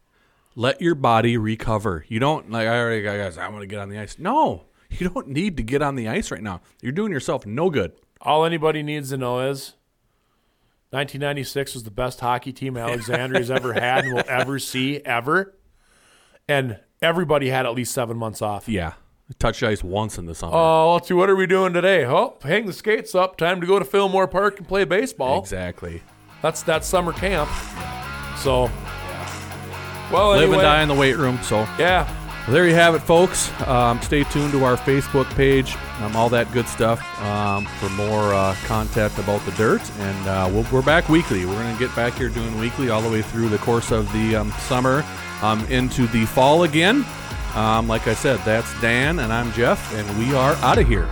Let 0.55 0.83
your 0.83 0.95
body 0.95 1.39
recover. 1.39 2.05
You 2.07 2.21
don't 2.21 2.51
like 2.51 2.69
I 2.69 2.79
already 2.79 3.03
got 3.03 3.17
guys. 3.17 3.39
I'm 3.39 3.59
to 3.59 3.67
get 3.67 3.79
on 3.79 3.89
the 3.89 3.99
ice. 3.99 4.19
No, 4.19 4.65
you 4.91 5.09
don't 5.09 5.29
need 5.29 5.57
to 5.57 5.63
get 5.63 5.83
on 5.83 5.95
the 5.97 6.09
ice 6.09 6.31
right 6.31 6.43
now. 6.43 6.61
You're 6.83 6.93
doing 6.93 7.13
yourself 7.13 7.47
no 7.47 7.71
good. 7.71 7.93
All 8.21 8.45
anybody 8.45 8.83
needs 8.83 9.11
to 9.11 9.17
know 9.17 9.41
is 9.49 9.75
1996 10.91 11.75
was 11.75 11.85
the 11.85 11.91
best 11.91 12.21
hockey 12.21 12.53
team 12.53 12.77
Alexandria's 12.77 13.51
ever 13.53 13.75
had 13.75 14.05
and 14.05 14.15
will 14.15 14.25
ever 14.27 14.59
see 14.59 14.99
ever, 15.05 15.55
and 16.49 16.79
everybody 17.03 17.51
had 17.51 17.67
at 17.67 17.75
least 17.75 17.93
seven 17.93 18.17
months 18.17 18.41
off. 18.41 18.69
Yeah, 18.69 18.95
touch 19.39 19.63
ice 19.63 19.85
once 19.85 20.17
in 20.19 20.27
the 20.27 20.35
summer. 20.35 20.55
Oh, 20.57 20.95
let's 20.95 21.07
see. 21.09 21.15
What 21.15 21.29
are 21.29 21.37
we 21.37 21.47
doing 21.47 21.73
today? 21.75 22.07
Oh, 22.07 22.39
hang 22.43 22.67
the 22.67 22.73
skates 22.73 23.15
up. 23.15 23.37
Time 23.37 23.61
to 23.61 23.67
go 23.67 23.79
to 23.79 23.85
Fillmore 23.85 24.27
Park 24.27 24.59
and 24.59 24.67
play 24.67 24.85
baseball. 24.85 25.39
exactly. 25.41 26.03
That's 26.41 26.63
that 26.63 26.85
summer 26.85 27.13
camp. 27.13 27.51
So, 28.39 28.71
well, 30.13 30.31
Live 30.31 30.43
anyway, 30.43 30.55
and 30.55 30.63
die 30.63 30.83
in 30.83 30.89
the 30.89 30.95
weight 30.95 31.17
room. 31.17 31.39
So 31.43 31.59
Yeah, 31.79 32.07
Well, 32.49 32.55
there 32.55 32.67
you 32.67 32.75
have 32.77 32.95
it, 32.95 33.01
folks. 33.01 33.53
Um, 33.69 34.01
stay 34.01 34.25
tuned 34.25 34.53
to 34.53 34.65
our 34.65 34.79
Facebook 34.79 35.29
page, 35.35 35.77
um, 36.01 36.17
all 36.17 36.31
that 36.31 36.51
good 36.51 36.67
stuff 36.67 36.99
um, 37.21 37.67
for 37.67 37.91
more 37.91 38.33
uh, 38.33 38.57
content 38.65 39.19
about 39.19 39.45
the 39.45 39.51
dirt. 39.53 39.83
And 39.99 40.27
uh, 40.27 40.49
we'll, 40.51 40.67
we're 40.73 40.81
back 40.81 41.11
weekly. 41.11 41.45
We're 41.45 41.63
going 41.63 41.77
to 41.77 41.79
get 41.79 41.95
back 41.95 42.15
here 42.15 42.31
doing 42.31 42.59
weekly 42.59 42.89
all 42.89 43.03
the 43.03 43.11
way 43.11 43.21
through 43.21 43.51
the 43.51 43.59
course 43.59 43.91
of 43.91 44.11
the 44.15 44.37
um, 44.37 44.51
summer 44.61 45.05
um, 45.43 45.63
into 45.67 46.07
the 46.07 46.25
fall 46.25 46.63
again. 46.63 47.05
Um, 47.55 47.87
like 47.87 48.09
I 48.09 48.15
said, 48.15 48.41
that's 48.47 48.81
Dan, 48.81 49.19
and 49.19 49.31
I'm 49.31 49.53
Jeff, 49.53 49.95
and 49.95 50.19
we 50.19 50.35
are 50.35 50.55
out 50.63 50.79
of 50.79 50.89
here. 50.89 51.07